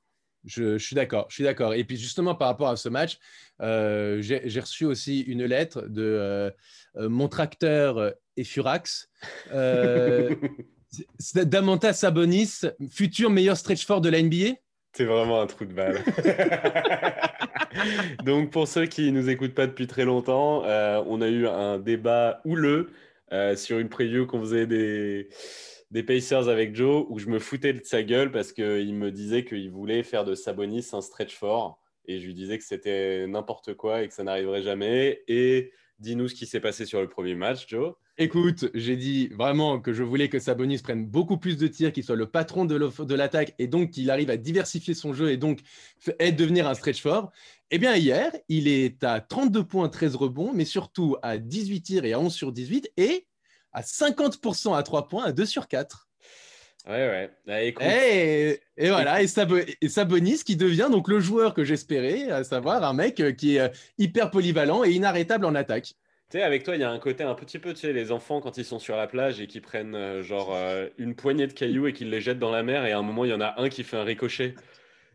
Je, 0.44 0.76
suis 0.76 0.94
d'accord, 0.94 1.24
je 1.30 1.36
suis 1.36 1.44
d'accord. 1.44 1.72
Et 1.72 1.82
puis 1.84 1.96
justement 1.96 2.34
par 2.34 2.48
rapport 2.48 2.68
à 2.68 2.76
ce 2.76 2.90
match, 2.90 3.18
j'ai 3.58 4.60
reçu 4.60 4.84
aussi 4.84 5.22
une 5.22 5.46
lettre 5.46 5.86
de 5.88 6.52
mon 6.94 7.28
tracteur 7.28 8.12
et 8.36 8.44
Furax 8.44 9.08
Damanta 11.34 11.92
Sabonis, 11.92 12.62
futur 12.90 13.30
meilleur 13.30 13.56
stretch 13.56 13.86
fort 13.86 14.00
de 14.00 14.08
la 14.08 14.22
NBA 14.22 14.56
C'est 14.92 15.04
vraiment 15.04 15.40
un 15.40 15.46
trou 15.46 15.64
de 15.64 15.72
balle. 15.72 16.02
Donc, 18.24 18.50
pour 18.50 18.68
ceux 18.68 18.86
qui 18.86 19.10
ne 19.10 19.20
nous 19.20 19.28
écoutent 19.28 19.54
pas 19.54 19.66
depuis 19.66 19.86
très 19.86 20.04
longtemps, 20.04 20.64
euh, 20.64 21.02
on 21.06 21.20
a 21.20 21.28
eu 21.28 21.46
un 21.46 21.78
débat 21.78 22.40
houleux 22.44 22.90
euh, 23.32 23.56
sur 23.56 23.78
une 23.78 23.88
preview 23.88 24.26
qu'on 24.26 24.40
faisait 24.40 24.66
des, 24.66 25.28
des 25.90 26.02
Pacers 26.02 26.48
avec 26.48 26.74
Joe 26.74 27.06
où 27.08 27.18
je 27.18 27.28
me 27.28 27.38
foutais 27.38 27.72
de 27.72 27.84
sa 27.84 28.02
gueule 28.02 28.30
parce 28.30 28.52
qu'il 28.52 28.94
me 28.94 29.10
disait 29.10 29.44
qu'il 29.44 29.70
voulait 29.70 30.02
faire 30.02 30.24
de 30.24 30.34
Sabonis 30.34 30.88
un 30.92 31.00
stretch 31.00 31.34
fort. 31.34 31.80
Et 32.06 32.20
je 32.20 32.26
lui 32.26 32.34
disais 32.34 32.58
que 32.58 32.64
c'était 32.64 33.26
n'importe 33.26 33.74
quoi 33.74 34.02
et 34.02 34.08
que 34.08 34.14
ça 34.14 34.24
n'arriverait 34.24 34.62
jamais. 34.62 35.22
Et 35.26 35.72
dis-nous 35.98 36.28
ce 36.28 36.35
qui 36.35 36.46
s'est 36.46 36.61
passé 36.61 36.85
sur 36.85 37.00
le 37.00 37.09
premier 37.09 37.35
match, 37.35 37.66
Joe. 37.68 37.94
Écoute, 38.16 38.66
j'ai 38.74 38.94
dit 38.94 39.27
vraiment 39.29 39.81
que 39.81 39.92
je 39.92 40.05
voulais 40.05 40.29
que 40.29 40.38
Sabonis 40.38 40.79
prenne 40.79 41.05
beaucoup 41.05 41.37
plus 41.37 41.57
de 41.57 41.66
tirs, 41.66 41.92
qu'il 41.92 42.05
soit 42.05 42.14
le 42.14 42.31
patron 42.31 42.64
de 42.64 43.14
l'attaque 43.14 43.55
et 43.59 43.66
donc 43.66 43.90
qu'il 43.90 44.09
arrive 44.09 44.31
à 44.31 44.37
diversifier 44.37 44.94
son 44.94 45.12
jeu 45.12 45.33
et 45.33 45.37
donc 45.37 45.59
être 46.20 46.37
devenir 46.37 46.68
un 46.68 46.74
stretch 46.74 47.03
fort. 47.03 47.33
Eh 47.72 47.79
bien, 47.79 47.96
hier, 47.96 48.31
il 48.48 48.68
est 48.68 49.03
à 49.03 49.20
32 49.20 49.64
points, 49.64 49.88
13 49.88 50.14
rebonds, 50.14 50.53
mais 50.55 50.64
surtout 50.64 51.16
à 51.22 51.38
18 51.38 51.83
tirs 51.83 52.05
et 52.05 52.12
à 52.12 52.20
11 52.20 52.33
sur 52.33 52.53
18 52.53 52.92
et 52.96 53.27
à 53.72 53.83
50% 53.83 54.77
à 54.77 54.83
3 54.85 55.09
points, 55.09 55.24
à 55.24 55.33
2 55.33 55.44
sur 55.44 55.66
4. 55.66 56.09
Ouais, 56.87 56.92
ouais. 56.92 57.31
Bah, 57.46 57.62
et, 57.64 58.61
voilà, 58.79 59.22
et, 59.22 59.27
Sabonis 59.88 60.44
qui 60.44 60.55
devient 60.55 60.88
donc 60.88 61.09
le 61.09 61.18
joueur 61.18 61.53
que 61.53 61.64
j'espérais, 61.64 62.31
à 62.31 62.44
savoir 62.44 62.85
un 62.85 62.92
mec 62.92 63.37
qui 63.37 63.57
est 63.57 63.72
hyper 63.98 64.31
polyvalent 64.31 64.85
et 64.85 64.92
inarrêtable 64.92 65.46
en 65.46 65.57
attaque 65.57 65.96
avec 66.42 66.64
toi, 66.64 66.75
il 66.75 66.81
y 66.81 66.85
a 66.85 66.90
un 66.90 66.99
côté 66.99 67.23
un 67.25 67.35
petit 67.35 67.59
peu, 67.59 67.75
tu 67.75 67.81
sais, 67.81 67.92
les 67.92 68.12
enfants 68.12 68.40
quand 68.40 68.57
ils 68.59 68.64
sont 68.64 68.79
sur 68.79 68.97
la 68.97 69.07
plage 69.07 69.40
et 69.40 69.47
qui 69.47 69.61
prennent 69.61 69.94
euh, 69.94 70.23
genre 70.23 70.53
euh, 70.55 70.88
une 70.99 71.14
poignée 71.14 71.47
de 71.47 71.53
cailloux 71.53 71.87
et 71.87 71.92
qu'ils 71.92 72.11
les 72.11 72.20
jettent 72.20 72.38
dans 72.38 72.51
la 72.51 72.62
mer 72.62 72.85
et 72.87 72.92
à 72.92 72.99
un 72.99 73.03
moment, 73.03 73.25
il 73.25 73.31
y 73.31 73.35
en 73.35 73.40
a 73.40 73.61
un 73.61 73.68
qui 73.68 73.85
fait 73.85 73.97
un 73.97 74.05
ricochet. 74.05 74.55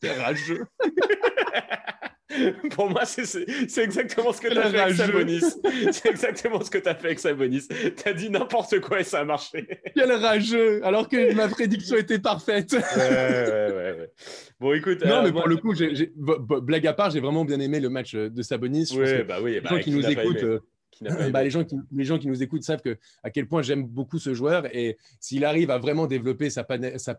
C'est 0.02 0.14
rageux. 0.14 0.66
Pour 2.72 2.90
moi, 2.90 3.06
c'est 3.06 3.50
exactement 3.80 4.32
ce 4.32 4.40
que 4.40 4.50
tu 4.50 4.58
as 4.58 4.70
fait 4.70 4.80
avec 4.80 4.96
Sabonis. 4.96 5.42
C'est 5.92 6.10
exactement 6.10 6.62
ce 6.62 6.70
que 6.70 6.78
tu 6.78 6.88
as 6.88 6.96
fait 6.96 7.08
avec 7.08 7.20
Sabonis. 7.20 7.68
Tu 7.68 8.08
as 8.08 8.14
dit 8.14 8.30
n'importe 8.30 8.80
quoi 8.80 9.00
et 9.02 9.04
ça 9.04 9.22
a 9.22 9.26
marché. 9.26 9.68
Quel 9.96 10.12
rageux 10.12 10.86
Alors 10.86 11.10
que 11.10 11.34
ma 11.34 11.48
prédiction 11.48 11.98
était 11.98 12.20
parfaite. 12.20 12.72
ouais, 12.74 12.80
ouais, 12.80 13.74
ouais, 13.76 14.12
Bon, 14.60 14.74
écoute. 14.74 15.04
Non, 15.04 15.18
euh, 15.18 15.24
mais 15.24 15.32
pour 15.32 15.48
le 15.48 15.58
coup, 15.58 15.74
blague 16.62 16.88
à 16.88 16.94
part, 16.94 17.10
j'ai 17.10 17.20
vraiment 17.20 17.44
bien 17.46 17.60
aimé 17.60 17.80
le 17.80 17.90
match 17.90 18.14
de 18.14 18.42
Sabonis. 18.44 18.90
Oui, 18.96 19.24
bah 19.28 19.40
oui. 19.42 19.60
Bah, 19.60 19.80
qui 19.80 19.92
nous 19.92 20.08
écoutent 20.08 20.62
bah, 21.32 21.44
les, 21.44 21.50
gens 21.50 21.64
qui, 21.64 21.76
les 21.92 22.06
gens 22.06 22.18
qui 22.18 22.28
nous 22.28 22.44
écoutent 22.44 22.64
savent 22.64 22.82
que, 22.82 22.98
à 23.24 23.30
quel 23.30 23.48
point 23.48 23.62
j'aime 23.62 23.86
beaucoup 23.86 24.20
ce 24.20 24.34
joueur 24.34 24.66
et 24.76 24.98
s'il 25.20 25.46
arrive 25.46 25.72
à 25.72 25.78
vraiment 25.78 26.08
développer 26.08 26.50
sa, 26.50 26.66
sa, 26.98 27.18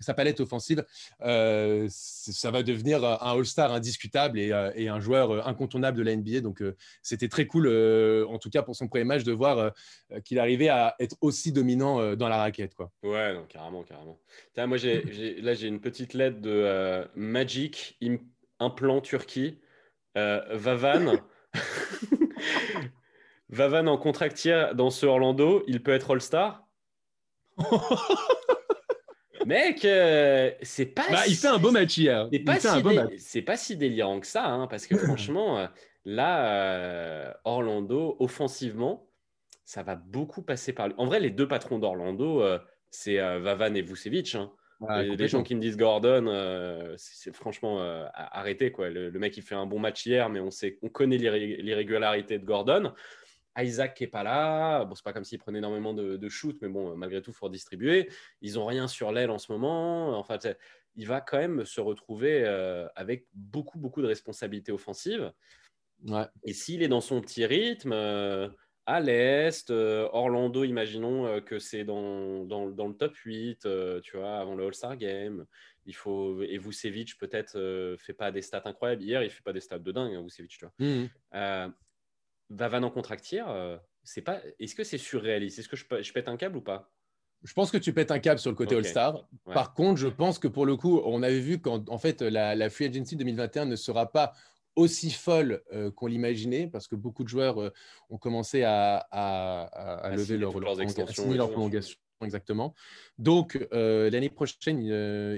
sa 0.00 0.14
palette 0.14 0.40
offensive, 0.40 0.84
euh, 1.22 1.86
ça 1.90 2.50
va 2.50 2.62
devenir 2.62 3.04
un 3.04 3.38
All-Star 3.38 3.72
indiscutable 3.72 4.38
et, 4.38 4.52
euh, 4.52 4.70
et, 4.74 4.88
un 4.88 5.00
joueur 5.00 5.46
incontournable 5.46 5.98
de 5.98 6.02
la 6.02 6.14
NBA. 6.16 6.40
Donc 6.40 6.62
euh, 6.62 6.76
c'était 7.02 7.28
très 7.28 7.46
cool, 7.46 7.68
en 8.28 8.38
tout 8.38 8.50
cas 8.50 8.62
pour 8.62 8.76
son 8.76 8.88
premier 8.88 9.04
match, 9.04 9.24
de 9.24 9.32
voir 9.32 9.72
qu'il 10.24 10.38
arrivait 10.38 10.68
à 10.68 10.94
être 11.00 11.16
aussi 11.20 11.52
dominant 11.52 12.14
dans 12.14 12.28
la 12.28 12.38
raquette. 12.38 12.74
Quoi. 12.74 12.90
Ouais, 13.02 13.34
non, 13.34 13.44
carrément, 13.48 13.82
carrément. 13.82 14.18
moi, 14.56 14.76
j'ai, 14.76 15.40
là, 15.40 15.54
j'ai 15.54 15.68
une 15.68 15.80
petite 15.80 16.14
lettre 16.14 16.40
de 16.40 17.06
Magic 17.14 17.98
Implant 18.58 19.00
Turquie. 19.00 19.58
Vavan. 20.14 21.20
Vavan 23.48 23.86
en 23.86 23.98
contractière 23.98 24.74
dans 24.74 24.90
ce 24.90 25.06
Orlando, 25.06 25.62
il 25.66 25.82
peut 25.82 25.92
être 25.92 26.12
All-Star 26.12 26.66
Mec, 29.46 29.84
euh, 29.84 30.50
c'est 30.62 30.86
pas. 30.86 31.04
Bah, 31.08 31.22
il 31.28 31.36
fait 31.36 31.46
un 31.46 31.58
beau 31.58 31.70
match 31.70 31.96
hier. 31.96 32.28
C'est 32.32 32.40
pas, 32.40 32.58
si 33.16 33.42
pas 33.42 33.56
si 33.56 33.76
délirant 33.76 34.18
que 34.18 34.26
ça, 34.26 34.46
hein, 34.46 34.66
parce 34.66 34.88
que 34.88 34.96
franchement, 35.06 35.58
euh, 35.58 35.66
là, 36.04 36.48
euh, 36.48 37.32
Orlando, 37.44 38.16
offensivement, 38.18 39.08
ça 39.64 39.84
va 39.84 39.94
beaucoup 39.94 40.42
passer 40.42 40.72
par. 40.72 40.88
En 40.98 41.06
vrai, 41.06 41.20
les 41.20 41.30
deux 41.30 41.46
patrons 41.46 41.78
d'Orlando, 41.78 42.42
c'est 42.90 43.18
Vavan 43.18 43.74
et 43.74 43.82
Vucevic. 43.82 44.34
Hein. 44.34 44.50
des 45.16 45.28
gens 45.28 45.44
qui 45.44 45.54
me 45.54 45.60
disent 45.60 45.76
Gordon, 45.76 46.94
c'est 46.96 47.34
franchement 47.34 47.80
arrêtez 48.14 48.72
quoi. 48.72 48.90
Le, 48.90 49.10
le, 49.10 49.18
mec 49.18 49.36
il 49.36 49.42
fait 49.42 49.54
un 49.54 49.66
bon 49.66 49.78
match 49.78 50.06
hier, 50.06 50.28
mais 50.28 50.40
on 50.40 50.50
sait, 50.50 50.78
on 50.82 50.88
connaît 50.88 51.18
l'irrégularité 51.18 52.38
de 52.38 52.44
Gordon. 52.44 52.92
Isaac 53.56 53.94
qui 53.94 54.04
est 54.04 54.08
pas 54.08 54.22
là. 54.22 54.84
Bon, 54.84 54.94
c'est 54.94 55.04
pas 55.04 55.12
comme 55.12 55.24
s'il 55.24 55.38
prenait 55.38 55.58
énormément 55.58 55.94
de, 55.94 56.16
de 56.16 56.28
shoot, 56.28 56.56
mais 56.60 56.68
bon, 56.68 56.96
malgré 56.96 57.22
tout, 57.22 57.30
il 57.30 57.34
faut 57.34 57.48
distribuer. 57.48 58.08
Ils 58.42 58.58
ont 58.58 58.66
rien 58.66 58.88
sur 58.88 59.12
l'aile 59.12 59.30
en 59.30 59.38
ce 59.38 59.50
moment. 59.52 60.18
Enfin, 60.18 60.38
il 60.96 61.06
va 61.06 61.20
quand 61.20 61.38
même 61.38 61.64
se 61.64 61.80
retrouver 61.80 62.42
euh, 62.44 62.88
avec 62.96 63.26
beaucoup, 63.34 63.78
beaucoup 63.78 64.02
de 64.02 64.06
responsabilités 64.06 64.72
offensives. 64.72 65.32
Et 66.44 66.52
s'il 66.52 66.82
est 66.82 66.88
dans 66.88 67.00
son 67.00 67.20
petit 67.20 67.46
rythme, 67.46 67.92
euh, 67.92 68.48
à 68.84 69.00
l'Est, 69.00 69.70
euh, 69.70 70.08
Orlando, 70.12 70.62
imaginons 70.62 71.40
que 71.40 71.58
c'est 71.58 71.84
dans, 71.84 72.44
dans, 72.44 72.70
dans, 72.70 72.88
le 72.88 72.94
top 72.94 73.16
8, 73.16 73.66
tu 74.02 74.16
vois, 74.16 74.38
avant 74.38 74.54
le 74.54 74.66
All-Star 74.66 74.96
Game. 74.96 75.46
Il 75.86 75.94
faut, 75.94 76.42
et 76.42 76.58
Vucevic, 76.58 77.16
peut-être, 77.18 77.96
fait 77.98 78.12
pas 78.12 78.30
des 78.32 78.42
stats 78.42 78.62
incroyables. 78.64 79.02
Hier, 79.02 79.22
il 79.22 79.30
fait 79.30 79.42
pas 79.42 79.52
des 79.52 79.60
stats 79.60 79.78
de 79.78 79.92
dingue, 79.92 80.14
hein, 80.14 80.22
Vucevic, 80.22 80.50
tu 80.50 80.64
vois. 80.64 80.74
Mmh. 80.78 81.72
Vavan 82.50 82.82
en 82.82 82.90
contractière, 82.90 83.48
euh, 83.48 83.76
c'est 84.04 84.22
pas. 84.22 84.40
Est-ce 84.58 84.74
que 84.74 84.84
c'est 84.84 84.98
surréaliste? 84.98 85.58
Est-ce 85.58 85.68
que 85.68 85.76
je, 85.76 85.84
je, 86.00 86.12
pète 86.12 86.28
un 86.28 86.36
câble 86.36 86.56
ou 86.56 86.60
pas? 86.60 86.92
Je 87.42 87.52
pense 87.52 87.70
que 87.70 87.76
tu 87.76 87.92
pètes 87.92 88.10
un 88.10 88.18
câble 88.18 88.38
sur 88.38 88.50
le 88.50 88.56
côté 88.56 88.76
All-Star. 88.76 89.28
Par 89.44 89.74
contre, 89.74 90.00
je 90.00 90.08
pense 90.08 90.38
que 90.38 90.48
pour 90.48 90.66
le 90.66 90.76
coup, 90.76 91.00
on 91.04 91.22
avait 91.22 91.40
vu 91.40 91.60
qu'en 91.60 91.84
en 91.88 91.98
fait, 91.98 92.22
la, 92.22 92.70
Free 92.70 92.86
Agency 92.86 93.16
2021 93.16 93.66
ne 93.66 93.76
sera 93.76 94.10
pas 94.10 94.32
aussi 94.74 95.10
folle 95.10 95.62
euh, 95.72 95.90
qu'on 95.90 96.06
l'imaginait, 96.06 96.66
parce 96.66 96.86
que 96.86 96.96
beaucoup 96.96 97.24
de 97.24 97.28
joueurs 97.28 97.60
euh, 97.60 97.72
ont 98.10 98.18
commencé 98.18 98.62
à, 98.62 98.96
à, 99.10 100.10
lever 100.14 100.36
leur, 100.36 100.52
leur, 100.58 100.76
leur 100.76 101.50
prolongation. 101.50 101.96
Exactement. 102.22 102.74
Donc, 103.18 103.58
l'année 103.72 104.30
prochaine, 104.30 104.80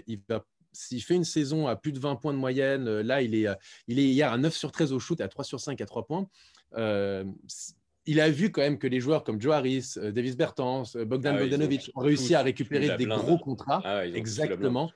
il, 0.06 0.22
va 0.28 0.44
s'il 0.72 1.02
fait 1.02 1.14
une 1.14 1.24
saison 1.24 1.66
à 1.66 1.74
plus 1.74 1.92
de 1.92 1.98
20 1.98 2.16
points 2.16 2.32
de 2.32 2.38
moyenne, 2.38 3.00
là, 3.00 3.22
il 3.22 3.34
est, 3.34 3.48
il 3.88 3.98
est 3.98 4.04
hier 4.04 4.32
à 4.32 4.38
9 4.38 4.54
sur 4.54 4.70
13 4.70 4.92
au 4.92 5.00
shoot, 5.00 5.20
à 5.20 5.26
3 5.26 5.44
sur 5.44 5.58
5 5.58 5.80
à 5.80 5.86
3 5.86 6.06
points. 6.06 6.28
Il 6.76 8.20
a 8.20 8.30
vu 8.30 8.50
quand 8.50 8.62
même 8.62 8.78
que 8.78 8.86
les 8.86 9.00
joueurs 9.00 9.24
comme 9.24 9.40
Joe 9.40 9.54
Harris, 9.54 9.94
Davis 9.96 10.36
Bertans, 10.36 10.84
Bogdan 11.06 11.36
ah 11.36 11.40
Bogdanovic 11.40 11.90
ont, 11.94 12.00
réussi 12.00 12.34
à 12.34 12.42
récupérer 12.42 12.96
des 12.96 13.06
gros 13.06 13.38
contrats. 13.38 13.82
Ah 13.84 14.06
Exactement. 14.06 14.90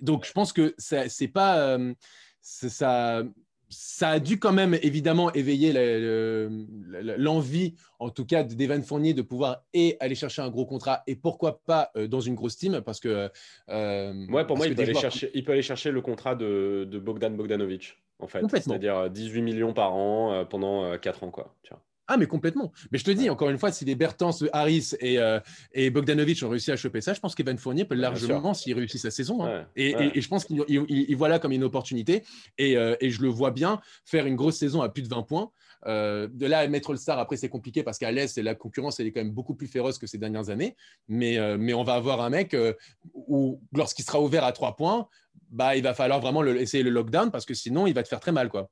Donc, 0.00 0.26
je 0.26 0.32
pense 0.32 0.52
que 0.52 0.74
c'est 0.78 1.28
pas. 1.28 1.78
ça, 2.40 3.24
ça 3.70 4.10
a 4.10 4.18
dû 4.18 4.38
quand 4.38 4.52
même 4.52 4.74
évidemment 4.82 5.32
éveiller 5.32 5.72
l'envie, 7.16 7.74
en 7.98 8.10
tout 8.10 8.24
cas, 8.24 8.42
d'Evan 8.42 8.82
Fournier 8.82 9.14
de 9.14 9.22
pouvoir 9.22 9.64
et 9.74 9.96
aller 10.00 10.14
chercher 10.14 10.42
un 10.42 10.50
gros 10.50 10.66
contrat 10.66 11.02
et 11.06 11.16
pourquoi 11.16 11.60
pas 11.64 11.90
euh, 11.96 12.08
dans 12.08 12.20
une 12.20 12.34
grosse 12.34 12.56
team 12.56 12.80
parce 12.80 13.00
que. 13.00 13.30
Euh, 13.68 14.26
ouais, 14.28 14.46
pour 14.46 14.56
moi, 14.56 14.66
il 14.66 14.74
peut, 14.74 14.82
aller 14.82 14.94
chercher, 14.94 15.30
il 15.34 15.44
peut 15.44 15.52
aller 15.52 15.62
chercher 15.62 15.90
le 15.90 16.00
contrat 16.00 16.34
de, 16.34 16.88
Bogdan 17.02 17.36
Bogdanovic, 17.36 17.98
en 18.18 18.26
fait. 18.26 18.40
C'est-à-dire 18.50 19.10
18 19.10 19.42
millions 19.42 19.72
par 19.72 19.94
an 19.94 20.32
euh, 20.32 20.44
pendant 20.44 20.96
4 20.98 21.24
ans, 21.24 21.30
quoi. 21.30 21.54
Tu 21.62 21.70
vois. 21.70 21.82
Ah, 22.10 22.16
mais 22.16 22.26
complètement. 22.26 22.72
Mais 22.90 22.96
je 22.96 23.04
te 23.04 23.10
dis, 23.10 23.28
encore 23.28 23.50
une 23.50 23.58
fois, 23.58 23.70
si 23.70 23.84
les 23.84 23.94
Bertens, 23.94 24.42
Harris 24.54 24.92
et, 25.00 25.18
euh, 25.18 25.38
et 25.74 25.90
Bogdanovic 25.90 26.42
ont 26.42 26.48
réussi 26.48 26.72
à 26.72 26.76
choper 26.76 27.02
ça, 27.02 27.12
je 27.12 27.20
pense 27.20 27.34
qu'Evan 27.34 27.58
Fournier 27.58 27.84
peut 27.84 27.94
largement, 27.94 28.54
s'il 28.54 28.74
réussit 28.74 28.98
sa 28.98 29.10
saison. 29.10 29.44
Hein. 29.44 29.66
et, 29.76 29.94
et, 30.16 30.20
je 30.20 30.28
pense 30.28 30.46
qu'il 30.46 30.64
il, 30.68 31.16
voit 31.16 31.28
là 31.28 31.38
comme 31.38 31.52
une 31.52 31.64
opportunité. 31.64 32.24
Et, 32.56 32.78
euh, 32.78 32.96
et, 33.00 33.10
je 33.10 33.20
le 33.20 33.28
vois 33.28 33.50
bien 33.50 33.82
faire 34.06 34.24
une 34.24 34.36
grosse 34.36 34.56
saison 34.56 34.80
à 34.80 34.88
plus 34.88 35.02
de 35.02 35.08
20 35.08 35.22
points. 35.22 35.50
Euh, 35.86 36.28
de 36.30 36.46
là 36.46 36.58
à 36.60 36.66
mettre 36.66 36.92
le 36.92 36.98
star, 36.98 37.18
après, 37.18 37.36
c'est 37.36 37.48
compliqué 37.48 37.82
parce 37.82 37.98
qu'à 37.98 38.10
l'Est, 38.10 38.36
la 38.38 38.54
concurrence 38.54 38.98
elle 39.00 39.06
est 39.06 39.12
quand 39.12 39.20
même 39.20 39.32
beaucoup 39.32 39.54
plus 39.54 39.68
féroce 39.68 39.98
que 39.98 40.06
ces 40.06 40.18
dernières 40.18 40.50
années. 40.50 40.76
Mais, 41.08 41.38
mais 41.58 41.74
on 41.74 41.84
va 41.84 41.94
avoir 41.94 42.20
un 42.20 42.30
mec 42.30 42.56
où, 43.14 43.60
lorsqu'il 43.72 44.04
sera 44.04 44.20
ouvert 44.20 44.44
à 44.44 44.52
3 44.52 44.76
points, 44.76 45.08
bah, 45.50 45.76
il 45.76 45.82
va 45.82 45.94
falloir 45.94 46.20
vraiment 46.20 46.42
le, 46.42 46.60
essayer 46.60 46.82
le 46.82 46.90
lockdown 46.90 47.30
parce 47.30 47.46
que 47.46 47.54
sinon, 47.54 47.86
il 47.86 47.94
va 47.94 48.02
te 48.02 48.08
faire 48.08 48.20
très 48.20 48.32
mal. 48.32 48.48
quoi. 48.48 48.70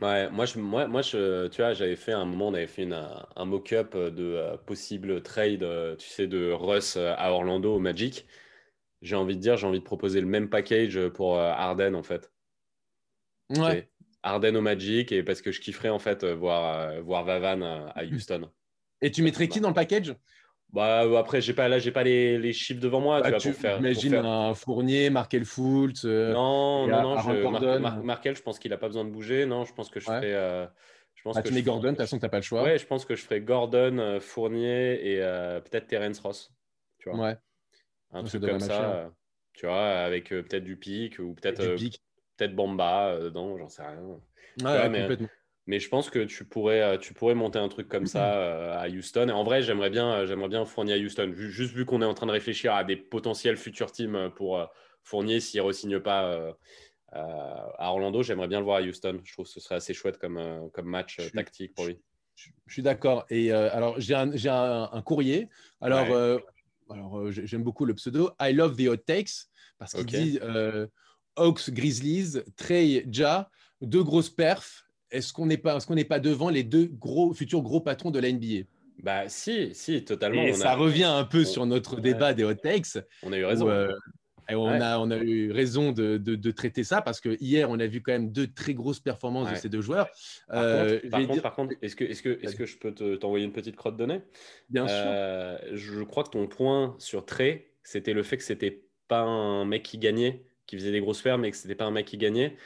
Ouais, 0.00 0.28
moi, 0.30 0.46
je, 0.46 0.58
moi, 0.58 0.88
moi 0.88 1.02
je, 1.02 1.46
tu 1.48 1.62
vois, 1.62 1.74
j'avais 1.74 1.96
fait 1.96 2.12
un 2.12 2.24
moment, 2.24 2.48
on 2.48 2.54
avait 2.54 2.66
fait 2.66 2.88
un 2.90 3.44
mock-up 3.44 3.96
de 3.96 4.34
euh, 4.34 4.56
possible 4.56 5.22
trade, 5.22 5.62
euh, 5.62 5.94
tu 5.96 6.08
sais, 6.08 6.26
de 6.26 6.50
Russ 6.50 6.96
euh, 6.96 7.14
à 7.16 7.30
Orlando 7.30 7.76
au 7.76 7.78
Magic. 7.78 8.26
J'ai 9.00 9.16
envie 9.16 9.36
de 9.36 9.40
dire, 9.40 9.56
j'ai 9.56 9.66
envie 9.66 9.78
de 9.78 9.84
proposer 9.84 10.20
le 10.20 10.26
même 10.26 10.48
package 10.48 11.08
pour 11.08 11.38
Arden, 11.38 11.94
en 11.94 12.02
fait. 12.02 12.32
Ouais. 13.50 13.90
Arden 14.22 14.56
au 14.56 14.60
Magic, 14.60 15.12
et 15.12 15.22
parce 15.22 15.42
que 15.42 15.52
je 15.52 15.60
kifferais, 15.60 15.88
en 15.88 15.98
fait, 15.98 16.24
voir, 16.24 17.02
voir 17.02 17.24
Vavan 17.24 17.62
à 17.62 18.04
Houston. 18.04 18.50
Et 19.00 19.10
tu 19.10 19.22
mettrais 19.22 19.48
qui 19.48 19.60
dans 19.60 19.68
le 19.68 19.74
package? 19.74 20.14
Bah, 20.72 21.04
euh, 21.04 21.16
après, 21.16 21.42
j'ai 21.42 21.52
pas, 21.52 21.68
là, 21.68 21.78
j'ai 21.78 21.92
pas 21.92 22.02
les, 22.02 22.38
les, 22.38 22.52
chiffres 22.54 22.80
devant 22.80 23.00
moi. 23.00 23.20
Bah, 23.20 23.32
tu, 23.32 23.50
pour 23.50 23.60
faire, 23.60 23.78
Imagine 23.78 24.14
un 24.14 24.54
Fournier, 24.54 25.10
Markel 25.10 25.44
Fultz. 25.44 26.04
Euh, 26.06 26.32
non, 26.32 26.86
non, 26.86 27.02
non. 27.02 27.18
Je, 27.18 28.02
Markel, 28.02 28.34
je 28.34 28.42
pense 28.42 28.58
qu'il 28.58 28.72
a 28.72 28.78
pas 28.78 28.86
besoin 28.86 29.04
de 29.04 29.10
bouger. 29.10 29.44
Non, 29.44 29.66
je 29.66 29.74
pense 29.74 29.90
que 29.90 30.00
je 30.00 30.06
ferai. 30.06 30.32
Euh, 30.32 30.66
je 31.14 31.22
pense 31.24 31.36
bah, 31.36 31.42
que 31.42 31.48
tu 31.48 31.54
mets 31.54 31.62
Gordon, 31.62 31.88
de 31.88 31.90
toute 31.90 31.98
façon, 31.98 32.18
tu 32.18 32.24
n'as 32.24 32.30
pas 32.30 32.38
le 32.38 32.42
choix. 32.42 32.62
Ouais, 32.62 32.78
je 32.78 32.86
pense 32.86 33.04
que 33.04 33.14
je 33.14 33.22
ferai 33.22 33.42
Gordon, 33.42 34.18
Fournier 34.20 35.12
et 35.12 35.16
peut-être 35.18 35.88
Terence 35.88 36.20
Ross. 36.20 36.50
Tu 36.98 37.10
vois. 37.10 37.18
Ouais. 37.18 37.36
Un 38.12 38.24
truc 38.24 38.42
comme 38.42 38.60
ça. 38.60 39.10
tu 39.52 39.66
vois, 39.66 39.88
avec 39.88 40.30
peut-être 40.30 40.64
du 40.64 40.76
pic 40.76 41.18
ou 41.18 41.34
peut-être 41.34 41.76
peut-être 42.42 42.56
Bamba 42.56 43.18
dedans, 43.18 43.56
j'en 43.58 43.68
sais 43.68 43.82
rien. 43.82 44.20
Ouais. 44.62 45.28
Mais 45.66 45.78
je 45.78 45.88
pense 45.88 46.10
que 46.10 46.24
tu 46.24 46.44
pourrais, 46.44 46.82
euh, 46.82 46.98
tu 46.98 47.14
pourrais 47.14 47.36
monter 47.36 47.58
un 47.58 47.68
truc 47.68 47.88
comme 47.88 48.06
ça 48.06 48.34
euh, 48.34 48.76
à 48.76 48.88
Houston. 48.88 49.28
Et 49.28 49.32
en 49.32 49.44
vrai, 49.44 49.62
j'aimerais 49.62 49.90
bien, 49.90 50.12
euh, 50.12 50.26
j'aimerais 50.26 50.48
bien 50.48 50.64
Fournier 50.64 50.94
à 50.94 50.96
Houston. 50.96 51.32
Juste 51.34 51.72
vu 51.72 51.84
qu'on 51.84 52.02
est 52.02 52.06
en 52.06 52.14
train 52.14 52.26
de 52.26 52.32
réfléchir 52.32 52.74
à 52.74 52.82
des 52.82 52.96
potentiels 52.96 53.56
futurs 53.56 53.92
teams 53.92 54.30
pour 54.34 54.68
Fournier 55.04 55.38
s'il 55.38 55.60
ne 55.62 55.66
re-signe 55.66 56.00
pas 56.00 56.56
à 57.12 57.90
Orlando, 57.90 58.22
j'aimerais 58.22 58.48
bien 58.48 58.58
le 58.58 58.64
voir 58.64 58.78
à 58.78 58.82
Houston. 58.82 59.20
Je 59.22 59.32
trouve 59.32 59.44
que 59.44 59.52
ce 59.52 59.60
serait 59.60 59.76
assez 59.76 59.94
chouette 59.94 60.18
comme, 60.18 60.70
comme 60.72 60.86
match 60.86 61.18
tactique 61.32 61.74
pour 61.74 61.86
lui. 61.86 62.00
Je, 62.34 62.50
suis 62.72 62.82
d'accord. 62.82 63.24
Et 63.30 63.52
alors, 63.52 64.00
j'ai 64.00 64.14
un, 64.14 64.88
un, 64.92 65.02
courrier. 65.02 65.48
Alors, 65.80 66.40
alors 66.90 67.30
j'aime 67.30 67.62
beaucoup 67.62 67.84
le 67.84 67.94
pseudo. 67.94 68.30
I 68.40 68.52
love 68.52 68.76
the 68.76 68.88
hot 68.88 68.96
takes 68.96 69.48
parce 69.78 69.92
qu'il 69.92 70.06
dit 70.06 70.40
Hawks, 71.36 71.70
Grizzlies, 71.70 72.40
Trey, 72.56 73.06
Ja, 73.10 73.50
deux 73.80 74.02
grosses 74.02 74.30
perfs 74.30 74.86
est-ce 75.12 75.32
qu'on 75.32 75.46
n'est 75.46 75.58
pas, 75.58 75.78
est 75.78 76.04
pas 76.04 76.18
devant 76.18 76.48
les 76.48 76.64
deux 76.64 76.86
gros 76.86 77.32
futurs 77.34 77.62
gros 77.62 77.80
patrons 77.80 78.10
de 78.10 78.18
la 78.18 78.32
NBA 78.32 78.66
Bah 79.02 79.28
si, 79.28 79.74
si, 79.74 80.04
totalement. 80.04 80.42
Et 80.42 80.54
ça 80.54 80.74
revient 80.74 81.04
un 81.04 81.24
peu 81.24 81.44
sur 81.44 81.66
notre 81.66 82.00
débat 82.00 82.34
des 82.34 82.44
hot 82.44 82.54
takes. 82.54 82.98
On 83.22 83.32
a 83.32 83.38
eu 83.38 83.44
raison. 83.44 83.68
Euh, 83.68 83.92
on, 84.50 84.80
a, 84.80 84.98
on 84.98 85.10
a 85.10 85.18
eu 85.18 85.52
raison 85.52 85.92
de, 85.92 86.16
de, 86.16 86.50
traiter 86.50 86.82
ça 86.82 87.00
parce 87.00 87.20
que 87.20 87.36
hier, 87.40 87.70
on 87.70 87.78
a 87.78 87.86
vu 87.86 88.02
quand 88.02 88.12
même 88.12 88.32
deux 88.32 88.48
très 88.48 88.74
grosses 88.74 89.00
performances 89.00 89.50
de 89.50 89.56
ces 89.56 89.68
deux 89.68 89.80
joueurs. 89.80 90.08
Par 90.48 90.62
euh, 90.62 90.98
contre, 91.10 91.42
par 91.42 91.54
contre, 91.54 91.74
est-ce 91.80 91.94
que, 91.94 92.04
est 92.04 92.20
que, 92.20 92.28
est 92.30 92.56
que 92.56 92.66
je 92.66 92.76
peux 92.76 92.92
t'envoyer 93.18 93.44
une 93.44 93.52
petite 93.52 93.76
crotte 93.76 93.96
de 93.96 94.06
nez? 94.06 94.22
Bien 94.68 94.88
sûr. 94.88 94.96
Euh, 94.98 95.58
je 95.72 96.02
crois 96.02 96.24
que 96.24 96.30
ton 96.30 96.46
point 96.48 96.96
sur 96.98 97.24
Trey, 97.24 97.72
c'était 97.82 98.14
le 98.14 98.22
fait 98.22 98.36
que 98.36 98.44
c'était 98.44 98.82
pas 99.08 99.22
un 99.22 99.64
mec 99.64 99.82
qui 99.84 99.98
gagnait, 99.98 100.44
qui 100.66 100.76
faisait 100.76 100.92
des 100.92 101.00
grosses 101.00 101.20
fermes, 101.20 101.42
mais 101.42 101.50
que 101.50 101.56
c'était 101.56 101.74
pas 101.74 101.84
un 101.84 101.90
mec 101.90 102.06
qui 102.06 102.16
gagnait. 102.16 102.56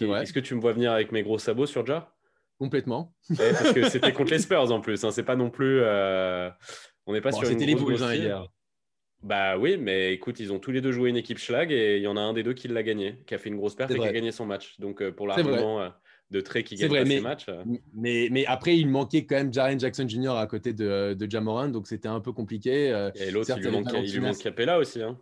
Est-ce 0.00 0.32
que 0.32 0.40
tu 0.40 0.54
me 0.54 0.60
vois 0.60 0.72
venir 0.72 0.92
avec 0.92 1.12
mes 1.12 1.22
gros 1.22 1.38
sabots 1.38 1.66
sur 1.66 1.86
Ja 1.86 2.14
Complètement. 2.58 3.14
parce 3.36 3.72
que 3.72 3.88
c'était 3.88 4.12
contre 4.12 4.32
les 4.32 4.38
Spurs 4.38 4.70
en 4.70 4.80
plus. 4.80 5.04
Hein. 5.04 5.10
C'est 5.10 5.24
pas 5.24 5.36
non 5.36 5.50
plus. 5.50 5.80
Euh, 5.80 6.48
on 7.06 7.12
n'est 7.12 7.20
pas 7.20 7.32
sur 7.32 7.46
C'était 7.46 7.66
les 7.66 7.74
Bulls 7.74 8.02
hein, 8.02 8.14
hier. 8.14 8.46
Bah 9.22 9.56
oui, 9.56 9.76
mais 9.76 10.12
écoute, 10.12 10.40
ils 10.40 10.52
ont 10.52 10.58
tous 10.58 10.72
les 10.72 10.80
deux 10.80 10.90
joué 10.90 11.10
une 11.10 11.16
équipe 11.16 11.38
schlag 11.38 11.70
et 11.70 11.96
il 11.96 12.02
y 12.02 12.08
en 12.08 12.16
a 12.16 12.20
un 12.20 12.32
des 12.32 12.42
deux 12.42 12.54
qui 12.54 12.66
l'a 12.66 12.82
gagné, 12.82 13.22
qui 13.26 13.34
a 13.34 13.38
fait 13.38 13.50
une 13.50 13.56
grosse 13.56 13.76
perte 13.76 13.92
et 13.92 13.98
qui 13.98 14.06
a 14.06 14.12
gagné 14.12 14.32
son 14.32 14.46
match. 14.46 14.78
Donc 14.80 15.00
euh, 15.00 15.12
pour 15.12 15.28
l'argument 15.28 15.80
euh, 15.80 15.88
de 16.30 16.40
Trey 16.40 16.64
qui 16.64 16.74
gagne 16.74 16.88
vrai, 16.88 17.04
mais, 17.04 17.16
ses 17.16 17.20
matchs. 17.20 17.46
Mais, 17.94 18.28
mais, 18.32 18.46
après, 18.46 18.76
il 18.76 18.88
manquait 18.88 19.24
quand 19.24 19.36
même 19.36 19.52
Jaren 19.52 19.78
Jackson 19.78 20.08
Jr. 20.08 20.36
à 20.36 20.46
côté 20.46 20.72
de, 20.72 21.14
de 21.14 21.30
Jamoran, 21.30 21.68
donc 21.68 21.86
c'était 21.86 22.08
un 22.08 22.20
peu 22.20 22.32
compliqué. 22.32 22.88
Et 23.14 23.30
l'autre, 23.30 23.52
il, 23.56 24.12
lui 24.12 24.20
manque 24.20 24.38
Capella 24.38 24.78
aussi. 24.78 25.02
Hein. 25.02 25.18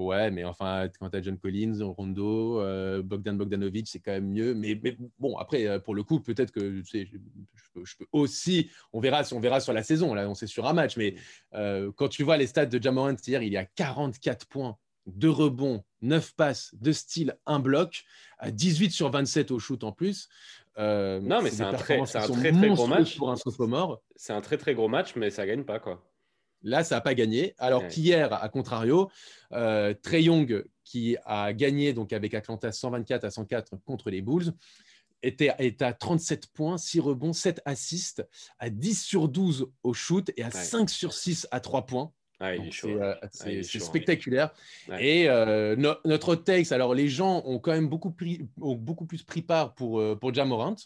Ouais, 0.00 0.30
mais 0.30 0.44
enfin, 0.44 0.88
quand 0.98 1.10
tu 1.10 1.16
as 1.18 1.22
John 1.22 1.38
Collins, 1.38 1.78
Rondo, 1.82 2.60
euh, 2.60 3.02
Bogdan 3.02 3.36
Bogdanovic, 3.36 3.86
c'est 3.86 4.00
quand 4.00 4.12
même 4.12 4.30
mieux. 4.30 4.54
Mais, 4.54 4.80
bon, 5.18 5.36
après, 5.36 5.66
euh, 5.66 5.78
pour 5.78 5.94
le 5.94 6.02
coup, 6.02 6.20
peut-être 6.20 6.52
que 6.52 6.82
je, 6.82 7.04
je, 7.84 7.96
peux, 7.96 8.06
aussi, 8.12 8.70
on 8.94 9.00
verra, 9.00 9.22
on 9.32 9.40
verra 9.40 9.60
sur 9.60 9.74
la 9.74 9.82
saison, 9.82 10.14
là, 10.14 10.28
on 10.28 10.34
sait 10.34 10.46
sur 10.46 10.66
un 10.66 10.72
match. 10.72 10.96
Mais 10.96 11.16
euh, 11.54 11.92
quand 11.96 12.08
tu 12.08 12.22
vois 12.22 12.38
les 12.38 12.46
stats 12.46 12.66
de 12.66 12.82
Jamorant 12.82 13.14
hier, 13.26 13.42
il 13.42 13.52
y 13.52 13.58
a 13.58 13.66
44 13.66 14.46
points, 14.46 14.78
2 15.06 15.28
rebonds, 15.28 15.84
9 16.00 16.34
passes, 16.34 16.74
2 16.80 16.92
styles, 16.94 17.36
1 17.44 17.58
bloc, 17.58 18.04
à 18.38 18.50
18 18.50 18.90
sur 18.92 19.10
27 19.10 19.50
au 19.50 19.58
shoot 19.58 19.84
en 19.84 19.92
plus. 19.92 20.30
non, 20.78 21.42
mais 21.42 21.50
c'est 21.50 21.62
un, 21.62 21.74
très, 21.74 22.00
un 22.00 22.04
très, 22.04 22.52
très 22.52 22.68
gros 22.70 22.86
match. 22.86 23.18
Pour 23.18 23.30
un 23.30 23.36
sophomore. 23.36 24.02
C'est 24.16 24.32
un 24.32 24.40
très, 24.40 24.56
très 24.56 24.74
gros 24.74 24.88
match, 24.88 25.14
mais 25.14 25.28
ça 25.28 25.46
gagne 25.46 25.64
pas, 25.64 25.78
quoi. 25.78 26.09
Là, 26.62 26.84
ça 26.84 26.96
n'a 26.96 27.00
pas 27.00 27.14
gagné. 27.14 27.54
Alors 27.58 27.86
qu'hier, 27.88 28.32
à 28.32 28.48
contrario, 28.48 29.10
euh, 29.52 29.94
Trey 30.02 30.24
Young, 30.24 30.64
qui 30.84 31.16
a 31.24 31.52
gagné 31.52 31.92
donc 31.92 32.12
avec 32.12 32.34
Atlanta 32.34 32.72
124 32.72 33.24
à 33.24 33.30
104 33.30 33.76
contre 33.84 34.10
les 34.10 34.22
Bulls, 34.22 34.52
était, 35.22 35.54
est 35.58 35.82
à 35.82 35.92
37 35.92 36.48
points, 36.48 36.78
6 36.78 37.00
rebonds, 37.00 37.32
7 37.32 37.60
assists, 37.64 38.26
à 38.58 38.70
10 38.70 39.02
sur 39.02 39.28
12 39.28 39.70
au 39.82 39.92
shoot 39.92 40.30
et 40.36 40.42
à 40.42 40.50
5 40.50 40.88
sur 40.90 41.12
6 41.12 41.46
à 41.50 41.60
3 41.60 41.86
points. 41.86 42.12
Ah, 42.42 42.52
c'est 43.30 43.58
euh, 43.58 43.62
spectaculaire. 43.62 44.50
Et 44.98 45.28
euh, 45.28 45.76
notre 46.06 46.34
takes, 46.34 46.72
alors 46.72 46.94
les 46.94 47.08
gens 47.08 47.42
ont 47.44 47.58
quand 47.58 47.72
même 47.72 47.88
beaucoup, 47.88 48.10
pris, 48.10 48.48
ont 48.62 48.74
beaucoup 48.74 49.04
plus 49.04 49.22
pris 49.22 49.42
part 49.42 49.74
pour, 49.74 50.00
euh, 50.00 50.16
pour 50.16 50.32
Jamorant. 50.32 50.76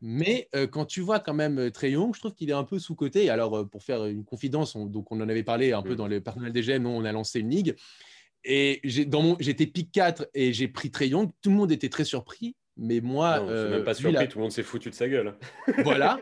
Mais 0.00 0.48
quand 0.72 0.86
tu 0.86 1.02
vois 1.02 1.20
quand 1.20 1.34
même 1.34 1.70
Trey 1.70 1.90
Young, 1.92 2.14
je 2.14 2.20
trouve 2.20 2.34
qu'il 2.34 2.48
est 2.48 2.54
un 2.54 2.64
peu 2.64 2.78
sous-côté. 2.78 3.28
Alors, 3.28 3.68
pour 3.68 3.82
faire 3.82 4.06
une 4.06 4.24
confidence, 4.24 4.74
on, 4.74 4.86
donc 4.86 5.12
on 5.12 5.20
en 5.20 5.28
avait 5.28 5.42
parlé 5.42 5.72
un 5.72 5.82
peu 5.82 5.92
mm. 5.92 5.96
dans 5.96 6.08
le 6.08 6.20
personnel 6.20 6.52
des 6.52 6.62
GM, 6.62 6.86
on 6.86 7.04
a 7.04 7.12
lancé 7.12 7.40
une 7.40 7.50
ligue. 7.50 7.76
Et 8.44 8.80
j'étais 8.84 9.66
pick 9.66 9.90
4 9.92 10.28
et 10.32 10.52
j'ai 10.52 10.68
pris 10.68 10.90
Trey 10.90 11.08
Young. 11.08 11.30
Tout 11.42 11.50
le 11.50 11.56
monde 11.56 11.72
était 11.72 11.88
très 11.90 12.04
surpris. 12.04 12.54
Mais 12.76 13.00
moi. 13.00 13.40
Non, 13.40 13.48
euh, 13.48 13.70
même 13.70 13.84
pas 13.84 13.94
surpris, 13.94 14.28
tout 14.28 14.38
le 14.38 14.42
monde 14.42 14.52
s'est 14.52 14.62
foutu 14.62 14.90
de 14.90 14.94
sa 14.94 15.08
gueule. 15.08 15.34
Voilà. 15.82 16.20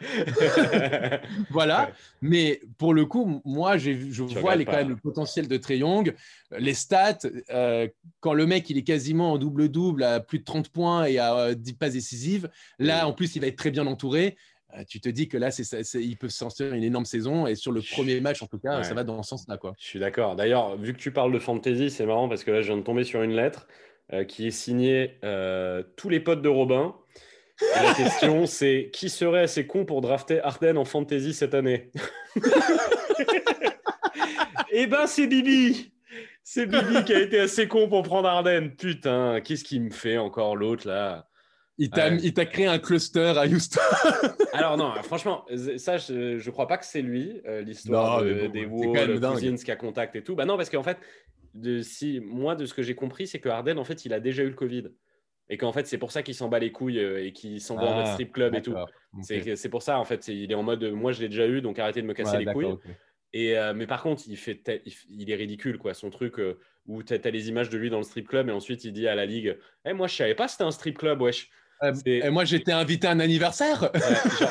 voilà. 1.51 1.91
Mais 2.23 2.61
pour 2.79 2.95
le 2.95 3.07
coup, 3.07 3.43
moi, 3.45 3.77
je 3.77 3.91
vois 4.39 4.55
les, 4.55 4.65
quand 4.65 4.73
même 4.73 4.91
le 4.91 4.97
potentiel 4.97 5.49
de 5.49 5.57
Trey 5.57 5.79
Young. 5.79 6.15
Les 6.57 6.75
stats, 6.75 7.19
euh, 7.51 7.89
quand 8.21 8.35
le 8.35 8.47
mec 8.47 8.71
il 8.71 8.79
est 8.79 8.85
quasiment 8.85 9.33
en 9.33 9.39
double-double 9.39 10.05
à 10.05 10.21
plus 10.21 10.39
de 10.39 10.45
30 10.45 10.69
points 10.69 11.05
et 11.07 11.19
à 11.19 11.55
10 11.55 11.73
euh, 11.73 11.75
passes 11.77 11.95
décisives, 11.95 12.49
là, 12.79 13.09
en 13.09 13.13
plus, 13.13 13.35
il 13.35 13.41
va 13.41 13.49
être 13.49 13.57
très 13.57 13.73
bien 13.73 13.87
entouré. 13.89 14.37
tu 14.89 15.01
te 15.01 15.09
dis 15.09 15.29
que 15.29 15.37
là, 15.37 15.51
c'est, 15.51 15.83
il 15.95 16.17
peut 16.17 16.29
sortir 16.29 16.73
une 16.73 16.85
énorme 16.85 17.05
saison. 17.05 17.49
Et 17.49 17.57
sur 17.57 17.73
le 17.73 17.81
premier 17.81 18.21
match, 18.21 18.43
en 18.43 18.47
tout 18.47 18.61
cas, 18.61 18.85
ça 18.85 18.95
va 18.95 19.03
dans 19.03 19.25
ce 19.25 19.31
sens-là. 19.31 19.57
Quoi. 19.57 19.75
Je 19.81 19.87
suis 19.87 19.99
d'accord. 19.99 20.37
D'ailleurs, 20.37 20.77
vu 20.77 20.93
que 20.93 20.99
tu 20.99 21.11
parles 21.11 21.33
de 21.33 21.41
fantasy, 21.41 21.91
c'est 21.91 22.07
marrant 22.07 22.29
parce 22.29 22.45
que 22.45 22.53
là, 22.53 22.63
je 22.63 22.69
viens 22.69 22.77
de 22.77 22.83
tomber 22.83 23.03
sur 23.03 23.23
une 23.23 23.35
lettre. 23.35 23.67
Euh, 24.13 24.25
qui 24.25 24.47
est 24.47 24.51
signé 24.51 25.17
euh, 25.25 25.83
tous 25.97 26.11
les 26.11 26.21
potes 26.21 26.43
de 26.43 26.49
Robin. 26.49 26.95
la 27.75 27.95
question, 27.95 28.45
c'est 28.47 28.91
qui 28.93 29.09
serait 29.09 29.41
assez 29.41 29.67
con 29.67 29.87
pour 29.87 30.03
drafter 30.03 30.41
Arden 30.41 30.77
en 30.77 30.85
fantasy 30.85 31.33
cette 31.33 31.55
année? 31.55 31.91
Eh 34.77 34.89
ben, 34.89 35.07
c'est 35.07 35.29
Bibi 35.29 35.93
C'est 36.43 36.67
Bibi 36.67 37.05
qui 37.05 37.15
a 37.15 37.21
été 37.21 37.39
assez 37.39 37.69
con 37.69 37.89
pour 37.89 38.03
prendre 38.03 38.29
Arden. 38.29 38.71
Putain, 38.77 39.41
qu'est-ce 39.41 39.63
qu'il 39.63 39.83
me 39.83 39.91
fait 39.91 40.19
encore 40.19 40.57
l'autre 40.57 40.89
là? 40.89 41.29
Il 41.79 41.91
t'a 41.91 42.47
créé 42.47 42.67
un 42.67 42.81
cluster 42.81 43.35
à 43.37 43.47
Houston. 43.47 43.81
Alors 44.53 44.77
non, 44.77 44.93
franchement, 45.05 45.47
ça, 45.77 45.97
je, 45.97 46.45
ne 46.45 46.51
crois 46.51 46.67
pas 46.67 46.77
que 46.79 46.85
c'est 46.85 47.03
lui, 47.03 47.41
euh, 47.47 47.63
l'histoire 47.63 48.25
des 48.25 48.67
Wolves, 48.67 49.21
Cousins 49.21 49.57
qui 49.57 49.71
a 49.71 49.77
contact 49.77 50.17
et 50.17 50.25
tout. 50.25 50.35
Bah 50.35 50.45
non, 50.45 50.57
parce 50.57 50.71
qu'en 50.71 50.83
fait, 50.83 50.99
de, 51.55 51.81
si, 51.81 52.21
moi, 52.21 52.55
de 52.57 52.67
ce 52.67 52.75
que 52.75 52.83
j'ai 52.83 52.95
compris, 52.95 53.27
c'est 53.27 53.41
que 53.41 53.49
Arden, 53.49 53.79
en 53.79 53.85
fait, 53.85 54.05
il 54.05 54.13
a 54.13 54.21
déjà 54.21 54.43
eu 54.43 54.49
le 54.49 54.55
Covid. 54.55 54.85
Et 55.49 55.59
qu'en 55.59 55.73
fait, 55.73 55.87
c'est 55.87 55.99
pour 55.99 56.11
ça 56.11 56.23
qu'il 56.23 56.35
s'en 56.35 56.49
bat 56.49 56.59
les 56.59 56.73
couilles 56.73 56.99
euh, 56.99 57.25
et 57.25 57.33
qu'il 57.33 57.61
s'en 57.61 57.77
va 57.77 57.83
en 57.83 57.97
mode 57.97 58.05
ah, 58.07 58.13
strip 58.13 58.33
club 58.33 58.55
et 58.55 58.63
tout. 58.63 58.75
C'est 59.23 59.69
pour 59.69 59.83
ça, 59.83 59.99
en 59.99 60.05
fait, 60.05 60.29
il 60.29 60.51
est 60.51 60.55
en 60.55 60.63
mode, 60.63 60.85
moi, 60.85 61.13
je 61.13 61.21
l'ai 61.21 61.29
déjà 61.29 61.47
eu, 61.47 61.61
donc 61.61 61.79
arrêtez 61.79 62.03
de 62.03 62.07
me 62.07 62.15
casser 62.15 62.39
les 62.39 62.47
couilles. 62.47 62.77
Et, 63.33 63.59
euh, 63.59 63.75
mais 63.75 63.87
par 63.87 64.03
contre, 64.03 64.23
il, 64.29 64.37
fait 64.37 64.63
il, 65.09 65.31
est 65.31 65.35
ridicule, 65.35 65.79
quoi. 65.79 65.93
Son 65.93 66.09
truc 66.09 66.41
où 66.87 67.03
tu 67.03 67.15
as, 67.15 67.31
les 67.31 67.49
images 67.49 67.69
de 67.69 67.77
lui 67.77 67.91
dans 67.91 67.99
le 67.99 68.05
strip 68.05 68.29
club 68.29 68.49
et 68.49 68.53
ensuite 68.53 68.85
il 68.85 68.93
dit 68.93 69.09
à 69.09 69.15
la 69.15 69.27
ligue 69.27 69.47
hey, 69.85 69.91
eh, 69.91 69.93
Moi, 69.93 70.07
je 70.07 70.15
savais 70.15 70.35
pas 70.35 70.49
c'était 70.49 70.65
un 70.65 70.71
strip 70.71 70.99
club, 70.99 71.21
wesh. 71.21 71.51
Euh, 71.83 71.93
et 72.07 72.31
moi, 72.31 72.45
j'étais 72.45 72.73
invité 72.73 73.07
à 73.07 73.11
un 73.11 73.21
anniversaire. 73.21 73.91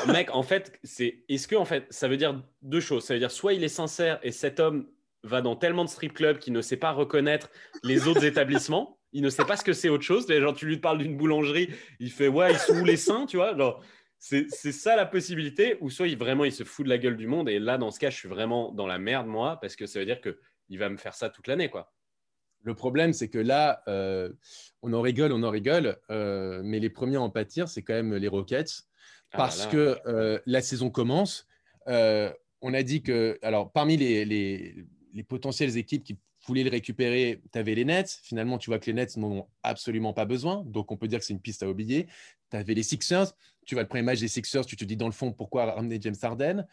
mec, 0.08 0.34
en 0.34 0.42
fait, 0.42 0.78
c'est 0.84 1.24
est-ce 1.28 1.48
que 1.48 1.56
en 1.56 1.64
fait, 1.64 1.86
ça 1.90 2.08
veut 2.08 2.16
dire 2.16 2.42
deux 2.62 2.80
choses. 2.80 3.04
Ça 3.04 3.14
veut 3.14 3.20
dire 3.20 3.30
soit 3.30 3.54
il 3.54 3.64
est 3.64 3.68
sincère 3.68 4.20
et 4.22 4.30
cet 4.30 4.60
homme 4.60 4.88
va 5.24 5.42
dans 5.42 5.56
tellement 5.56 5.84
de 5.84 5.90
strip 5.90 6.12
clubs 6.12 6.38
qu'il 6.38 6.52
ne 6.52 6.60
sait 6.60 6.76
pas 6.76 6.92
reconnaître 6.92 7.50
les 7.82 8.08
autres 8.08 8.24
établissements. 8.24 8.98
Il 9.12 9.22
ne 9.22 9.30
sait 9.30 9.44
pas 9.44 9.56
ce 9.56 9.64
que 9.64 9.72
c'est 9.72 9.88
autre 9.88 10.04
chose. 10.04 10.26
Genre, 10.28 10.54
tu 10.54 10.66
lui 10.66 10.78
parles 10.78 10.98
d'une 10.98 11.16
boulangerie, 11.16 11.70
il 12.00 12.10
fait 12.10 12.28
ouais, 12.28 12.52
ils 12.52 12.58
sont 12.58 12.80
où 12.80 12.84
les 12.84 12.96
seins, 12.96 13.26
tu 13.26 13.36
vois? 13.36 13.56
Genre, 13.56 13.82
c'est 14.18 14.48
ça 14.50 14.96
la 14.96 15.06
possibilité. 15.06 15.76
Ou 15.80 15.90
soit 15.90 16.08
il, 16.08 16.18
vraiment, 16.18 16.44
il 16.44 16.52
se 16.52 16.64
fout 16.64 16.84
de 16.84 16.90
la 16.90 16.98
gueule 16.98 17.16
du 17.16 17.26
monde. 17.26 17.48
Et 17.48 17.58
là, 17.58 17.78
dans 17.78 17.90
ce 17.90 18.00
cas, 18.00 18.10
je 18.10 18.16
suis 18.16 18.28
vraiment 18.28 18.72
dans 18.72 18.86
la 18.86 18.98
merde, 18.98 19.26
moi, 19.26 19.58
parce 19.60 19.76
que 19.76 19.86
ça 19.86 19.98
veut 19.98 20.06
dire 20.06 20.20
que 20.20 20.38
il 20.68 20.78
va 20.78 20.88
me 20.88 20.96
faire 20.96 21.14
ça 21.14 21.28
toute 21.28 21.46
l'année, 21.46 21.68
quoi. 21.68 21.92
Le 22.62 22.74
problème, 22.74 23.12
c'est 23.12 23.28
que 23.28 23.38
là, 23.38 23.82
euh, 23.88 24.32
on 24.80 24.94
en 24.94 25.02
rigole, 25.02 25.32
on 25.32 25.42
en 25.42 25.50
rigole, 25.50 25.98
euh, 26.10 26.62
mais 26.64 26.80
les 26.80 26.88
premiers 26.88 27.16
à 27.16 27.20
en 27.20 27.28
pâtir, 27.28 27.68
c'est 27.68 27.82
quand 27.82 27.92
même 27.92 28.14
les 28.14 28.28
Rockets, 28.28 28.84
ah 29.32 29.36
parce 29.36 29.66
que 29.66 29.98
euh, 30.06 30.38
la 30.46 30.62
saison 30.62 30.88
commence. 30.90 31.46
on 31.86 32.72
a 32.72 32.82
dit 32.82 33.02
que, 33.02 33.38
alors, 33.42 33.70
parmi 33.70 33.98
les, 33.98 34.24
les 34.24 34.86
potentielles 35.22 35.76
équipes 35.76 36.04
qui 36.04 36.18
voulaient 36.46 36.64
le 36.64 36.70
récupérer, 36.70 37.40
tu 37.52 37.58
avais 37.58 37.74
les 37.74 37.84
Nets. 37.84 38.20
Finalement, 38.22 38.58
tu 38.58 38.70
vois 38.70 38.78
que 38.78 38.86
les 38.86 38.92
Nets 38.92 39.16
n'en 39.16 39.30
ont 39.30 39.46
absolument 39.62 40.12
pas 40.12 40.24
besoin, 40.24 40.62
donc 40.66 40.90
on 40.90 40.96
peut 40.96 41.08
dire 41.08 41.18
que 41.18 41.24
c'est 41.24 41.32
une 41.32 41.40
piste 41.40 41.62
à 41.62 41.68
oublier. 41.68 42.06
Tu 42.50 42.56
avais 42.56 42.74
les 42.74 42.82
Sixers, 42.82 43.32
tu 43.64 43.74
vois 43.74 43.82
le 43.82 43.88
premier 43.88 44.02
match 44.02 44.20
des 44.20 44.28
Sixers, 44.28 44.66
tu 44.66 44.76
te 44.76 44.84
dis 44.84 44.96
dans 44.96 45.06
le 45.06 45.12
fond 45.12 45.32
pourquoi 45.32 45.66
ramener 45.72 45.98
James 46.00 46.16
Harden? 46.20 46.66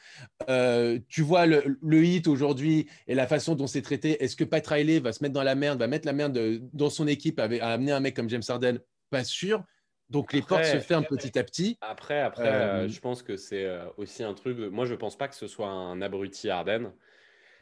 Euh, 0.50 1.00
tu 1.08 1.22
vois 1.22 1.46
le, 1.46 2.04
hit 2.04 2.28
aujourd'hui 2.28 2.88
et 3.08 3.16
la 3.16 3.28
façon 3.28 3.56
dont 3.56 3.68
c'est 3.68 3.82
traité. 3.82 4.24
Est-ce 4.24 4.36
que 4.36 4.44
Pat 4.44 4.66
Riley 4.66 5.00
va 5.00 5.14
se 5.14 5.24
mettre 5.24 5.34
dans 5.34 5.44
la 5.44 5.56
merde, 5.56 5.80
va 5.80 5.88
mettre 5.88 6.06
la 6.06 6.14
merde 6.14 6.38
dans 6.74 6.90
son 6.90 7.08
équipe, 7.08 7.40
à, 7.40 7.44
amener 7.44 7.92
un 7.92 8.00
mec 8.00 8.16
comme 8.16 8.30
James 8.30 8.44
Harden? 8.48 8.80
Pas 9.10 9.24
sûr. 9.24 9.64
Donc 10.10 10.34
les 10.34 10.42
portes 10.42 10.66
se 10.66 10.80
ferment 10.80 11.08
petit 11.08 11.40
à 11.40 11.44
petit. 11.44 11.78
Après, 11.80 12.20
après, 12.20 12.46
euh, 12.46 12.88
je 12.90 13.00
pense 13.00 13.24
que 13.24 13.38
c'est 13.38 13.64
euh, 13.64 13.86
aussi 13.96 14.24
un 14.24 14.34
truc. 14.34 14.58
Moi, 14.58 14.84
je 14.86 14.94
pense 14.94 15.18
pas 15.18 15.30
que 15.30 15.36
ce 15.36 15.48
soit 15.48 15.70
un 15.70 16.02
abruti 16.02 16.50
Harden. 16.50 16.92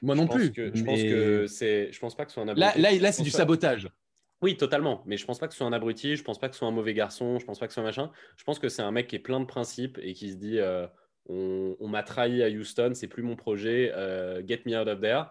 Moi 0.01 0.15
non 0.15 0.27
plus. 0.27 0.51
je 0.55 0.83
pense 0.83 1.01
que 1.01 1.47
c'est. 1.47 1.91
Je 1.91 1.99
pense 1.99 2.15
pas 2.15 2.25
que 2.25 2.31
ce 2.31 2.35
soit 2.35 2.43
un 2.43 2.47
abruti. 2.47 2.81
Là, 2.81 2.91
là, 2.91 3.11
c'est 3.11 3.23
du 3.23 3.31
sabotage. 3.31 3.89
Oui, 4.41 4.55
totalement. 4.55 5.03
Mais 5.05 5.17
je 5.17 5.25
pense 5.25 5.37
pas 5.37 5.47
que 5.47 5.53
ce 5.53 5.57
soit 5.57 5.67
un 5.67 5.73
abruti, 5.73 6.15
je 6.15 6.23
pense 6.23 6.39
pas 6.39 6.47
que 6.47 6.55
ce 6.55 6.59
soit 6.59 6.67
un 6.67 6.71
mauvais 6.71 6.93
garçon, 6.93 7.39
je 7.39 7.45
pense 7.45 7.59
pas 7.59 7.67
que 7.67 7.73
ce 7.73 7.75
soit 7.75 7.83
un 7.83 7.87
machin. 7.87 8.11
Je 8.37 8.43
pense 8.45 8.57
que 8.57 8.69
c'est 8.69 8.81
un 8.81 8.91
mec 8.91 9.07
qui 9.07 9.17
est 9.17 9.19
plein 9.19 9.39
de 9.39 9.45
principes 9.45 9.99
et 10.01 10.13
qui 10.13 10.31
se 10.31 10.37
dit 10.37 10.59
euh, 10.59 10.87
on, 11.27 11.87
m'a 11.87 12.03
trahi 12.03 12.41
à 12.41 12.49
Houston, 12.49 12.91
c'est 12.93 13.07
plus 13.07 13.23
mon 13.23 13.35
projet, 13.35 13.91
euh, 13.93 14.41
get 14.47 14.61
me 14.65 14.79
out 14.79 14.87
of 14.87 15.01
there. 15.01 15.25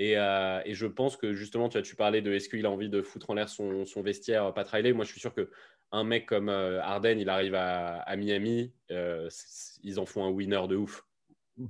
Euh, 0.00 0.62
et, 0.64 0.74
je 0.74 0.86
pense 0.86 1.16
que 1.16 1.32
justement, 1.32 1.68
tu 1.68 1.78
as 1.78 1.82
tu 1.82 1.96
parlais 1.96 2.22
de 2.22 2.32
est-ce 2.32 2.48
qu'il 2.48 2.66
a 2.66 2.70
envie 2.70 2.88
de 2.88 3.02
foutre 3.02 3.30
en 3.30 3.34
l'air 3.34 3.48
son, 3.48 3.84
vestiaire, 3.96 4.54
pas 4.54 4.62
Riley. 4.62 4.92
Moi, 4.92 5.04
je 5.04 5.10
suis 5.10 5.20
sûr 5.20 5.34
que 5.34 5.50
un 5.90 6.04
mec 6.04 6.26
comme 6.26 6.48
Harden, 6.48 7.18
il 7.18 7.28
arrive 7.28 7.54
à, 7.54 7.98
à 7.98 8.16
Miami, 8.16 8.72
ils 8.88 9.98
en 10.00 10.06
font 10.06 10.24
un 10.24 10.30
winner 10.30 10.66
de 10.68 10.76
ouf. 10.76 11.04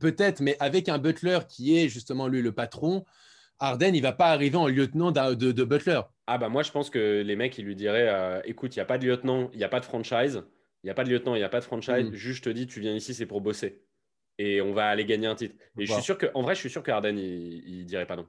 Peut-être, 0.01 0.41
mais 0.41 0.57
avec 0.61 0.89
un 0.89 0.99
Butler 0.99 1.41
qui 1.49 1.77
est 1.77 1.89
justement 1.89 2.29
lui 2.29 2.43
le 2.43 2.53
patron, 2.53 3.05
Arden, 3.59 3.95
il 3.95 4.03
va 4.03 4.13
pas 4.13 4.31
arriver 4.31 4.57
en 4.57 4.67
lieutenant 4.67 5.13
de, 5.13 5.65
Butler. 5.65 6.01
Ah 6.27 6.39
bah 6.39 6.49
moi 6.49 6.63
je 6.63 6.71
pense 6.71 6.91
que 6.91 7.23
les 7.23 7.37
mecs 7.37 7.57
ils 7.59 7.65
lui 7.65 7.77
diraient 7.77 8.09
euh, 8.09 8.41
écoute, 8.45 8.75
il 8.75 8.79
n'y 8.79 8.83
a 8.83 8.87
pas 8.87 8.99
de 8.99 9.07
lieutenant, 9.07 9.51
il 9.53 9.59
n'y 9.59 9.65
a 9.65 9.69
pas 9.69 9.81
de 9.81 9.85
franchise, 9.85 10.43
il 10.83 10.87
n'y 10.87 10.91
a 10.91 10.95
pas 10.95 11.05
de 11.05 11.11
lieutenant, 11.11 11.35
il 11.35 11.39
n'y 11.39 11.45
a 11.45 11.49
pas 11.49 11.61
de 11.61 11.65
franchise, 11.65 12.11
mm. 12.11 12.13
juste 12.13 12.39
je 12.39 12.51
te 12.51 12.51
dis 12.51 12.67
tu 12.67 12.81
viens 12.81 12.95
ici 12.95 13.15
c'est 13.15 13.27
pour 13.27 13.41
bosser 13.41 13.83
et 14.39 14.61
on 14.61 14.73
va 14.73 14.89
aller 14.89 15.05
gagner 15.05 15.27
un 15.27 15.35
titre. 15.35 15.55
Et 15.79 15.87
je 15.87 15.93
suis 15.93 16.03
sûr 16.03 16.19
que 16.19 16.27
en 16.35 16.43
vrai 16.43 16.55
je 16.55 16.61
suis 16.61 16.71
sûr 16.71 16.83
que 16.83 16.91
Arden 16.91 17.17
il, 17.19 17.85
dirait 17.87 18.07
pas 18.07 18.17
non. 18.17 18.27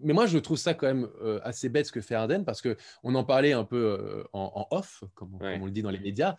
Mais 0.00 0.12
moi, 0.12 0.26
je 0.26 0.36
trouve 0.36 0.58
ça 0.58 0.74
quand 0.74 0.86
même 0.86 1.08
euh, 1.22 1.40
assez 1.44 1.70
bête 1.70 1.86
ce 1.86 1.92
que 1.92 2.02
fait 2.02 2.14
Arden 2.14 2.44
parce 2.44 2.60
que 2.60 2.76
on 3.02 3.14
en 3.14 3.24
parlait 3.24 3.52
un 3.52 3.64
peu 3.64 3.98
euh, 3.98 4.22
en, 4.34 4.66
off, 4.70 5.02
comme, 5.14 5.38
on 5.40 5.64
le 5.64 5.70
dit 5.70 5.80
dans 5.80 5.90
les 5.90 5.98
médias. 5.98 6.36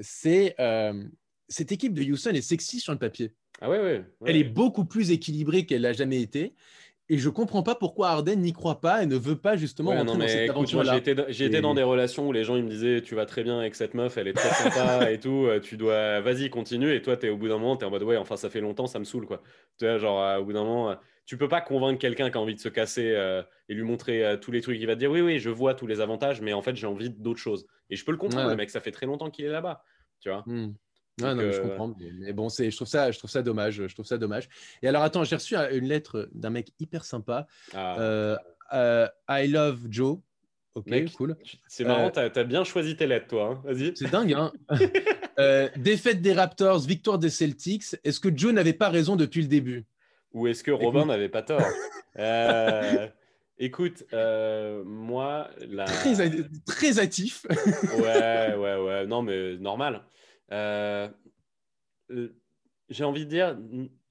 c'est 0.00 0.56
cette 1.48 1.72
équipe 1.72 1.94
de 1.94 2.02
Houston 2.02 2.30
est 2.30 2.42
sexy 2.42 2.80
sur 2.80 2.92
le 2.92 2.98
papier. 2.98 3.32
Ah 3.60 3.70
ouais, 3.70 4.04
Elle 4.26 4.36
est 4.36 4.44
beaucoup 4.44 4.84
plus 4.84 5.10
équilibrée 5.10 5.64
qu'elle 5.64 5.82
n'a 5.82 5.92
jamais 5.92 6.20
été. 6.20 6.54
Et 7.10 7.18
je 7.18 7.28
comprends 7.28 7.62
pas 7.62 7.74
pourquoi 7.74 8.08
Arden 8.08 8.40
n'y 8.40 8.54
croit 8.54 8.80
pas 8.80 9.02
et 9.02 9.06
ne 9.06 9.16
veut 9.16 9.36
pas 9.36 9.56
justement 9.56 9.90
rentrer 9.90 10.16
dans 10.16 10.26
cette 10.26 10.50
aventure-là. 10.50 11.00
J'ai 11.28 11.44
été, 11.44 11.60
dans 11.60 11.74
des 11.74 11.82
relations 11.82 12.26
où 12.26 12.32
les 12.32 12.44
gens 12.44 12.56
ils 12.56 12.64
me 12.64 12.70
disaient 12.70 13.02
tu 13.02 13.14
vas 13.14 13.26
très 13.26 13.44
bien 13.44 13.58
avec 13.58 13.74
cette 13.74 13.92
meuf, 13.92 14.16
elle 14.16 14.28
est 14.28 14.32
très 14.32 14.48
sympa 14.48 15.10
et 15.12 15.20
tout, 15.20 15.44
euh, 15.46 15.60
tu 15.60 15.76
dois 15.76 16.20
vas-y 16.20 16.48
continue 16.48 16.94
et 16.94 17.02
toi 17.02 17.18
tu 17.18 17.26
es 17.26 17.28
au 17.28 17.36
bout 17.36 17.48
d'un 17.48 17.58
moment 17.58 17.76
tu 17.76 17.84
es 17.84 17.86
en 17.86 17.90
mode 17.90 18.04
ouais 18.04 18.16
enfin 18.16 18.38
ça 18.38 18.48
fait 18.48 18.62
longtemps 18.62 18.86
ça 18.86 18.98
me 18.98 19.04
saoule 19.04 19.26
quoi. 19.26 19.42
Tu 19.78 19.84
vois 19.84 19.98
genre 19.98 20.22
euh, 20.22 20.38
au 20.38 20.44
bout 20.46 20.54
d'un 20.54 20.64
moment 20.64 20.92
euh, 20.92 20.94
tu 21.26 21.36
peux 21.36 21.48
pas 21.48 21.60
convaincre 21.60 21.98
quelqu'un 21.98 22.30
qui 22.30 22.38
a 22.38 22.40
envie 22.40 22.54
de 22.54 22.60
se 22.60 22.70
casser 22.70 23.14
et 23.68 23.74
lui 23.74 23.82
montrer 23.82 24.38
tous 24.40 24.50
les 24.50 24.60
trucs, 24.60 24.78
il 24.78 24.86
va 24.86 24.94
te 24.94 25.00
dire 25.00 25.10
oui 25.10 25.20
oui 25.20 25.38
je 25.38 25.50
vois 25.50 25.74
tous 25.74 25.86
les 25.86 26.00
avantages 26.00 26.40
mais 26.40 26.52
en 26.52 26.62
fait 26.62 26.76
j'ai 26.76 26.86
envie 26.86 27.10
d'autres 27.10 27.40
choses. 27.40 27.66
Et 27.90 27.96
je 27.96 28.04
peux 28.04 28.12
le 28.12 28.18
comprendre 28.18 28.48
le 28.48 28.56
mec 28.56 28.70
ça 28.70 28.80
fait 28.80 28.92
très 28.92 29.06
longtemps 29.06 29.30
qu'il 29.30 29.44
est 29.44 29.50
là-bas, 29.50 29.82
tu 30.20 30.30
vois. 30.30 30.44
Ah, 31.22 31.34
non, 31.34 31.42
je 31.42 31.58
euh, 31.58 31.60
comprends. 31.60 31.94
Mais, 32.18 32.32
bon, 32.32 32.48
c'est, 32.48 32.70
je 32.70 32.76
trouve 32.76 32.88
ça, 32.88 33.10
je 33.10 33.18
trouve 33.18 33.30
ça 33.30 33.42
dommage. 33.42 33.86
Je 33.86 33.94
trouve 33.94 34.06
ça 34.06 34.18
dommage. 34.18 34.48
Et 34.82 34.88
alors, 34.88 35.02
attends, 35.02 35.24
j'ai 35.24 35.36
reçu 35.36 35.54
une 35.54 35.86
lettre 35.86 36.28
d'un 36.32 36.50
mec 36.50 36.72
hyper 36.80 37.04
sympa. 37.04 37.46
Ah. 37.72 38.00
Euh, 38.00 38.36
euh, 38.72 39.08
I 39.28 39.46
love 39.46 39.80
Joe. 39.88 40.18
Ok, 40.74 40.90
cool. 41.16 41.36
C'est 41.68 41.84
marrant, 41.84 42.10
tu 42.10 42.18
as, 42.18 42.44
bien 42.44 42.64
choisi 42.64 42.96
tes 42.96 43.06
lettres, 43.06 43.28
toi. 43.28 43.50
Hein. 43.52 43.62
Vas-y. 43.64 43.92
C'est 43.94 44.10
dingue, 44.10 44.34
hein 44.34 44.52
Défaite 45.76 46.20
des 46.20 46.32
Raptors, 46.32 46.80
victoire 46.80 47.20
des 47.20 47.30
Celtics. 47.30 47.94
Est-ce 48.02 48.18
que 48.18 48.36
Joe 48.36 48.52
n'avait 48.52 48.72
pas 48.72 48.88
raison 48.88 49.14
depuis 49.14 49.42
le 49.42 49.46
début? 49.46 49.84
Ou 50.32 50.48
est-ce 50.48 50.64
que 50.64 50.72
Robin 50.72 51.06
n'avait 51.06 51.28
pas 51.28 51.42
tort? 51.42 51.62
Écoute, 53.60 54.04
moi, 54.12 55.48
la... 55.68 55.84
très, 55.84 56.14
très 56.66 56.98
actif. 56.98 57.46
ouais, 58.00 58.56
ouais, 58.56 58.76
ouais. 58.76 59.06
Non, 59.06 59.22
mais 59.22 59.56
normal. 59.58 60.02
Euh, 60.52 61.08
euh, 62.10 62.34
j'ai 62.88 63.04
envie 63.04 63.24
de 63.24 63.30
dire, 63.30 63.58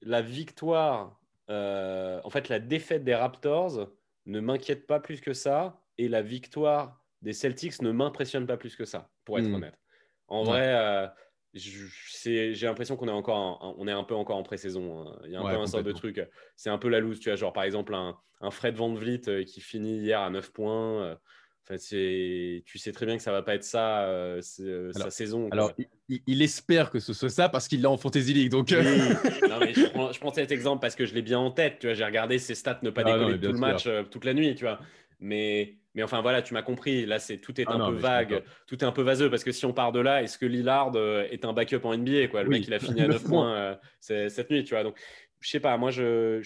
la 0.02 0.22
victoire, 0.22 1.20
euh, 1.50 2.20
en 2.24 2.30
fait, 2.30 2.48
la 2.48 2.58
défaite 2.58 3.04
des 3.04 3.14
Raptors 3.14 3.88
ne 4.26 4.40
m'inquiète 4.40 4.86
pas 4.86 5.00
plus 5.00 5.20
que 5.20 5.32
ça, 5.32 5.80
et 5.98 6.08
la 6.08 6.22
victoire 6.22 7.04
des 7.22 7.32
Celtics 7.32 7.80
ne 7.82 7.92
m'impressionne 7.92 8.46
pas 8.46 8.56
plus 8.56 8.76
que 8.76 8.84
ça, 8.84 9.10
pour 9.24 9.38
être 9.38 9.48
hmm. 9.48 9.54
honnête. 9.54 9.78
En 10.26 10.42
vrai, 10.42 11.08
j'ai 11.52 12.66
l'impression 12.66 12.96
qu'on 12.96 13.08
est 13.08 13.12
encore, 13.12 13.76
on 13.78 13.86
est 13.86 13.92
un 13.92 14.04
peu 14.04 14.14
encore 14.14 14.36
en 14.36 14.42
pré-saison. 14.42 15.06
Hein. 15.06 15.20
Il 15.24 15.32
y 15.32 15.36
a 15.36 15.40
un 15.40 15.48
peu 15.48 15.56
un 15.56 15.66
sort 15.66 15.82
de 15.82 15.92
truc. 15.92 16.20
C'est 16.56 16.70
un 16.70 16.78
peu 16.78 16.88
la 16.88 16.98
loose, 16.98 17.20
tu 17.20 17.28
vois, 17.28 17.36
genre 17.36 17.52
par 17.52 17.64
exemple 17.64 17.94
un, 17.94 18.18
un 18.40 18.50
Fred 18.50 18.74
Van 18.74 18.92
Vliet 18.92 19.44
qui 19.44 19.60
finit 19.60 19.98
hier 19.98 20.20
à 20.20 20.30
9 20.30 20.52
points 20.52 21.18
tu 21.66 22.62
sais 22.78 22.92
très 22.92 23.06
bien 23.06 23.16
que 23.16 23.22
ça 23.22 23.32
va 23.32 23.42
pas 23.42 23.54
être 23.54 23.64
ça 23.64 24.02
euh, 24.02 24.40
euh, 24.60 24.92
sa 24.92 25.10
saison. 25.10 25.48
Alors, 25.50 25.72
il, 26.08 26.42
espère 26.42 26.90
que 26.90 26.98
ce 26.98 27.12
soit 27.12 27.30
ça 27.30 27.48
parce 27.48 27.68
qu'il 27.68 27.80
l'a 27.80 27.90
en 27.90 27.96
Fantasy 27.96 28.34
League. 28.34 28.50
Donc... 28.50 28.70
Euh. 28.72 28.82
je, 28.84 30.18
prends, 30.18 30.32
cet 30.32 30.52
exemple 30.52 30.80
parce 30.82 30.94
que 30.94 31.06
je 31.06 31.14
l'ai 31.14 31.22
bien 31.22 31.38
en 31.38 31.50
tête. 31.50 31.78
Tu 31.80 31.86
vois, 31.86 31.94
j'ai 31.94 32.04
regardé 32.04 32.38
ses 32.38 32.54
stats 32.54 32.80
ne 32.82 32.90
pas 32.90 33.02
ah 33.06 33.12
décoller 33.16 33.40
tout 33.40 33.52
le 33.52 33.58
match 33.58 33.88
toute 34.10 34.24
la 34.24 34.34
nuit. 34.34 34.54
Tu 34.54 34.64
vois, 34.64 34.78
mais 35.20 35.76
mais 35.94 36.02
enfin 36.02 36.20
voilà, 36.20 36.42
tu 36.42 36.54
m'as 36.54 36.62
compris. 36.62 37.06
Là, 37.06 37.18
c'est 37.18 37.38
tout 37.38 37.58
est 37.60 37.64
ah 37.66 37.74
un 37.74 37.90
peu 37.90 37.96
vague, 37.96 38.42
tout 38.66 38.76
est 38.76 38.84
un 38.84 38.92
peu 38.92 39.02
vaseux 39.02 39.30
parce 39.30 39.44
que 39.44 39.52
si 39.52 39.64
on 39.64 39.72
part 39.72 39.92
de 39.92 40.00
là, 40.00 40.22
est-ce 40.22 40.36
que 40.36 40.46
Lillard 40.46 40.92
est 41.30 41.44
un 41.44 41.52
backup 41.52 41.84
en 41.84 41.96
NBA 41.96 42.28
quoi? 42.28 42.42
Le 42.42 42.50
mec, 42.50 42.66
il 42.66 42.74
a 42.74 42.78
fini 42.78 43.00
à 43.00 43.08
9 43.08 43.24
points 43.24 43.78
cette 44.00 44.50
nuit. 44.50 44.64
Tu 44.64 44.74
vois, 44.74 44.82
donc 44.82 44.96
je 45.44 45.50
sais 45.50 45.60
pas, 45.60 45.76
moi, 45.76 45.90
je, 45.90 46.40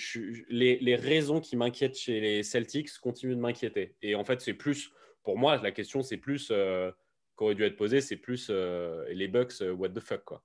les, 0.49 0.77
les, 0.81 0.97
raisons 0.97 1.41
qui 1.41 1.57
m'inquiètent 1.57 1.97
chez 1.97 2.21
les 2.21 2.43
Celtics 2.43 2.91
continuent 2.99 3.37
de 3.37 3.41
m'inquiéter. 3.41 3.95
Et 4.03 4.17
en 4.17 4.25
fait, 4.25 4.41
c'est 4.41 4.55
plus 4.55 4.91
pour 5.29 5.37
moi, 5.37 5.59
la 5.59 5.73
question, 5.73 6.01
c'est 6.01 6.17
plus, 6.17 6.49
euh, 6.51 6.91
qu'aurait 7.37 7.55
dû 7.55 7.63
être 7.63 7.77
posée, 7.77 8.01
c'est 8.01 8.17
plus 8.17 8.49
euh, 8.49 9.05
les 9.11 9.29
Bucks, 9.29 9.61
euh, 9.61 9.73
what 9.73 9.91
the 9.91 10.01
fuck, 10.01 10.25
quoi. 10.25 10.43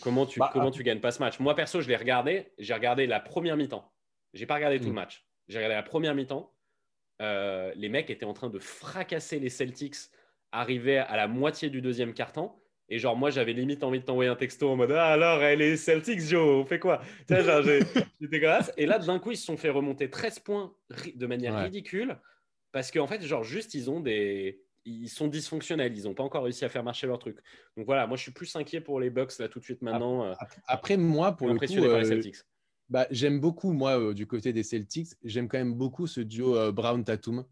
Comment 0.00 0.24
tu, 0.24 0.38
bah, 0.38 0.48
comment 0.54 0.68
ah. 0.68 0.70
tu 0.70 0.82
gagnes 0.82 1.00
pas 1.00 1.10
ce 1.10 1.18
match? 1.18 1.38
Moi, 1.38 1.54
perso, 1.54 1.82
je 1.82 1.88
l'ai 1.88 1.96
regardé. 1.96 2.50
J'ai 2.56 2.72
regardé 2.72 3.06
la 3.06 3.20
première 3.20 3.58
mi-temps. 3.58 3.92
J'ai 4.32 4.46
pas 4.46 4.54
regardé 4.54 4.78
tout 4.78 4.86
le 4.86 4.92
hmm. 4.92 4.94
match. 4.94 5.26
J'ai 5.48 5.58
regardé 5.58 5.74
la 5.74 5.82
première 5.82 6.14
mi-temps. 6.14 6.50
les 7.20 7.88
mecs 7.90 8.08
étaient 8.08 8.24
en 8.24 8.32
train 8.32 8.48
de 8.48 8.58
fracasser 8.58 9.38
les 9.38 9.50
Celtics, 9.50 9.96
arrivaient 10.50 10.96
à 10.96 11.18
la 11.18 11.28
moitié 11.28 11.68
du 11.68 11.82
deuxième 11.82 12.14
quart-temps. 12.14 12.58
Et 12.88 12.98
genre, 12.98 13.16
moi, 13.16 13.28
j'avais 13.28 13.52
limite 13.52 13.84
envie 13.84 14.00
de 14.00 14.06
t'envoyer 14.06 14.30
un 14.30 14.36
texto 14.36 14.70
en 14.70 14.76
mode 14.76 14.92
Ah, 14.92 15.12
alors, 15.12 15.42
elle 15.42 15.60
est 15.60 15.76
Celtics, 15.76 16.20
Joe, 16.20 16.62
on 16.62 16.64
fait 16.64 16.78
quoi? 16.78 17.02
J'étais. 17.28 18.40
Et 18.78 18.86
là, 18.86 18.98
d'un 18.98 19.18
coup, 19.18 19.32
ils 19.32 19.36
se 19.36 19.44
sont 19.44 19.58
fait 19.58 19.68
remonter 19.68 20.08
13 20.08 20.38
points 20.38 20.72
de 21.14 21.26
manière 21.26 21.62
ridicule. 21.62 22.18
Parce 22.72 22.90
qu'en 22.90 23.06
fait, 23.06 23.22
genre, 23.22 23.44
juste, 23.44 23.74
ils 23.74 23.90
ont 23.90 24.00
des. 24.00 24.62
Ils 24.86 25.08
sont 25.08 25.28
dysfonctionnels. 25.28 25.96
Ils 25.96 26.04
n'ont 26.04 26.14
pas 26.14 26.22
encore 26.22 26.44
réussi 26.44 26.64
à 26.64 26.70
faire 26.70 26.82
marcher 26.82 27.06
leur 27.06 27.18
truc. 27.18 27.36
Donc 27.76 27.84
voilà, 27.86 28.06
moi, 28.06 28.16
je 28.16 28.22
suis 28.22 28.32
plus 28.32 28.54
inquiet 28.56 28.80
pour 28.80 28.98
les 28.98 29.10
Bucks 29.10 29.38
là 29.38 29.48
tout 29.48 29.58
de 29.58 29.64
suite 29.64 29.82
maintenant. 29.82 30.24
Euh, 30.24 30.34
après, 30.66 30.96
moi, 30.96 31.36
pour 31.36 31.48
le 31.48 31.58
coup, 31.58 31.84
euh, 31.84 32.02
Celtics. 32.02 32.36
Bah, 32.88 33.06
j'aime 33.10 33.40
beaucoup, 33.40 33.72
moi, 33.72 34.00
euh, 34.00 34.14
du 34.14 34.26
côté 34.26 34.52
des 34.52 34.62
Celtics, 34.62 35.10
j'aime 35.22 35.48
quand 35.48 35.58
même 35.58 35.74
beaucoup 35.74 36.06
ce 36.06 36.20
duo 36.20 36.72
Brown-Tatum. 36.72 37.44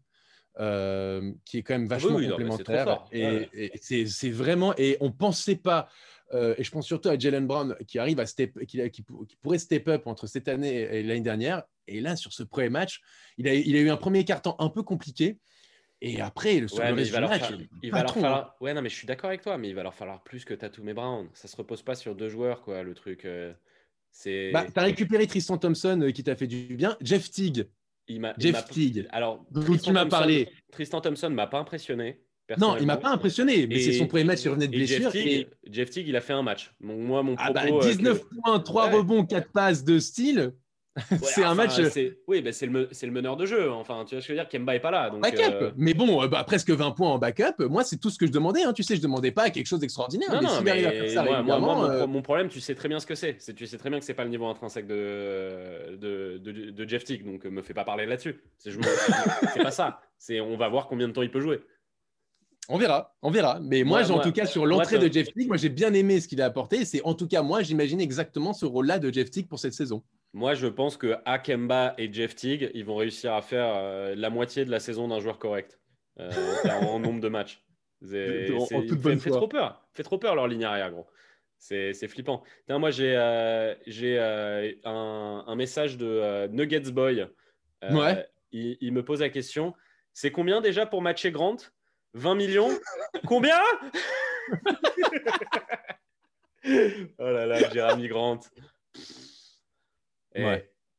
Euh, 0.59 1.31
qui 1.45 1.59
est 1.59 1.63
quand 1.63 1.75
même 1.75 1.87
vachement 1.87 2.19
complémentaire. 2.19 3.05
et, 3.13 3.71
c'est 3.81 4.31
vraiment. 4.31 4.73
Et 4.77 4.97
on 4.99 5.11
pensait 5.11 5.55
pas. 5.55 5.87
Euh, 6.33 6.53
et 6.57 6.63
je 6.63 6.71
pense 6.71 6.85
surtout 6.85 7.09
à 7.09 7.17
Jalen 7.17 7.47
Brown 7.47 7.75
qui 7.87 7.97
arrive 7.97 8.19
à 8.19 8.25
step, 8.25 8.65
qui, 8.65 8.87
qui, 8.91 9.03
pourrait 9.41 9.57
step 9.57 9.87
up 9.87 10.05
entre 10.05 10.27
cette 10.27 10.47
année 10.47 10.81
et, 10.81 11.03
l'année 11.03 11.21
dernière. 11.21 11.63
Et 11.87 12.01
là, 12.01 12.15
sur 12.15 12.33
ce 12.33 12.43
premier 12.43 12.69
match, 12.69 13.01
il 13.37 13.47
a, 13.47 13.53
il 13.53 13.75
a 13.75 13.79
eu 13.79 13.89
un 13.89 13.97
premier 13.97 14.25
carton 14.25 14.55
un 14.59 14.69
peu 14.69 14.83
compliqué. 14.83 15.39
Et 16.01 16.21
après, 16.21 16.59
le, 16.59 16.67
match, 16.93 17.07
il 17.07 17.11
va 17.11 17.19
leur 18.03 18.13
falloir. 18.13 18.45
Hein. 18.45 18.53
Ouais, 18.61 18.73
non, 18.73 18.81
mais 18.81 18.89
je 18.89 18.95
suis 18.95 19.07
d'accord 19.07 19.29
avec 19.29 19.41
toi, 19.41 19.57
mais 19.57 19.69
il 19.69 19.75
va 19.75 19.83
leur 19.83 19.93
falloir 19.93 20.23
plus 20.23 20.45
que 20.45 20.53
Tatum 20.53 20.87
et 20.87 20.93
Brown. 20.93 21.27
Ça 21.33 21.47
se 21.47 21.57
repose 21.57 21.81
pas 21.81 21.95
sur 21.95 22.15
deux 22.15 22.29
joueurs, 22.29 22.61
quoi, 22.61 22.83
le 22.83 22.93
truc. 22.93 23.25
Euh, 23.25 23.53
c'est. 24.11 24.51
Bah, 24.51 24.65
t'as 24.73 24.83
récupéré 24.83 25.27
Tristan 25.27 25.57
Thompson 25.57 26.09
qui 26.13 26.23
t'a 26.23 26.35
fait 26.35 26.47
du 26.47 26.75
bien. 26.75 26.95
Jeff 27.01 27.29
Teague, 27.29 27.67
Jeff 28.37 28.65
Teague. 28.69 29.07
Alors, 29.11 29.45
tu 29.83 29.91
m'as 29.91 30.05
parlé. 30.05 30.49
Tristan 30.71 31.01
Thompson 31.01 31.29
m'a 31.29 31.47
pas 31.47 31.59
impressionné. 31.59 32.21
Non, 32.57 32.77
il 32.79 32.85
m'a 32.85 32.97
pas 32.97 33.09
impressionné, 33.09 33.67
mais 33.67 33.79
c'est 33.79 33.93
son 33.93 34.07
premier 34.07 34.23
match 34.23 34.39
sur 34.39 34.55
net 34.57 34.71
blessure. 34.71 35.11
Jeff 35.69 35.89
Teague, 35.89 36.07
il 36.07 36.15
a 36.15 36.21
fait 36.21 36.33
un 36.33 36.43
match. 36.43 36.73
moi, 36.81 37.23
mon 37.23 37.35
ah 37.37 37.51
bah, 37.51 37.65
19 37.81 38.21
points, 38.43 38.59
3 38.59 38.89
rebonds, 38.91 39.25
4 39.25 39.51
passes 39.51 39.83
de 39.83 39.99
style. 39.99 40.53
c'est 41.23 41.43
un 41.43 41.55
match. 41.55 41.79
Euh, 41.79 42.09
oui, 42.27 42.41
bah, 42.41 42.51
c'est 42.51 42.65
le, 42.65 42.89
le, 42.89 43.11
meneur 43.11 43.37
de 43.37 43.45
jeu. 43.45 43.71
Enfin, 43.71 44.05
tu 44.07 44.15
vois 44.15 44.21
ce 44.21 44.27
que 44.27 44.33
je 44.33 44.39
veux 44.39 44.43
dire 44.43 44.49
Kemba 44.49 44.75
est 44.75 44.79
pas 44.79 44.91
là. 44.91 45.09
Donc, 45.09 45.21
backup. 45.21 45.55
Euh, 45.61 45.71
mais 45.77 45.93
bon, 45.93 46.23
euh, 46.23 46.27
bah, 46.27 46.43
presque 46.43 46.69
20 46.69 46.91
points 46.91 47.09
en 47.09 47.17
backup. 47.17 47.63
Moi, 47.69 47.83
c'est 47.83 47.97
tout 47.97 48.09
ce 48.09 48.17
que 48.17 48.25
je 48.25 48.31
demandais. 48.31 48.63
Hein. 48.63 48.73
Tu 48.73 48.83
sais, 48.83 48.95
je 48.95 49.01
demandais 49.01 49.31
pas 49.31 49.49
quelque 49.49 49.67
chose 49.67 49.79
d'extraordinaire. 49.79 50.29
Non, 50.41 50.41
non, 50.41 50.61
mais 50.63 51.09
ça 51.09 51.23
moi, 51.23 51.41
moi, 51.41 52.07
mon, 52.07 52.21
problème, 52.21 52.49
tu 52.49 52.59
sais 52.59 52.75
très 52.75 52.89
bien 52.89 52.99
ce 52.99 53.05
que 53.05 53.15
c'est. 53.15 53.37
Tu 53.55 53.67
sais 53.67 53.77
très 53.77 53.89
bien 53.89 53.99
que 53.99 54.05
c'est 54.05 54.13
pas 54.13 54.23
le 54.23 54.29
niveau 54.29 54.47
intrinsèque 54.47 54.87
de, 54.87 55.95
de, 55.97 56.37
de, 56.71 56.89
Jeff 56.89 57.03
Tick. 57.03 57.23
Donc, 57.23 57.45
me 57.45 57.61
fais 57.61 57.73
pas 57.73 57.83
parler 57.83 58.05
là-dessus. 58.05 58.41
C'est 58.57 59.63
pas 59.63 59.71
ça. 59.71 60.01
On 60.31 60.57
va 60.57 60.67
voir 60.67 60.87
combien 60.87 61.07
de 61.07 61.13
temps 61.13 61.21
il 61.21 61.31
peut 61.31 61.41
jouer. 61.41 61.61
On 62.71 62.77
verra, 62.77 63.15
on 63.23 63.31
verra. 63.31 63.59
Mais 63.61 63.83
moi, 63.83 64.09
en 64.11 64.19
tout 64.19 64.31
cas, 64.31 64.45
sur 64.45 64.65
l'entrée 64.65 64.99
de 64.99 65.11
Jeff 65.11 65.33
Tick, 65.33 65.47
moi, 65.47 65.57
j'ai 65.57 65.69
bien 65.69 65.91
aimé 65.93 66.21
ce 66.21 66.27
qu'il 66.27 66.39
a 66.41 66.45
apporté. 66.45 66.85
C'est 66.85 67.01
en 67.03 67.15
tout 67.15 67.27
cas, 67.27 67.41
moi, 67.41 67.63
j'imagine 67.63 67.99
exactement 67.99 68.53
ce 68.53 68.65
rôle-là 68.65 68.99
de 68.99 69.11
Jeff 69.11 69.31
Tick 69.31 69.49
pour 69.49 69.57
cette 69.57 69.73
saison. 69.73 70.03
Moi, 70.33 70.53
je 70.53 70.67
pense 70.67 70.95
que 70.95 71.15
Akemba 71.25 71.95
et 71.97 72.13
Jeff 72.13 72.35
Teague, 72.35 72.69
ils 72.75 72.85
vont 72.85 72.95
réussir 72.95 73.33
à 73.33 73.41
faire 73.41 73.73
euh, 73.75 74.13
la 74.15 74.29
moitié 74.29 74.65
de 74.65 74.69
la 74.69 74.79
saison 74.79 75.07
d'un 75.07 75.19
joueur 75.19 75.39
correct 75.39 75.79
euh, 76.19 76.29
en 76.83 76.99
nombre 76.99 77.19
de 77.19 77.27
matchs. 77.27 77.63
C'est, 78.03 78.47
fait, 79.17 79.29
trop 79.31 79.47
peur. 79.47 79.83
Fait 79.93 80.03
trop 80.03 80.19
peur 80.19 80.35
leur 80.35 80.47
ligne 80.47 80.63
arrière, 80.63 80.91
gros. 80.91 81.07
C'est, 81.57 81.93
flippant. 82.07 82.43
moi, 82.69 82.91
j'ai, 82.91 83.17
euh, 83.17 83.73
j'ai 83.87 84.19
un, 84.19 85.43
un, 85.45 85.55
message 85.55 85.97
de 85.97 86.47
Nuggets 86.51 86.91
Boy. 86.91 87.27
ouais. 87.91 88.27
Il, 88.51 88.77
il, 88.79 88.93
me 88.93 89.03
pose 89.03 89.19
la 89.21 89.29
question 89.29 89.73
c'est 90.13 90.31
combien 90.31 90.59
déjà 90.59 90.85
pour 90.85 91.01
matcher 91.01 91.31
Grant? 91.31 91.57
20 92.13 92.35
millions 92.35 92.69
Combien? 93.27 93.59
Oh 97.17 97.23
là 97.23 97.45
là, 97.45 97.69
Jeremy 97.69 98.07
Grant. 98.07 98.41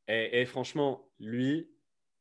Et, 0.07 0.45
franchement, 0.45 1.09
lui, 1.19 1.69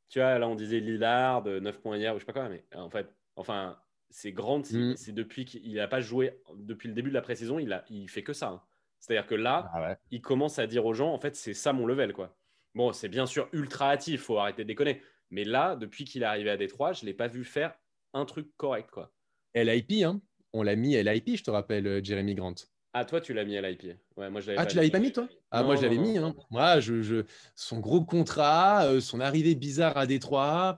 tu 0.08 0.18
vois, 0.18 0.38
là, 0.38 0.46
on 0.48 0.54
disait 0.54 0.80
Lillard, 0.80 1.44
9 1.44 1.80
points 1.80 1.96
hier, 1.96 2.14
ou 2.14 2.18
je 2.18 2.24
sais 2.24 2.32
pas 2.32 2.32
quoi, 2.32 2.48
mais 2.48 2.64
en 2.74 2.90
fait, 2.90 3.08
enfin, 3.36 3.80
c'est 4.10 4.32
grand. 4.32 4.70
Mm. 4.70 4.94
C'est 4.96 5.12
depuis 5.12 5.44
qu'il 5.44 5.74
n'a 5.74 5.88
pas 5.88 6.00
joué 6.00 6.40
depuis 6.54 6.88
le 6.88 6.94
début 6.94 7.10
de 7.10 7.14
la 7.14 7.22
pré-saison, 7.22 7.58
il, 7.58 7.72
a, 7.72 7.84
il 7.88 8.08
fait 8.08 8.22
que 8.22 8.32
ça. 8.32 8.48
Hein. 8.48 8.62
C'est-à-dire 8.98 9.26
que 9.26 9.34
là, 9.34 9.70
ah 9.72 9.96
il 10.10 10.20
commence 10.20 10.58
à 10.58 10.66
dire 10.66 10.84
aux 10.84 10.94
gens, 10.94 11.12
en 11.12 11.18
fait, 11.18 11.34
c'est 11.34 11.54
ça 11.54 11.72
mon 11.72 11.86
level, 11.86 12.12
quoi. 12.12 12.36
Bon, 12.74 12.92
c'est 12.92 13.08
bien 13.08 13.26
sûr 13.26 13.48
ultra 13.52 13.90
hâtif, 13.90 14.22
faut 14.22 14.38
arrêter 14.38 14.62
de 14.62 14.68
déconner. 14.68 15.02
Mais 15.30 15.44
là, 15.44 15.74
depuis 15.74 16.04
qu'il 16.04 16.22
est 16.22 16.26
arrivé 16.26 16.50
à 16.50 16.56
Détroit, 16.56 16.92
je 16.92 17.04
ne 17.04 17.06
l'ai 17.06 17.14
pas 17.14 17.28
vu 17.28 17.44
faire 17.44 17.74
un 18.12 18.24
truc 18.24 18.48
correct, 18.56 18.90
quoi. 18.90 19.12
LIP, 19.54 20.04
hein 20.04 20.20
on 20.52 20.62
l'a 20.62 20.76
mis 20.76 21.00
LIP, 21.00 21.36
je 21.36 21.44
te 21.44 21.50
rappelle, 21.50 21.86
euh, 21.86 22.00
Jeremy 22.02 22.34
Grant. 22.34 22.54
Ah, 22.92 23.04
toi, 23.04 23.20
tu 23.20 23.32
l'as 23.32 23.44
mis 23.44 23.56
à 23.56 23.62
l'IP. 23.62 23.96
Ouais, 24.16 24.30
moi, 24.30 24.40
ah, 24.56 24.66
tu 24.66 24.76
l'avais 24.76 24.90
pas 24.90 24.98
mis, 24.98 25.12
toi? 25.12 25.28
Ah, 25.52 25.62
moi, 25.62 25.76
je 25.76 25.82
l'avais 25.82 25.98
mis. 25.98 26.18
Hein. 26.18 26.34
Moi, 26.50 26.80
je, 26.80 27.24
son 27.54 27.78
gros 27.78 28.04
contrat, 28.04 28.84
euh, 28.86 29.00
son 29.00 29.20
arrivée 29.20 29.54
bizarre 29.54 29.96
à 29.96 30.06
Détroit. 30.06 30.76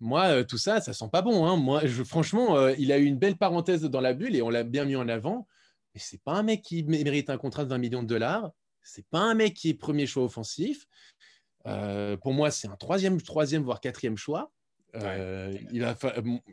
Moi, 0.00 0.24
euh, 0.24 0.44
tout 0.44 0.58
ça, 0.58 0.80
ça 0.80 0.92
sent 0.92 1.08
pas 1.12 1.22
bon. 1.22 1.46
Hein. 1.46 1.56
Moi, 1.56 1.86
je, 1.86 2.02
franchement, 2.02 2.56
euh, 2.56 2.74
il 2.78 2.90
a 2.90 2.98
eu 2.98 3.04
une 3.04 3.16
belle 3.16 3.36
parenthèse 3.36 3.82
dans 3.82 4.00
la 4.00 4.12
bulle 4.12 4.34
et 4.34 4.42
on 4.42 4.50
l'a 4.50 4.64
bien 4.64 4.84
mis 4.84 4.96
en 4.96 5.08
avant. 5.08 5.46
Mais 5.94 6.00
c'est 6.00 6.20
pas 6.20 6.32
un 6.32 6.42
mec 6.42 6.62
qui 6.62 6.82
mérite 6.82 7.30
un 7.30 7.38
contrat 7.38 7.64
de 7.64 7.70
20 7.70 7.78
millions 7.78 8.02
de 8.02 8.08
dollars. 8.08 8.50
C'est 8.82 9.06
pas 9.06 9.20
un 9.20 9.34
mec 9.34 9.54
qui 9.54 9.68
est 9.68 9.74
premier 9.74 10.06
choix 10.06 10.24
offensif. 10.24 10.84
pour 11.62 12.32
moi, 12.32 12.50
c'est 12.50 12.66
un 12.66 12.76
troisième, 12.76 13.22
troisième, 13.22 13.62
voire 13.62 13.80
quatrième 13.80 14.16
choix. 14.16 14.50
Euh, 14.96 15.52
il 15.72 15.80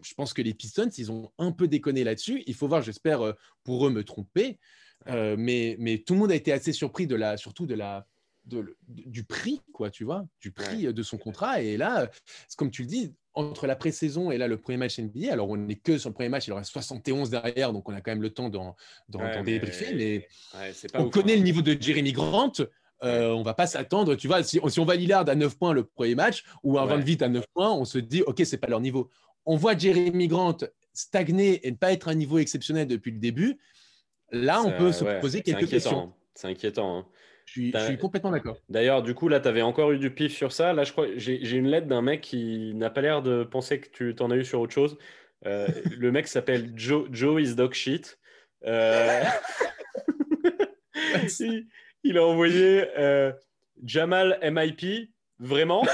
je 0.04 0.13
pense 0.15 0.34
que 0.34 0.41
les 0.41 0.54
Pistons, 0.54 0.89
ils 0.97 1.12
ont 1.12 1.32
un 1.38 1.51
peu 1.51 1.67
déconné 1.67 2.04
là-dessus. 2.04 2.43
Il 2.47 2.56
faut 2.56 2.67
voir, 2.67 2.82
j'espère 2.82 3.21
euh, 3.21 3.34
pour 3.63 3.88
eux 3.88 3.91
me 3.91 4.04
tromper, 4.04 4.60
euh, 5.08 5.36
mais, 5.38 5.75
mais 5.80 5.99
tout 5.99 6.13
le 6.13 6.19
monde 6.19 6.32
a 6.32 6.36
été 6.36 6.51
assez 6.51 6.73
surpris 6.73 7.08
de 7.08 7.15
la, 7.15 7.38
surtout 7.38 7.65
de 7.65 7.75
la, 7.75 8.08
de, 8.45 8.77
du 8.88 9.23
prix, 9.23 9.62
quoi, 9.73 9.89
tu 9.89 10.04
vois, 10.04 10.25
du 10.39 10.51
prix 10.51 10.91
de 10.91 11.04
son 11.04 11.17
contrat. 11.17 11.62
Et 11.62 11.77
là, 11.77 12.10
comme 12.58 12.71
tu 12.71 12.84
le 12.84 12.88
dis, 12.88 13.13
entre 13.34 13.65
la 13.65 13.77
pré-saison 13.77 14.30
et 14.30 14.38
là 14.38 14.47
le 14.47 14.58
premier 14.58 14.77
match 14.77 14.99
NBA, 14.99 15.32
alors 15.32 15.49
on 15.49 15.56
n'est 15.56 15.75
que 15.75 15.97
sur 15.97 16.10
le 16.10 16.13
premier 16.13 16.27
match, 16.27 16.47
il 16.47 16.51
aura 16.51 16.63
71 16.63 17.30
derrière, 17.30 17.71
donc 17.71 17.88
on 17.88 17.93
a 17.93 18.01
quand 18.01 18.12
même 18.12 18.21
le 18.21 18.32
temps 18.32 18.49
d'en 18.49 18.75
débriefer, 19.43 19.93
mais, 19.95 20.27
on 20.95 21.10
connaît 21.10 21.34
hein. 21.34 21.38
le 21.38 21.43
niveau 21.43 21.62
de 21.62 21.77
Jeremy 21.80 22.12
Grant. 22.12 22.54
Euh, 23.04 23.30
on 23.30 23.42
va 23.42 23.56
pas 23.56 23.66
s'attendre, 23.66 24.16
tu 24.16 24.28
vois, 24.28 24.44
si, 24.44 24.60
on 24.62 24.86
va 24.86 24.96
Lillard 24.96 25.28
à 25.28 25.34
9 25.34 25.58
points 25.58 25.74
le 25.74 25.84
premier 25.84 26.14
match 26.14 26.44
ou 26.64 26.78
un 26.78 26.86
Van 26.86 27.00
Vite 27.00 27.24
à 27.24 27.30
9 27.30 27.46
points, 27.54 27.72
on 27.72 27.86
se 27.86 27.98
dit, 27.98 28.22
OK, 28.22 28.42
c'est 28.46 28.58
pas 28.58 28.68
leur 28.68 28.80
niveau. 28.80 29.10
On 29.46 29.56
voit 29.56 29.76
Jeremy 29.76 30.28
Grant 30.28 30.58
stagner 30.94 31.66
et 31.66 31.72
ne 31.72 31.78
pas 31.78 31.94
être 31.94 32.10
à 32.10 32.12
un 32.12 32.16
niveau 32.16 32.38
exceptionnel 32.38 32.88
depuis 32.88 33.12
le 33.12 33.18
début. 33.18 33.60
Là, 34.32 34.62
on 34.62 34.72
peut 34.72 34.92
se 34.92 35.04
poser 35.20 35.42
quelques 35.42 35.70
questions. 35.70 36.14
C'est 36.36 36.48
inquiétant. 36.48 37.00
Hein. 37.00 37.06
Je 37.46 37.78
suis, 37.86 37.98
complètement 37.98 38.32
d'accord. 38.32 38.58
D'ailleurs, 38.70 39.04
du 39.04 39.14
coup, 39.14 39.28
là, 39.28 39.40
tu 39.40 39.48
avais 39.48 39.62
encore 39.62 39.92
eu 39.92 40.00
du 40.00 40.14
pif 40.14 40.34
sur 40.34 40.54
ça. 40.54 40.74
Là, 40.74 40.84
je 40.84 40.92
crois 40.94 41.08
j'ai 41.18 41.52
une 41.52 41.68
lettre 41.68 41.88
d'un 41.88 42.02
mec 42.02 42.22
qui 42.22 42.74
n'a 42.76 42.90
pas 42.90 43.02
l'air 43.02 43.22
de 43.22 43.44
penser 43.44 43.82
que 43.82 43.90
tu 43.90 44.16
t'en 44.16 44.32
as 44.32 44.38
eu 44.38 44.46
sur 44.46 44.62
autre 44.62 44.74
chose. 44.74 44.98
Euh, 45.46 45.68
le 45.98 46.12
mec 46.12 46.28
s'appelle 46.28 46.72
Joe, 46.76 47.10
Joe 47.12 47.42
is 47.42 47.56
dog 47.56 47.74
shit. 47.74 48.20
Euh... 48.66 49.24
il 51.40 51.68
a 52.04 52.26
envoyé 52.26 52.86
euh, 52.98 53.32
Jamal 53.84 54.40
MIP, 54.44 55.10
vraiment? 55.40 55.84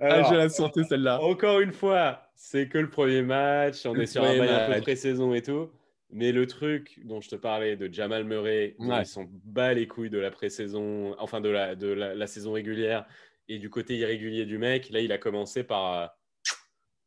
Ah, 0.00 0.22
je 0.30 0.34
la 0.34 0.48
sentais 0.48 0.84
celle-là. 0.84 1.20
Encore 1.22 1.60
une 1.60 1.72
fois, 1.72 2.22
c'est 2.34 2.68
que 2.68 2.78
le 2.78 2.90
premier 2.90 3.22
match, 3.22 3.86
on 3.86 3.94
est 3.96 4.06
sur 4.06 4.24
un 4.24 4.36
bail 4.36 4.48
un 4.48 4.74
peu 4.74 4.80
pré-saison 4.80 5.34
et 5.34 5.42
tout. 5.42 5.70
Mais 6.10 6.30
le 6.30 6.46
truc 6.46 7.00
dont 7.04 7.20
je 7.20 7.28
te 7.28 7.36
parlais 7.36 7.76
de 7.76 7.92
Jamal 7.92 8.24
Murray, 8.24 8.76
ils 8.78 9.06
sont 9.06 9.28
bas 9.44 9.74
les 9.74 9.88
couilles 9.88 10.10
de 10.10 10.18
la 10.18 10.30
pré-saison, 10.30 11.16
enfin 11.18 11.40
de, 11.40 11.48
la, 11.48 11.74
de 11.74 11.88
la, 11.88 12.26
saison 12.26 12.52
régulière 12.52 13.04
et 13.48 13.58
du 13.58 13.68
côté 13.70 13.96
irrégulier 13.96 14.46
du 14.46 14.58
mec. 14.58 14.90
Là, 14.90 15.00
il 15.00 15.10
a 15.12 15.18
commencé 15.18 15.64
par 15.64 15.98
euh, 15.98 16.06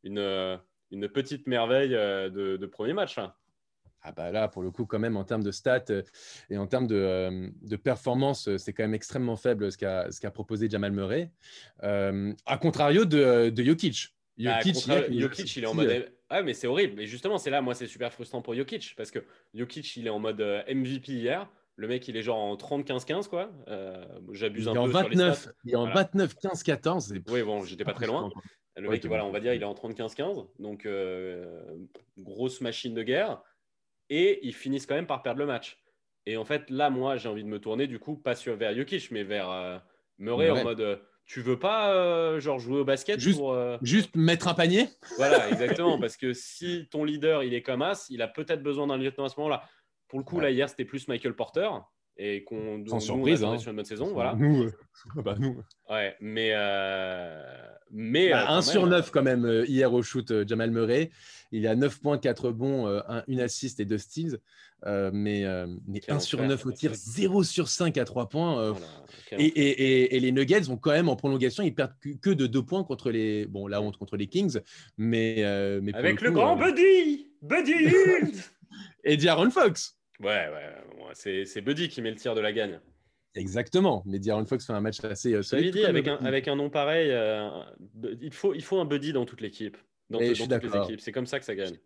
une, 0.03 0.19
euh, 0.19 0.57
une 0.91 1.07
petite 1.07 1.47
merveille 1.47 1.89
de, 1.89 2.57
de 2.57 2.65
premier 2.65 2.93
match. 2.93 3.17
Hein. 3.17 3.33
Ah 4.01 4.11
bah 4.11 4.31
là, 4.31 4.47
pour 4.47 4.61
le 4.61 4.71
coup, 4.71 4.85
quand 4.85 4.99
même, 4.99 5.17
en 5.17 5.23
termes 5.23 5.43
de 5.43 5.51
stats 5.51 5.85
euh, 5.89 6.03
et 6.49 6.57
en 6.57 6.67
termes 6.67 6.87
de, 6.87 6.95
euh, 6.95 7.49
de 7.61 7.75
performance, 7.75 8.47
euh, 8.47 8.57
c'est 8.57 8.71
quand 8.71 8.83
même 8.83 8.93
extrêmement 8.93 9.35
faible 9.35 9.71
ce 9.71 9.77
qu'a 9.77 10.07
qu'a 10.21 10.31
proposé 10.31 10.69
Jamal 10.69 10.91
Murray. 10.91 11.31
Euh, 11.83 12.33
à 12.45 12.57
contrario 12.57 13.05
de, 13.05 13.49
de 13.49 13.63
Jokic. 13.63 14.15
Bah, 14.37 14.59
Jokic, 15.09 15.55
il 15.57 15.63
est 15.63 15.67
en 15.67 15.73
mode. 15.73 16.11
Ah, 16.29 16.43
mais 16.43 16.53
c'est 16.53 16.67
horrible. 16.67 17.01
Et 17.01 17.07
justement, 17.07 17.37
c'est 17.37 17.49
là, 17.49 17.61
moi, 17.61 17.73
c'est 17.73 17.87
super 17.87 18.13
frustrant 18.13 18.41
pour 18.41 18.53
Jokic 18.53 18.93
parce 18.95 19.11
que 19.11 19.19
Jokic, 19.53 19.95
il 19.97 20.07
est 20.07 20.11
en 20.11 20.19
mode 20.19 20.41
MVP 20.69 21.13
hier. 21.13 21.49
Le 21.75 21.87
mec, 21.87 22.07
il 22.07 22.17
est 22.17 22.23
genre 22.23 22.39
en 22.39 22.55
30-15-15, 22.55 23.27
quoi. 23.27 23.51
J'abuse 24.31 24.67
un 24.67 24.73
peu. 24.73 24.79
En 24.79 24.87
29, 24.87 25.49
Il 25.65 25.73
est 25.73 25.75
en 25.75 25.85
29, 25.85 26.35
15, 26.35 26.63
14. 26.63 27.13
Oui, 27.29 27.43
bon, 27.43 27.63
j'étais 27.63 27.83
pas 27.83 27.93
très 27.93 28.07
loin. 28.07 28.29
Le 28.75 28.89
mec, 28.89 29.05
voilà, 29.05 29.25
on 29.25 29.31
va 29.31 29.39
dire, 29.39 29.53
il 29.53 29.61
est 29.61 29.65
en 29.65 29.73
30-15-15. 29.73 30.47
Donc, 30.59 30.87
grosse 32.17 32.61
machine 32.61 32.93
de 32.93 33.03
guerre 33.03 33.41
et 34.09 34.39
ils 34.45 34.53
finissent 34.53 34.85
quand 34.85 34.95
même 34.95 35.07
par 35.07 35.23
perdre 35.23 35.39
le 35.39 35.45
match. 35.45 35.77
Et 36.25 36.37
en 36.37 36.45
fait, 36.45 36.69
là, 36.69 36.89
moi, 36.89 37.17
j'ai 37.17 37.29
envie 37.29 37.43
de 37.43 37.49
me 37.49 37.59
tourner, 37.59 37.87
du 37.87 37.99
coup, 37.99 38.17
pas 38.17 38.35
sur, 38.35 38.55
vers 38.55 38.75
Jokic, 38.75 39.11
mais 39.11 39.23
vers 39.23 39.49
euh, 39.49 39.77
Murray, 40.17 40.49
en 40.49 40.63
mode, 40.63 40.81
euh, 40.81 40.97
tu 41.25 41.41
veux 41.41 41.59
pas 41.59 42.39
genre 42.39 42.59
jouer 42.59 42.79
au 42.79 42.85
basket 42.85 43.19
juste, 43.19 43.37
pour 43.37 43.57
juste 43.81 44.15
mettre 44.15 44.47
un 44.47 44.53
panier? 44.53 44.87
Voilà, 45.17 45.49
exactement. 45.51 45.99
parce 45.99 46.15
que 46.15 46.33
si 46.33 46.87
ton 46.89 47.03
leader 47.03 47.43
il 47.43 47.53
est 47.53 47.61
comme 47.61 47.81
As, 47.81 48.07
il 48.09 48.21
a 48.21 48.29
peut-être 48.29 48.63
besoin 48.63 48.87
d'un 48.87 48.97
lieutenant 48.97 49.25
à 49.25 49.29
ce 49.29 49.37
moment-là. 49.39 49.63
Pour 50.07 50.19
le 50.19 50.23
coup, 50.23 50.39
là 50.39 50.51
hier 50.51 50.69
c'était 50.69 50.85
plus 50.85 51.09
Michael 51.09 51.35
Porter 51.35 51.67
et 52.17 52.43
qu'on 52.43 52.83
sans 52.87 52.99
surprise 52.99 53.43
hein. 53.43 53.57
sur 53.57 53.71
une 53.71 53.77
bonne 53.77 53.85
saison. 53.85 54.11
Voilà. 54.13 54.35
Nous, 54.35 54.71
bah, 55.15 55.35
nous. 55.39 55.57
Ouais, 55.89 56.15
mais 56.19 56.53
mais 57.89 58.33
1 58.33 58.45
bah, 58.45 58.61
sur 58.61 58.85
9 58.85 59.11
quand 59.11 59.23
même 59.23 59.63
hier 59.67 59.93
au 59.93 60.01
shoot 60.01 60.47
Jamal 60.47 60.71
Murray. 60.71 61.11
Il 61.53 61.65
a 61.67 61.75
9 61.75 62.01
points, 62.01 62.17
4 62.17 62.51
bons, 62.51 62.87
un, 62.87 63.23
une 63.27 63.39
assist 63.39 63.79
et 63.79 63.85
deux 63.85 63.97
steals. 63.97 64.39
Euh, 64.85 65.09
mais, 65.11 65.43
1 65.43 65.47
euh, 65.47 66.19
sur 66.19 66.41
9 66.41 66.65
au 66.65 66.71
tir, 66.71 66.91
0 66.93 67.43
sur 67.43 67.67
5 67.67 67.97
à 67.97 68.05
3 68.05 68.29
points. 68.29 68.61
Euh, 68.61 68.73
et, 69.31 70.19
les 70.19 70.31
Nuggets 70.31 70.61
vont 70.61 70.77
quand 70.77 70.91
même 70.91 71.09
en 71.09 71.15
prolongation, 71.15 71.63
ils 71.63 71.73
perdent 71.73 71.95
que 72.21 72.29
de 72.29 72.45
2 72.45 72.61
points 72.63 72.83
contre 72.83 73.09
les. 73.09 73.47
Bon, 73.47 73.67
la 73.67 73.81
honte 73.81 73.97
contre 73.97 74.17
les 74.17 74.27
Kings, 74.27 74.59
mais. 74.97 75.37
mais 75.81 75.93
Avec 75.95 76.21
le, 76.21 76.31
grand 76.31 76.55
Buddy 76.55 77.27
Buddy 77.41 77.73
Et 79.03 79.17
D'Aaron 79.17 79.49
Fox 79.49 79.97
Ouais, 80.19 80.27
ouais, 80.27 80.96
c'est 81.13 81.61
Buddy 81.61 81.89
qui 81.89 82.01
met 82.01 82.11
le 82.11 82.17
tir 82.17 82.35
de 82.35 82.41
la 82.41 82.51
gagne. 82.51 82.79
Exactement, 83.35 84.03
mais 84.05 84.19
D'Aaron 84.19 84.45
Fox 84.45 84.65
fait 84.65 84.73
un 84.73 84.81
match 84.81 85.03
assez 85.03 85.41
solide. 85.43 85.73
Dit, 85.73 85.85
avec, 85.85 86.07
un, 86.07 86.15
avec 86.17 86.47
un 86.47 86.55
nom 86.55 86.69
pareil, 86.69 87.15
il, 88.21 88.33
faut, 88.33 88.53
il 88.53 88.63
faut 88.63 88.79
un 88.79 88.85
Buddy 88.85 89.13
dans 89.13 89.25
toute 89.25 89.41
l'équipe. 89.41 89.77
Dans, 90.09 90.19
dans 90.19 90.33
toutes 90.33 90.63
les 90.63 90.77
équipes. 90.77 91.01
C'est 91.01 91.11
comme 91.11 91.27
ça 91.27 91.37
que 91.39 91.45
ça 91.45 91.53
gagne. 91.53 91.77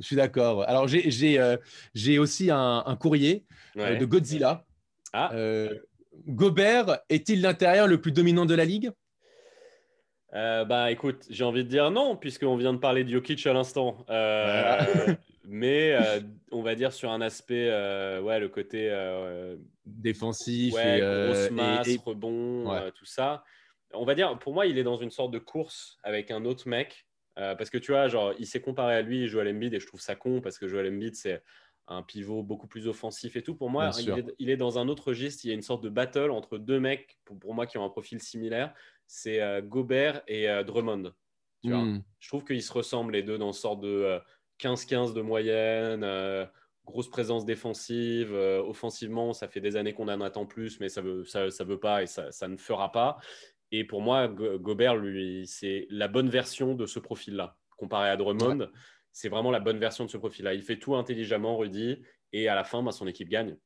Je 0.00 0.06
suis 0.06 0.16
d'accord. 0.16 0.66
Alors, 0.68 0.88
j'ai 0.88 1.38
euh, 1.38 1.56
aussi 2.18 2.50
un, 2.50 2.96
courrier 2.98 3.44
euh, 3.76 3.96
de 3.96 4.04
Godzilla. 4.06 4.64
Ah. 5.12 5.30
Euh, 5.34 5.74
Gobert 6.26 7.00
est-il 7.08 7.42
l'intérieur 7.42 7.86
le 7.86 8.00
plus 8.00 8.12
dominant 8.12 8.46
de 8.46 8.54
la 8.54 8.64
ligue? 8.64 8.90
Bah 10.32 10.90
écoute, 10.92 11.26
j'ai 11.28 11.44
envie 11.44 11.64
de 11.64 11.68
dire 11.68 11.90
non, 11.90 12.16
puisqu'on 12.16 12.56
vient 12.56 12.72
de 12.72 12.78
parler 12.78 13.02
de 13.04 13.10
Jokic 13.10 13.44
à 13.46 13.52
l'instant. 13.52 14.04
Mais 15.44 15.96
on 16.52 16.62
va 16.62 16.74
dire 16.74 16.92
sur 16.92 17.10
un 17.10 17.20
aspect, 17.20 17.68
ouais, 18.20 18.40
le 18.40 18.48
côté 18.48 18.90
défensif, 19.86 20.74
et, 20.78 21.00
grosse 21.00 21.50
masse, 21.50 21.96
rebond, 21.98 22.90
tout 22.94 23.06
ça. 23.06 23.44
On 23.92 24.04
va 24.04 24.14
dire, 24.14 24.38
pour 24.38 24.54
moi, 24.54 24.66
il 24.66 24.78
est 24.78 24.84
dans 24.84 24.96
une 24.96 25.10
sorte 25.10 25.32
de 25.32 25.38
course 25.38 25.98
avec 26.04 26.30
un 26.30 26.44
autre 26.44 26.68
mec 26.68 27.06
euh, 27.38 27.54
parce 27.54 27.70
que 27.70 27.78
tu 27.78 27.92
vois, 27.92 28.08
genre, 28.08 28.34
il 28.38 28.46
s'est 28.46 28.60
comparé 28.60 28.94
à 28.94 29.02
lui, 29.02 29.26
Joel 29.26 29.48
Embiid, 29.48 29.72
et 29.72 29.80
je 29.80 29.86
trouve 29.86 30.00
ça 30.00 30.14
con 30.14 30.40
parce 30.40 30.58
que 30.58 30.68
Joel 30.68 30.92
Embiid, 30.92 31.14
c'est 31.14 31.42
un 31.86 32.02
pivot 32.02 32.42
beaucoup 32.42 32.66
plus 32.66 32.86
offensif 32.86 33.36
et 33.36 33.42
tout. 33.42 33.54
Pour 33.54 33.70
moi, 33.70 33.90
il 34.38 34.50
est, 34.50 34.56
dans 34.56 34.78
un 34.78 34.88
autre 34.88 35.08
registre. 35.08 35.44
Il 35.44 35.48
y 35.48 35.50
a 35.50 35.54
une 35.54 35.62
sorte 35.62 35.82
de 35.82 35.88
battle 35.88 36.30
entre 36.30 36.58
deux 36.58 36.78
mecs, 36.78 37.18
pour, 37.24 37.54
moi, 37.54 37.66
qui 37.66 37.78
ont 37.78 37.84
un 37.84 37.90
profil 37.90 38.20
similaire. 38.20 38.74
C'est 39.06 39.40
euh, 39.40 39.60
Gobert 39.60 40.22
et 40.28 40.48
euh, 40.48 40.62
Drummond. 40.62 41.12
Tu 41.62 41.70
vois 41.70 41.82
hmm. 41.82 42.02
je 42.20 42.28
trouve 42.28 42.44
qu'ils 42.44 42.62
se 42.62 42.72
ressemblent 42.72 43.12
les 43.12 43.22
deux 43.22 43.36
dans 43.36 43.48
une 43.48 43.52
sorte 43.52 43.80
de 43.80 44.18
15-15 44.60 45.14
de 45.14 45.20
moyenne, 45.20 46.48
grosse 46.84 47.08
présence 47.08 47.44
défensive. 47.44 48.32
offensivement, 48.32 49.32
ça 49.32 49.48
fait 49.48 49.60
des 49.60 49.76
années 49.76 49.92
qu'on 49.92 50.08
en 50.08 50.20
attend 50.20 50.46
plus, 50.46 50.80
mais 50.80 50.88
ça 50.88 51.00
veut, 51.00 51.24
ça, 51.24 51.50
ça 51.50 51.64
veut 51.64 51.80
pas 51.80 52.02
et 52.02 52.06
ça, 52.06 52.30
ça 52.32 52.48
ne 52.48 52.56
fera 52.56 52.92
pas. 52.92 53.18
Et 53.72 53.84
pour 53.84 54.02
moi, 54.02 54.28
Gobert, 54.28 54.96
lui, 54.96 55.46
c'est 55.46 55.86
la 55.90 56.08
bonne 56.08 56.28
version 56.28 56.74
de 56.74 56.86
ce 56.86 56.98
profil-là. 56.98 57.56
Comparé 57.76 58.10
à 58.10 58.16
Drummond, 58.16 58.68
c'est 59.12 59.28
vraiment 59.28 59.50
la 59.50 59.60
bonne 59.60 59.78
version 59.78 60.04
de 60.04 60.10
ce 60.10 60.16
profil-là. 60.16 60.54
Il 60.54 60.62
fait 60.62 60.78
tout 60.78 60.96
intelligemment, 60.96 61.56
Rudy, 61.56 62.02
et 62.32 62.48
à 62.48 62.54
la 62.54 62.64
fin, 62.64 62.82
bah, 62.82 62.92
son 62.92 63.06
équipe 63.06 63.28
gagne. 63.28 63.56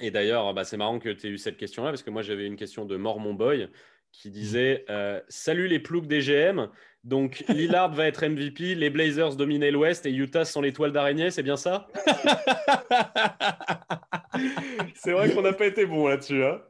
Et 0.00 0.10
d'ailleurs, 0.10 0.52
bah, 0.54 0.64
c'est 0.64 0.76
marrant 0.76 0.98
que 0.98 1.08
tu 1.08 1.26
aies 1.26 1.30
eu 1.30 1.38
cette 1.38 1.56
question-là, 1.56 1.90
parce 1.90 2.02
que 2.02 2.10
moi, 2.10 2.22
j'avais 2.22 2.46
une 2.46 2.56
question 2.56 2.84
de 2.84 2.96
Mormon 2.96 3.34
Boy 3.34 3.70
qui 4.20 4.30
disait 4.30 4.84
euh, 4.90 5.20
Salut 5.28 5.68
les 5.68 5.78
ploucs 5.78 6.06
des 6.06 6.20
GM. 6.20 6.68
Donc, 7.02 7.44
Lillard 7.48 7.92
va 7.92 8.06
être 8.06 8.26
MVP, 8.26 8.74
les 8.74 8.90
Blazers 8.90 9.36
dominer 9.36 9.70
l'Ouest 9.70 10.06
et 10.06 10.12
Utah 10.12 10.44
sans 10.44 10.60
l'étoile 10.60 10.92
d'araignée, 10.92 11.30
c'est 11.30 11.42
bien 11.42 11.56
ça? 11.56 11.88
C'est 14.96 15.12
vrai 15.12 15.30
qu'on 15.32 15.42
n'a 15.42 15.52
pas 15.52 15.66
été 15.66 15.86
bon 15.86 16.08
là-dessus. 16.08 16.42
Hein 16.42 16.60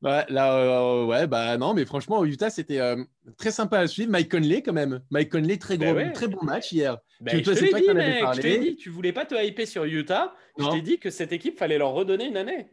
Ouais, 0.00 0.24
là, 0.28 0.56
euh, 0.56 1.06
ouais, 1.06 1.26
bah 1.26 1.56
non, 1.56 1.74
mais 1.74 1.84
franchement, 1.84 2.24
Utah, 2.24 2.50
c'était 2.50 2.78
euh, 2.78 3.02
très 3.36 3.50
sympa 3.50 3.80
à 3.80 3.88
suivre. 3.88 4.12
Mike 4.12 4.30
Conley, 4.30 4.62
quand 4.62 4.72
même. 4.72 5.00
Mike 5.10 5.30
Conley, 5.30 5.56
très, 5.56 5.76
gros, 5.76 5.92
ben 5.92 6.12
très 6.12 6.28
bon 6.28 6.44
match 6.44 6.70
hier. 6.70 6.98
Ben, 7.20 7.36
je, 7.36 7.50
te 7.50 7.50
l'ai 7.50 7.72
dit, 7.72 7.92
mec, 7.92 8.24
je 8.34 8.40
t'ai 8.40 8.58
dit, 8.58 8.76
tu 8.76 8.90
voulais 8.90 9.12
pas 9.12 9.24
te 9.24 9.34
hyper 9.34 9.66
sur 9.66 9.84
Utah. 9.84 10.34
Je 10.56 10.70
t'ai 10.70 10.82
dit 10.82 10.98
que 11.00 11.10
cette 11.10 11.32
équipe, 11.32 11.58
fallait 11.58 11.78
leur 11.78 11.90
redonner 11.90 12.26
une 12.26 12.36
année. 12.36 12.70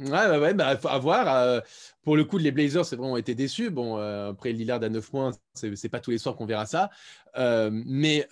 Ouais, 0.00 0.10
ouais, 0.10 0.38
ouais 0.38 0.54
bah, 0.54 0.78
à 0.84 0.98
voir. 0.98 1.28
Euh, 1.28 1.60
pour 2.02 2.16
le 2.16 2.24
coup, 2.24 2.38
les 2.38 2.52
Blazers, 2.52 2.84
c'est 2.84 2.96
vraiment 2.96 3.16
été 3.16 3.34
déçus. 3.34 3.70
Bon, 3.70 3.98
euh, 3.98 4.30
après 4.30 4.52
Lillard 4.52 4.82
à 4.82 4.88
9 4.88 5.10
points, 5.10 5.30
c'est 5.54 5.88
pas 5.88 5.98
tous 5.98 6.12
les 6.12 6.18
soirs 6.18 6.36
qu'on 6.36 6.46
verra 6.46 6.66
ça. 6.66 6.90
Euh, 7.36 7.70
mais 7.72 8.26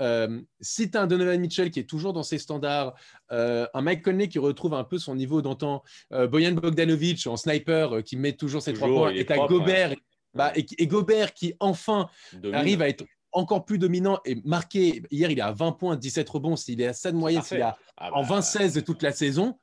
si 0.60 0.90
tu 0.90 0.96
as 0.96 1.02
un 1.02 1.06
Donovan 1.06 1.40
Mitchell 1.40 1.70
qui 1.70 1.80
est 1.80 1.88
toujours 1.88 2.12
dans 2.12 2.22
ses 2.22 2.38
standards, 2.38 2.94
un 3.30 3.80
Mike 3.82 4.02
Conley 4.02 4.28
qui 4.28 4.38
retrouve 4.38 4.74
un 4.74 4.84
peu 4.84 4.98
son 4.98 5.16
niveau 5.16 5.42
d'antan, 5.42 5.82
Boyan 6.10 6.52
Bogdanovic 6.52 7.26
en 7.26 7.36
sniper 7.36 8.02
qui 8.04 8.16
met 8.16 8.32
toujours 8.32 8.62
ses 8.62 8.72
trois 8.72 8.88
points, 8.88 9.10
et 9.10 9.26
tu 9.26 9.34
Gobert, 9.48 9.94
bah, 10.34 10.52
et, 10.54 10.86
Gobert 10.86 11.34
qui 11.34 11.54
enfin 11.60 12.08
arrive 12.52 12.82
à 12.82 12.88
être 12.88 13.04
encore 13.32 13.64
plus 13.64 13.78
dominant 13.78 14.18
et 14.24 14.36
marqué. 14.44 15.02
Hier, 15.10 15.30
il 15.30 15.38
est 15.38 15.42
à 15.42 15.52
20 15.52 15.72
points, 15.72 15.96
17 15.96 16.28
rebonds. 16.28 16.56
S'il 16.56 16.80
est 16.80 16.86
à 16.86 16.92
7 16.92 17.14
moyenne, 17.14 17.42
s'il 17.42 17.58
est 17.58 17.62
à, 17.62 17.76
ah 17.98 18.14
en 18.14 18.22
20-16 18.22 18.74
bah. 18.74 18.82
toute 18.82 19.02
la 19.02 19.12
saison 19.12 19.58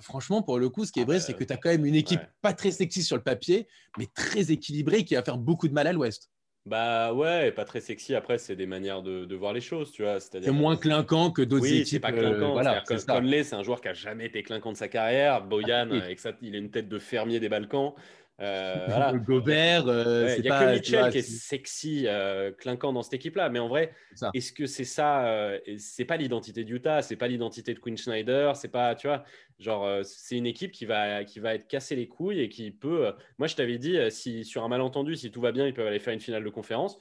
franchement, 0.00 0.42
pour 0.42 0.58
le 0.58 0.68
coup, 0.68 0.84
ce 0.84 0.92
qui 0.92 1.00
est 1.00 1.04
ah 1.04 1.06
vrai, 1.06 1.20
c'est 1.20 1.32
bah, 1.32 1.38
que 1.38 1.44
tu 1.44 1.52
as 1.52 1.56
quand 1.56 1.70
même 1.70 1.86
une 1.86 1.94
équipe 1.94 2.20
pas 2.42 2.52
très 2.52 2.70
sexy 2.70 3.02
sur 3.02 3.16
le 3.16 3.22
papier, 3.22 3.68
mais 3.98 4.06
très 4.14 4.50
équilibrée 4.50 5.04
qui 5.04 5.14
va 5.14 5.22
faire 5.22 5.38
beaucoup 5.38 5.68
de 5.68 5.72
mal 5.72 5.86
à 5.86 5.92
l'Ouest. 5.92 6.30
Bah 6.66 7.12
ouais, 7.12 7.52
pas 7.52 7.66
très 7.66 7.80
sexy. 7.80 8.14
Après, 8.14 8.38
c'est 8.38 8.56
des 8.56 8.66
manières 8.66 9.02
de, 9.02 9.34
voir 9.34 9.52
les 9.52 9.60
choses, 9.60 9.92
tu 9.92 10.02
vois. 10.02 10.18
C'est 10.18 10.50
moins 10.50 10.76
clinquant 10.76 11.30
que 11.30 11.42
d'autres 11.42 11.64
oui, 11.64 11.80
équipes. 11.80 11.86
c'est 11.88 12.00
pas 12.00 12.12
clinquant. 12.12 12.50
Euh, 12.50 12.52
voilà, 12.52 12.82
Conley, 13.06 13.44
c'est 13.44 13.54
un 13.54 13.62
joueur 13.62 13.82
qui 13.82 13.88
a 13.88 13.92
jamais 13.92 14.26
été 14.26 14.42
clinquant 14.42 14.72
de 14.72 14.76
sa 14.76 14.88
carrière. 14.88 15.44
Boyan, 15.44 15.90
avec 15.90 16.18
ça, 16.20 16.32
il 16.40 16.54
a 16.54 16.58
une 16.58 16.70
tête 16.70 16.88
de 16.88 16.98
fermier 16.98 17.38
des 17.38 17.50
Balkans. 17.50 17.92
Euh, 18.40 18.84
voilà. 18.88 19.12
Gobert, 19.12 19.86
euh, 19.86 20.34
il 20.38 20.44
y 20.44 20.50
a 20.50 20.64
que 20.64 20.74
Mitchell 20.74 21.10
qui 21.10 21.18
est 21.18 21.22
sexy, 21.22 22.04
euh, 22.06 22.52
clinquant 22.52 22.92
dans 22.92 23.02
cette 23.02 23.14
équipe-là. 23.14 23.48
Mais 23.48 23.58
en 23.58 23.68
vrai, 23.68 23.94
est-ce 24.32 24.52
que 24.52 24.66
c'est 24.66 24.84
ça 24.84 25.52
C'est 25.78 26.04
pas 26.04 26.16
l'identité 26.16 26.64
d'Utah, 26.64 27.02
c'est 27.02 27.16
pas 27.16 27.28
l'identité 27.28 27.74
de 27.74 27.78
Quinn 27.78 27.96
Schneider, 27.96 28.56
c'est 28.56 28.68
pas, 28.68 28.94
tu 28.94 29.06
vois, 29.06 29.24
genre, 29.58 30.04
c'est 30.04 30.36
une 30.36 30.46
équipe 30.46 30.72
qui 30.72 30.86
va, 30.86 31.24
qui 31.24 31.40
va 31.40 31.54
être 31.54 31.68
cassée 31.68 31.96
les 31.96 32.08
couilles 32.08 32.40
et 32.40 32.48
qui 32.48 32.70
peut. 32.70 33.12
moi, 33.38 33.46
je 33.46 33.56
t'avais 33.56 33.78
dit, 33.78 33.98
si 34.10 34.44
sur 34.44 34.64
un 34.64 34.68
malentendu, 34.68 35.16
si 35.16 35.30
tout 35.30 35.40
va 35.40 35.52
bien, 35.52 35.66
ils 35.66 35.74
peuvent 35.74 35.86
aller 35.86 36.00
faire 36.00 36.14
une 36.14 36.20
finale 36.20 36.44
de 36.44 36.50
conférence. 36.50 36.98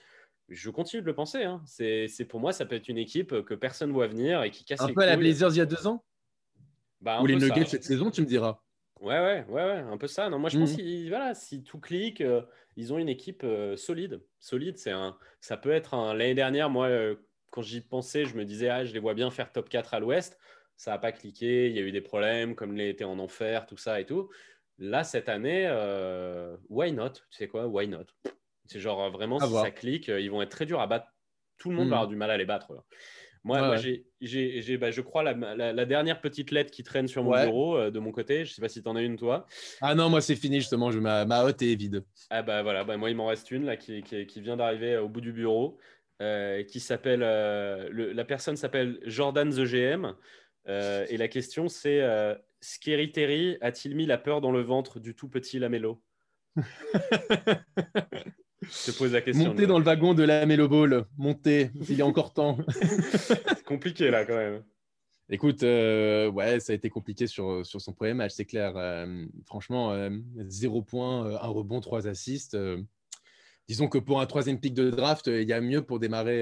Je 0.50 0.70
continue 0.70 1.02
de 1.02 1.08
le 1.08 1.16
penser. 1.16 1.44
Hein. 1.44 1.62
C'est 1.66 2.26
pour 2.28 2.40
moi, 2.40 2.54
ça 2.54 2.66
peut 2.66 2.76
être 2.76 2.90
une 2.90 2.98
équipe 2.98 3.42
que 3.42 3.54
personne 3.54 3.92
voit 3.92 4.08
venir 4.08 4.44
et 4.44 4.52
qui 4.52 4.66
casse 4.66 4.82
un 4.82 4.88
les 4.88 4.94
couilles. 4.94 5.04
Un 5.04 5.08
peu 5.08 5.12
à 5.12 5.16
la 5.16 5.18
Blazers 5.18 5.52
il 5.52 5.58
y 5.58 5.62
a 5.62 5.66
deux 5.66 5.88
ans 5.88 6.04
bah, 7.02 7.22
Ou 7.22 7.26
les 7.26 7.36
Nuggets 7.36 7.66
cette 7.66 7.84
saison, 7.84 8.12
tu 8.12 8.22
me 8.22 8.28
diras. 8.28 8.60
Ouais, 9.04 9.20
ouais, 9.20 9.46
ouais, 9.50 9.66
ouais, 9.66 9.80
un 9.80 9.98
peu 9.98 10.08
ça. 10.08 10.30
Non, 10.30 10.40
moi, 10.40 10.50
je 10.50 10.58
pense 10.58 10.78
que 10.78 11.10
voilà, 11.10 11.36
si 11.36 11.62
tout 11.62 11.78
clique, 11.78 12.22
euh, 12.22 12.42
ils 12.78 12.94
ont 12.94 12.98
une 12.98 13.10
équipe 13.10 13.44
euh, 13.44 13.76
solide. 13.76 14.22
Solide, 14.40 14.78
c'est 14.78 14.92
un, 14.92 15.18
ça 15.42 15.58
peut 15.58 15.72
être 15.72 15.94
un. 15.94 16.14
L'année 16.14 16.36
dernière, 16.36 16.70
moi, 16.70 16.88
euh, 16.88 17.16
quand 17.50 17.62
j'y 17.62 17.82
pensais, 17.82 18.24
je 18.24 18.38
me 18.38 18.46
disais, 18.46 18.70
ah, 18.70 18.86
je 18.86 18.94
les 18.94 19.00
vois 19.00 19.14
bien 19.14 19.30
faire 19.30 19.52
top 19.52 19.68
4 19.68 19.94
à 19.94 20.00
l'ouest. 20.00 20.40
Ça 20.78 20.92
n'a 20.92 21.00
pas 21.00 21.12
cliqué, 21.12 21.70
il 21.70 21.76
y 21.76 21.80
a 21.80 21.82
eu 21.82 21.92
des 21.92 22.00
problèmes, 22.00 22.56
comme 22.56 22.78
les 22.78 22.88
étaient 22.88 23.04
en 23.04 23.20
enfer, 23.20 23.66
tout 23.66 23.76
ça 23.76 24.00
et 24.00 24.06
tout. 24.06 24.30
Là, 24.80 25.04
cette 25.04 25.28
année, 25.28 25.70
why 26.70 26.94
not? 26.94 27.10
Tu 27.10 27.22
sais 27.32 27.50
quoi, 27.50 27.68
why 27.68 27.90
not? 27.90 28.06
C'est 28.68 28.80
genre 28.80 29.12
vraiment, 29.12 29.38
si 29.38 29.52
ça 29.52 29.70
clique, 29.70 30.08
ils 30.08 30.32
vont 30.32 30.42
être 30.42 30.50
très 30.50 30.66
durs 30.66 30.80
à 30.80 30.88
battre. 30.88 31.08
Tout 31.58 31.70
le 31.72 31.76
monde 31.76 31.90
va 31.90 31.96
mmh. 31.96 32.00
avoir 32.00 32.08
du 32.08 32.16
mal 32.16 32.32
à 32.32 32.38
les 32.38 32.46
battre. 32.46 32.74
Moi, 33.44 33.76
j'ai, 34.22 34.78
bah, 34.78 34.92
je 34.92 35.02
crois, 35.02 35.24
la, 35.24 35.86
dernière 35.86 36.22
petite 36.22 36.52
lettre 36.52 36.72
qui 36.72 36.84
traîne 36.84 37.08
sur 37.08 37.24
mon 37.24 37.32
bureau 37.32 37.78
euh, 37.78 37.92
de 37.92 38.00
mon 38.00 38.12
côté. 38.12 38.46
Je 38.46 38.52
ne 38.52 38.54
sais 38.56 38.62
pas 38.62 38.70
si 38.70 38.82
tu 38.82 38.88
en 38.88 38.96
as 38.96 39.02
une, 39.02 39.18
toi. 39.18 39.46
Ah 39.82 39.96
non, 39.96 40.10
moi, 40.10 40.22
c'est 40.22 40.36
fini, 40.36 40.60
justement. 40.60 40.92
Je, 40.92 41.00
ma, 41.00 41.26
ma 41.26 41.44
hotte 41.44 41.62
est 41.62 41.76
vide. 41.76 42.06
Ah 42.30 42.42
bah 42.42 42.64
voilà, 42.64 42.84
bah, 42.84 42.96
moi, 42.96 43.10
il 43.10 43.16
m'en 43.16 43.28
reste 43.28 43.52
une 43.52 43.66
là, 43.66 43.76
qui, 43.76 44.02
qui, 44.02 44.42
vient 44.42 44.56
d'arriver 44.56 44.98
au 44.98 45.10
bout 45.10 45.22
du 45.22 45.34
bureau. 45.34 45.78
Euh, 46.22 46.64
qui 46.64 46.80
s'appelle, 46.80 47.22
euh, 47.24 48.14
la 48.14 48.24
personne 48.24 48.56
s'appelle 48.56 49.00
Jordan 49.06 49.50
The 49.50 49.66
GM. 49.66 50.16
et 50.68 51.18
la 51.18 51.28
question, 51.28 51.68
c'est 51.68 52.02
Scary 52.62 53.12
Terry 53.12 53.58
a-t-il 53.60 53.94
mis 53.96 54.06
la 54.06 54.18
peur 54.18 54.40
dans 54.40 54.52
le 54.52 54.62
ventre 54.62 55.02
du 55.02 55.16
tout 55.16 55.28
petit 55.28 55.60
Lamello 55.60 56.02
Je 58.64 58.92
te 58.92 58.98
pose 58.98 59.14
la 59.14 59.22
question. 59.22 59.46
Montez 59.46 59.68
dans 59.68 59.80
le 59.80 59.86
wagon 59.86 60.14
de 60.14 60.24
la 60.24 60.46
Melo 60.46 60.68
Ball. 60.68 61.06
Montez, 61.18 61.72
il 61.90 61.96
y 61.96 62.02
a 62.02 62.06
encore 62.06 62.34
temps. 62.34 62.58
c'est 63.18 63.64
compliqué 63.64 64.12
là 64.12 64.26
quand 64.26 64.36
même. 64.36 64.64
Écoute, 65.30 65.64
euh, 65.64 66.30
ouais, 66.30 66.60
ça 66.60 66.74
a 66.74 66.76
été 66.76 66.90
compliqué 66.90 67.28
sur, 67.28 67.66
sur 67.66 67.80
son 67.82 67.94
premier 67.94 68.14
match, 68.14 68.34
c'est 68.36 68.46
clair. 68.46 68.74
Euh, 68.76 69.26
franchement, 69.46 69.92
euh, 69.92 70.10
zéro 70.48 70.82
point, 70.82 71.26
un 71.42 71.48
rebond, 71.48 71.80
trois 71.80 72.08
assists. 72.08 72.58
disons 73.68 73.88
que 73.88 73.98
pour 73.98 74.20
un 74.20 74.26
troisième 74.26 74.60
pic 74.60 74.74
de 74.74 74.90
draft, 74.90 75.28
il 75.28 75.48
y 75.48 75.54
a 75.54 75.62
mieux 75.62 75.82
pour 75.82 76.00
démarrer 76.00 76.42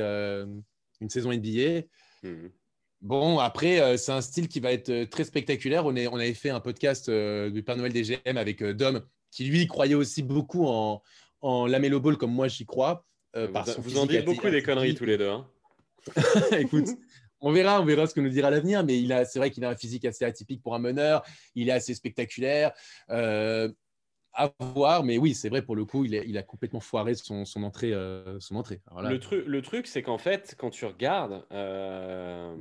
une 0.99 1.09
saison 1.09 1.32
NBA. 1.32 1.84
Hmm. 2.24 2.49
Bon, 3.01 3.39
après, 3.39 3.97
c'est 3.97 4.11
un 4.11 4.22
style 4.22 4.47
qui 4.47 4.59
va 4.59 4.72
être 4.72 5.05
très 5.05 5.24
spectaculaire. 5.24 5.86
On, 5.86 5.95
est, 5.95 6.07
on 6.07 6.15
avait 6.15 6.34
fait 6.34 6.49
un 6.49 6.59
podcast 6.59 7.09
du 7.09 7.63
Père 7.63 7.78
Noël 7.78 7.93
des 7.93 8.03
GM 8.03 8.38
avec 8.38 8.63
Dom, 8.63 9.01
qui 9.32 9.45
lui 9.45 9.67
croyait 9.67 9.95
aussi 9.95 10.22
beaucoup 10.22 10.67
en, 10.67 11.01
en 11.41 11.67
Lamelo 11.67 11.99
Ball 11.99 12.17
comme 12.17 12.33
moi 12.33 12.47
j'y 12.47 12.65
crois. 12.65 13.05
Euh, 13.35 13.47
vous, 13.79 13.97
en 13.97 14.05
dites 14.05 14.25
beaucoup 14.25 14.49
des 14.49 14.61
conneries 14.61 14.95
tous 14.95 15.05
les 15.05 15.17
deux. 15.17 15.29
Hein. 15.29 15.47
Écoute, 16.57 16.89
on 17.41 17.51
verra, 17.51 17.81
on 17.81 17.85
verra 17.85 18.07
ce 18.07 18.13
que 18.13 18.21
nous 18.21 18.29
dira 18.29 18.49
l'avenir, 18.49 18.83
mais 18.85 18.99
il 18.99 19.11
a, 19.11 19.25
c'est 19.25 19.39
vrai 19.39 19.51
qu'il 19.51 19.65
a 19.65 19.69
un 19.69 19.75
physique 19.75 20.05
assez 20.05 20.25
atypique 20.25 20.61
pour 20.61 20.75
un 20.75 20.79
meneur. 20.79 21.23
Il 21.55 21.69
est 21.69 21.73
assez 21.73 21.93
spectaculaire. 21.93 22.71
Euh, 23.09 23.69
à 24.33 24.49
voir, 24.59 25.03
mais 25.03 25.17
oui, 25.17 25.33
c'est 25.33 25.49
vrai 25.49 25.61
pour 25.61 25.75
le 25.75 25.83
coup, 25.83 26.05
il, 26.05 26.13
il 26.13 26.37
a 26.37 26.43
complètement 26.43 26.79
foiré 26.79 27.15
son, 27.15 27.43
son 27.43 27.63
entrée. 27.63 27.91
Euh, 27.91 28.39
son 28.39 28.55
entrée. 28.55 28.81
le, 28.97 29.17
truc, 29.19 29.45
le 29.45 29.61
truc, 29.61 29.87
c'est 29.87 30.03
qu'en 30.03 30.17
fait, 30.17 30.55
quand 30.57 30.69
tu 30.69 30.85
regardes 30.85 31.45
euh, 31.51 32.55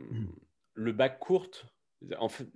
le 0.75 0.93
bac 0.93 1.21
court, 1.21 1.49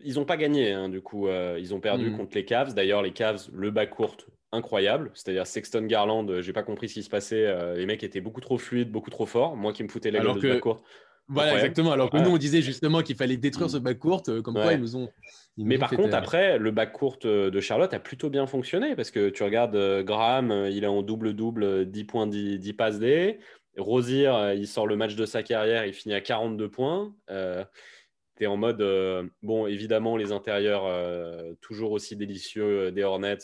ils 0.03 0.15
n'ont 0.15 0.25
pas 0.25 0.37
gagné, 0.37 0.73
hein, 0.73 0.89
du 0.89 1.01
coup, 1.01 1.29
ils 1.29 1.75
ont 1.75 1.81
perdu 1.81 2.11
hmm. 2.11 2.17
contre 2.17 2.35
les 2.35 2.45
Cavs. 2.45 2.75
D'ailleurs, 2.75 3.03
les 3.03 3.13
Cavs, 3.13 3.49
le 3.53 3.71
bac 3.71 3.91
court, 3.91 4.17
incroyable. 4.55 5.11
C'est-à-dire 5.15 5.47
Sexton 5.47 5.83
Garland, 5.83 6.41
j'ai 6.41 6.53
pas 6.53 6.63
compris 6.63 6.89
ce 6.89 6.95
qui 6.95 7.03
se 7.03 7.11
passait. 7.11 7.77
les 7.77 7.87
mecs 7.87 8.03
étaient 8.03 8.21
beaucoup 8.21 8.41
trop 8.41 8.59
fluides, 8.59 8.91
beaucoup 8.91 9.11
trop 9.11 9.27
forts. 9.27 9.57
Moi 9.57 9.73
qui 9.73 9.83
me 9.83 9.89
foutais 9.89 10.11
la 10.11 10.21
gueule 10.21 10.41
de 10.41 10.49
bac 10.49 10.61
court. 10.61 10.83
Voilà, 11.29 11.55
exactement. 11.55 11.93
Alors 11.93 12.11
que 12.11 12.19
nous, 12.19 12.31
on 12.31 12.37
disait 12.37 12.63
justement 12.63 13.03
qu'il 13.03 13.17
fallait 13.17 13.37
détruire 13.37 13.71
ce 13.71 13.79
bac 13.79 13.99
court, 13.99 14.23
euh, 14.29 14.43
comme 14.43 14.55
quoi 14.55 14.73
ils 14.73 14.81
nous 14.81 14.97
ont. 14.97 15.09
Mais 15.57 15.79
par 15.79 15.91
contre, 15.91 16.15
après, 16.15 16.59
le 16.59 16.71
bac 16.71 16.93
court 16.93 17.19
euh, 17.25 17.51
de 17.51 17.61
Charlotte 17.61 17.95
a 17.95 17.99
plutôt 17.99 18.29
bien 18.29 18.47
fonctionné 18.47 18.95
parce 18.95 19.11
que 19.11 19.31
tu 19.31 19.43
regardes 19.43 19.77
euh, 19.77 20.03
Graham, 20.03 20.67
il 20.71 20.85
est 20.85 20.89
en 20.89 21.03
double-double, 21.03 21.87
10 21.87 22.05
points, 22.05 22.27
10, 22.27 22.59
10 22.59 22.73
passes 22.75 22.99
D. 22.99 23.39
Rosier, 23.77 24.31
il 24.57 24.69
sort 24.69 24.87
le 24.87 24.95
match 24.95 25.17
de 25.17 25.27
sa 25.27 25.43
carrière, 25.43 25.85
il 25.85 25.93
finit 25.93 26.15
à 26.15 26.21
42 26.21 26.69
points. 26.69 27.13
Tu 28.37 28.45
es 28.45 28.47
en 28.47 28.57
mode, 28.57 28.83
bon, 29.43 29.67
évidemment, 29.67 30.17
les 30.17 30.33
intérieurs 30.33 30.85
toujours 31.61 31.93
aussi 31.93 32.17
délicieux 32.17 32.91
des 32.93 33.05
Hornets, 33.05 33.39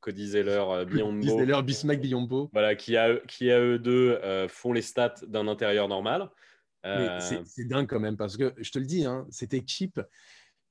Cody 0.00 0.28
Zeller, 0.28 0.84
Biombo. 0.86 1.38
Zeller, 1.38 1.62
Bismack, 1.62 2.00
Biombo. 2.00 2.48
Voilà, 2.52 2.74
qui 2.74 2.96
à, 2.96 3.16
qui 3.28 3.50
à 3.50 3.60
eux 3.60 3.78
deux 3.78 4.18
font 4.48 4.72
les 4.72 4.82
stats 4.82 5.14
d'un 5.26 5.48
intérieur 5.48 5.88
normal. 5.88 6.30
Euh, 6.86 7.42
c'est 7.44 7.64
dingue 7.66 7.86
quand 7.86 8.00
même 8.00 8.16
parce 8.16 8.36
que 8.36 8.54
je 8.56 8.70
te 8.70 8.78
le 8.78 8.86
dis, 8.86 9.04
hein, 9.04 9.26
cette 9.30 9.54
équipe, 9.54 10.00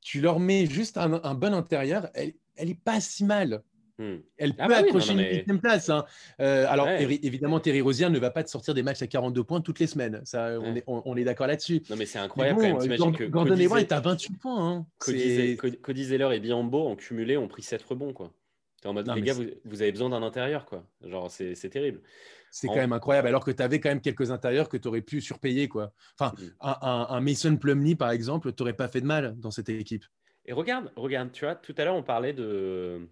tu 0.01 0.21
leur 0.21 0.39
mets 0.39 0.65
juste 0.65 0.97
un, 0.97 1.35
bon 1.35 1.53
intérieur, 1.53 2.09
elle, 2.13 2.33
elle 2.55 2.69
est 2.69 2.81
pas 2.81 2.99
si 2.99 3.25
mal. 3.25 3.61
Hmm. 3.99 4.19
Elle 4.37 4.53
ah 4.57 4.63
peut 4.63 4.69
bah 4.69 4.77
accrocher 4.77 5.11
une 5.11 5.19
huitième 5.19 5.59
place. 5.59 5.89
Hein. 5.89 6.05
Euh, 6.39 6.65
alors, 6.69 6.87
évidemment, 6.87 7.59
Terry 7.59 7.81
Rosier 7.81 8.09
ne 8.09 8.17
va 8.17 8.31
pas 8.31 8.43
te 8.43 8.49
sortir 8.49 8.73
des 8.73 8.81
matchs 8.81 9.01
à 9.01 9.07
42 9.07 9.43
points 9.43 9.59
toutes 9.59 9.79
les 9.79 9.87
semaines. 9.87 10.21
Ça, 10.23 10.57
on 10.61 10.73
est, 10.73 10.83
on, 10.87 11.17
est 11.17 11.25
d'accord 11.25 11.47
là-dessus. 11.47 11.83
Non, 11.89 11.97
mais 11.97 12.05
c'est 12.05 12.19
incroyable 12.19 12.61
quand 12.61 12.79
même. 12.79 12.97
Gordon, 12.97 13.11
que 13.11 13.25
Gordon 13.25 13.57
Hayward 13.57 13.81
est 13.81 13.91
à 13.91 13.99
28 13.99 14.37
points. 14.37 14.71
Hein. 14.71 14.85
Cody, 14.99 15.57
Cody, 15.57 16.03
Zeller 16.05 16.29
et 16.33 16.39
Biombo 16.39 16.87
en 16.87 16.95
cumulé 16.95 17.35
ont 17.35 17.49
pris 17.49 17.61
7 17.61 17.83
rebonds. 17.83 18.13
Quoi. 18.13 18.31
en 18.85 18.93
mode, 18.93 19.11
les 19.13 19.21
gars, 19.21 19.33
vous, 19.33 19.43
vous, 19.65 19.81
avez 19.81 19.91
besoin 19.91 20.09
d'un 20.09 20.23
intérieur. 20.23 20.65
Quoi. 20.65 20.85
Genre, 21.05 21.29
c'est 21.29 21.69
terrible. 21.69 21.99
C'est 22.51 22.67
quand 22.67 22.75
même 22.75 22.93
incroyable, 22.93 23.27
alors 23.27 23.43
que 23.43 23.51
tu 23.51 23.61
avais 23.61 23.79
quand 23.79 23.89
même 23.89 24.01
quelques 24.01 24.31
intérieurs 24.31 24.69
que 24.69 24.77
tu 24.77 24.87
aurais 24.87 25.01
pu 25.01 25.21
surpayer. 25.21 25.67
Quoi. 25.67 25.91
Enfin, 26.17 26.33
mm. 26.37 26.45
un, 26.61 27.21
Mason 27.21 27.57
Plumlee, 27.57 27.95
par 27.95 28.11
exemple, 28.11 28.51
t'aurais 28.53 28.73
pas 28.73 28.87
fait 28.87 29.01
de 29.01 29.05
mal 29.05 29.35
dans 29.37 29.51
cette 29.51 29.69
équipe. 29.69 30.05
Et 30.45 30.53
regarde, 30.53 30.91
regarde, 30.95 31.31
tu 31.31 31.45
vois, 31.45 31.55
tout 31.55 31.75
à 31.77 31.83
l'heure, 31.83 31.95
on 31.95 32.03
parlait 32.03 32.33
de. 32.33 33.07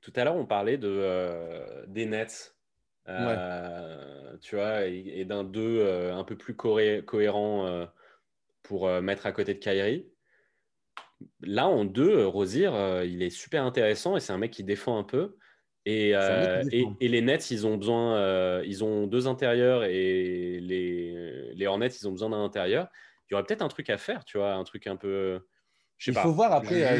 Tout 0.00 0.12
à 0.16 0.24
l'heure, 0.24 0.36
on 0.36 0.46
parlait 0.46 0.78
de, 0.78 0.88
euh, 0.88 1.84
des 1.86 2.06
Nets. 2.06 2.56
Euh, 3.08 4.36
tu 4.40 4.54
vois, 4.54 4.86
et, 4.86 5.24
d'un 5.24 5.42
2 5.42 5.60
euh, 5.60 6.14
un 6.14 6.22
peu 6.22 6.36
plus 6.36 6.54
cohérent 6.54 7.88
pour 8.62 8.88
mettre 9.00 9.26
à 9.26 9.32
côté 9.32 9.54
de 9.54 9.58
Kyrie. 9.58 10.08
Là, 11.40 11.66
en 11.66 11.84
2, 11.84 12.26
Rosier, 12.26 12.70
il 13.04 13.22
est 13.22 13.30
super 13.30 13.64
intéressant 13.64 14.16
et 14.16 14.20
c'est 14.20 14.32
un 14.32 14.38
mec 14.38 14.52
qui 14.52 14.64
défend 14.64 14.98
un 14.98 15.04
peu. 15.04 15.36
Euh, 15.88 16.62
et, 16.70 16.84
et, 17.00 17.08
les 17.08 17.22
Nets, 17.22 17.50
ils 17.50 17.66
ont 17.66 17.76
besoin, 17.76 18.16
euh, 18.16 18.62
ils 18.66 18.84
ont 18.84 19.06
deux 19.06 19.26
intérieurs 19.26 19.84
et 19.84 20.60
les, 20.60 21.52
les 21.54 21.66
Hornets, 21.66 21.88
ils 21.88 22.06
ont 22.06 22.12
besoin 22.12 22.30
d'un 22.30 22.44
intérieur. 22.44 22.88
Il 23.28 23.32
y 23.32 23.34
aurait 23.34 23.44
peut-être 23.44 23.62
un 23.62 23.68
truc 23.68 23.88
à 23.90 23.96
faire, 23.96 24.24
tu 24.24 24.38
vois, 24.38 24.54
un 24.54 24.64
truc 24.64 24.86
un 24.86 24.96
peu 24.96 25.46
il 26.06 26.14
faut 26.14 26.32
voir 26.32 26.52
après 26.52 26.98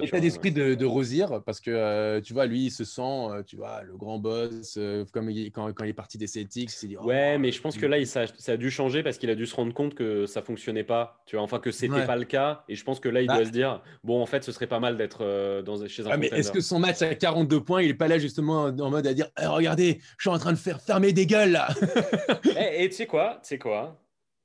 l'état 0.00 0.20
d'esprit 0.20 0.52
de, 0.52 0.74
de, 0.74 0.84
Rosier 0.84 1.26
parce 1.44 1.60
que 1.60 1.70
euh, 1.70 2.20
tu 2.20 2.32
vois 2.32 2.46
lui 2.46 2.66
il 2.66 2.70
se 2.70 2.84
sent 2.84 3.00
euh, 3.02 3.42
tu 3.42 3.56
vois 3.56 3.82
le 3.82 3.96
grand 3.96 4.18
boss 4.18 4.76
euh, 4.76 5.04
comme 5.12 5.30
quand, 5.52 5.72
quand, 5.72 5.84
il 5.84 5.90
est 5.90 5.94
parti 5.94 6.18
des 6.18 6.26
Celtics 6.26 6.70
il 6.82 6.88
dit, 6.90 6.96
oh, 7.00 7.04
ouais 7.04 7.38
mais 7.38 7.52
je 7.52 7.60
pense 7.60 7.76
que 7.76 7.86
là 7.86 7.98
il, 7.98 8.06
ça, 8.06 8.24
a 8.46 8.56
dû 8.56 8.70
changer 8.70 9.02
parce 9.02 9.18
qu'il 9.18 9.30
a 9.30 9.34
dû 9.34 9.46
se 9.46 9.54
rendre 9.54 9.72
compte 9.72 9.94
que 9.94 10.26
ça 10.26 10.42
fonctionnait 10.42 10.84
pas 10.84 11.20
tu 11.26 11.36
vois 11.36 11.42
enfin 11.42 11.58
que 11.58 11.70
c'était 11.70 12.04
pas 12.04 12.16
le 12.16 12.24
cas 12.24 12.64
et 12.68 12.74
je 12.74 12.84
pense 12.84 13.00
que 13.00 13.08
là 13.08 13.22
il 13.22 13.26
bah 13.26 13.36
doit 13.36 13.46
se 13.46 13.50
dire 13.50 13.82
bon 14.04 14.20
en 14.20 14.26
fait 14.26 14.44
ce 14.44 14.52
serait 14.52 14.66
pas 14.66 14.80
mal 14.80 14.96
d'être 14.96 15.62
dans 15.62 15.86
chez 15.86 16.06
un 16.06 16.10
ah, 16.10 16.16
mais 16.16 16.28
est-ce 16.28 16.52
que 16.52 16.60
son 16.60 16.78
match 16.78 17.02
à 17.02 17.14
42 17.14 17.60
points 17.62 17.82
il 17.82 17.90
est 17.90 17.94
pas 17.94 18.08
là 18.08 18.18
justement 18.18 18.64
en 18.64 18.90
mode 18.90 19.06
à 19.06 19.14
dire 19.14 19.28
eh, 19.40 19.46
regardez 19.46 20.00
je 20.18 20.28
suis 20.28 20.30
en 20.30 20.38
train 20.38 20.52
de 20.52 20.58
faire 20.58 20.80
fermer 20.80 21.12
des 21.12 21.26
gueules 21.26 21.52
là? 21.52 21.68
Et 22.78 22.88
tu 22.88 22.94
sais 22.94 23.06
quoi 23.06 23.38
tu 23.42 23.48
sais 23.48 23.58
quoi 23.58 23.98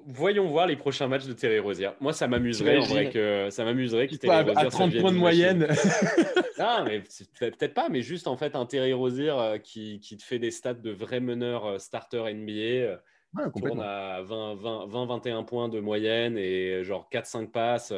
Voyons 0.07 0.47
voir 0.47 0.67
les 0.67 0.75
prochains 0.75 1.07
matchs 1.07 1.25
de 1.25 1.33
Terry 1.33 1.59
Rosier. 1.59 1.89
Moi, 1.99 2.13
ça 2.13 2.27
m'amuserait 2.27 2.77
en 2.77 2.85
vrai 2.85 3.09
que 3.09 3.49
ça 3.49 3.63
m'amuserait 3.63 4.07
que 4.07 4.15
Terry 4.15 4.43
Rosier 4.43 4.57
à 4.57 4.69
30 4.69 4.99
points 4.99 5.11
de 5.11 5.17
moyenne. 5.17 5.67
non, 6.59 6.83
mais 6.85 7.03
peut-être 7.39 7.73
pas, 7.73 7.89
mais 7.89 8.01
juste 8.01 8.27
en 8.27 8.37
fait 8.37 8.55
un 8.55 8.65
Terry 8.65 8.93
Rosier 8.93 9.29
euh, 9.29 9.57
qui, 9.57 9.99
qui, 9.99 10.17
te 10.17 10.23
fait 10.23 10.39
des 10.39 10.51
stats 10.51 10.73
de 10.73 10.91
vrai 10.91 11.19
meneur 11.19 11.65
euh, 11.65 11.77
starter 11.77 12.33
NBA. 12.33 12.51
Euh, 12.51 12.97
ouais, 13.35 13.43
tourne 13.55 13.81
à 13.81 14.21
20-21 14.23 15.45
points 15.45 15.69
de 15.69 15.79
moyenne 15.79 16.37
et 16.37 16.83
genre 16.83 17.09
4-5 17.11 17.51
passes. 17.51 17.93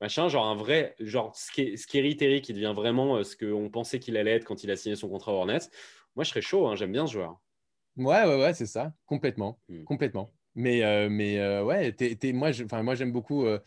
Machin, 0.00 0.28
genre 0.28 0.46
un 0.46 0.54
vrai, 0.54 0.94
genre 1.00 1.34
Scary 1.34 2.16
Terry 2.16 2.42
qui 2.42 2.52
devient 2.52 2.74
vraiment 2.76 3.22
ce 3.24 3.34
qu'on 3.34 3.70
pensait 3.70 3.98
qu'il 3.98 4.16
allait 4.16 4.32
être 4.32 4.44
quand 4.44 4.62
il 4.62 4.70
a 4.70 4.76
signé 4.76 4.94
son 4.94 5.08
contrat 5.08 5.32
Hornets. 5.32 5.70
Moi, 6.16 6.24
je 6.24 6.30
serais 6.30 6.42
chaud, 6.42 6.66
hein, 6.66 6.76
j'aime 6.76 6.92
bien 6.92 7.06
ce 7.06 7.12
joueur. 7.12 7.40
Ouais, 7.96 8.24
ouais, 8.24 8.42
ouais, 8.42 8.52
c'est 8.52 8.66
ça, 8.66 8.92
complètement, 9.06 9.58
hmm. 9.68 9.84
complètement. 9.84 10.30
Mais, 10.56 10.82
euh, 10.82 11.08
mais 11.10 11.38
euh, 11.38 11.62
ouais, 11.62 11.94
moi, 12.32 12.50
moi 12.82 12.94
j'aime 12.94 13.12
beaucoup 13.12 13.44
euh, 13.44 13.58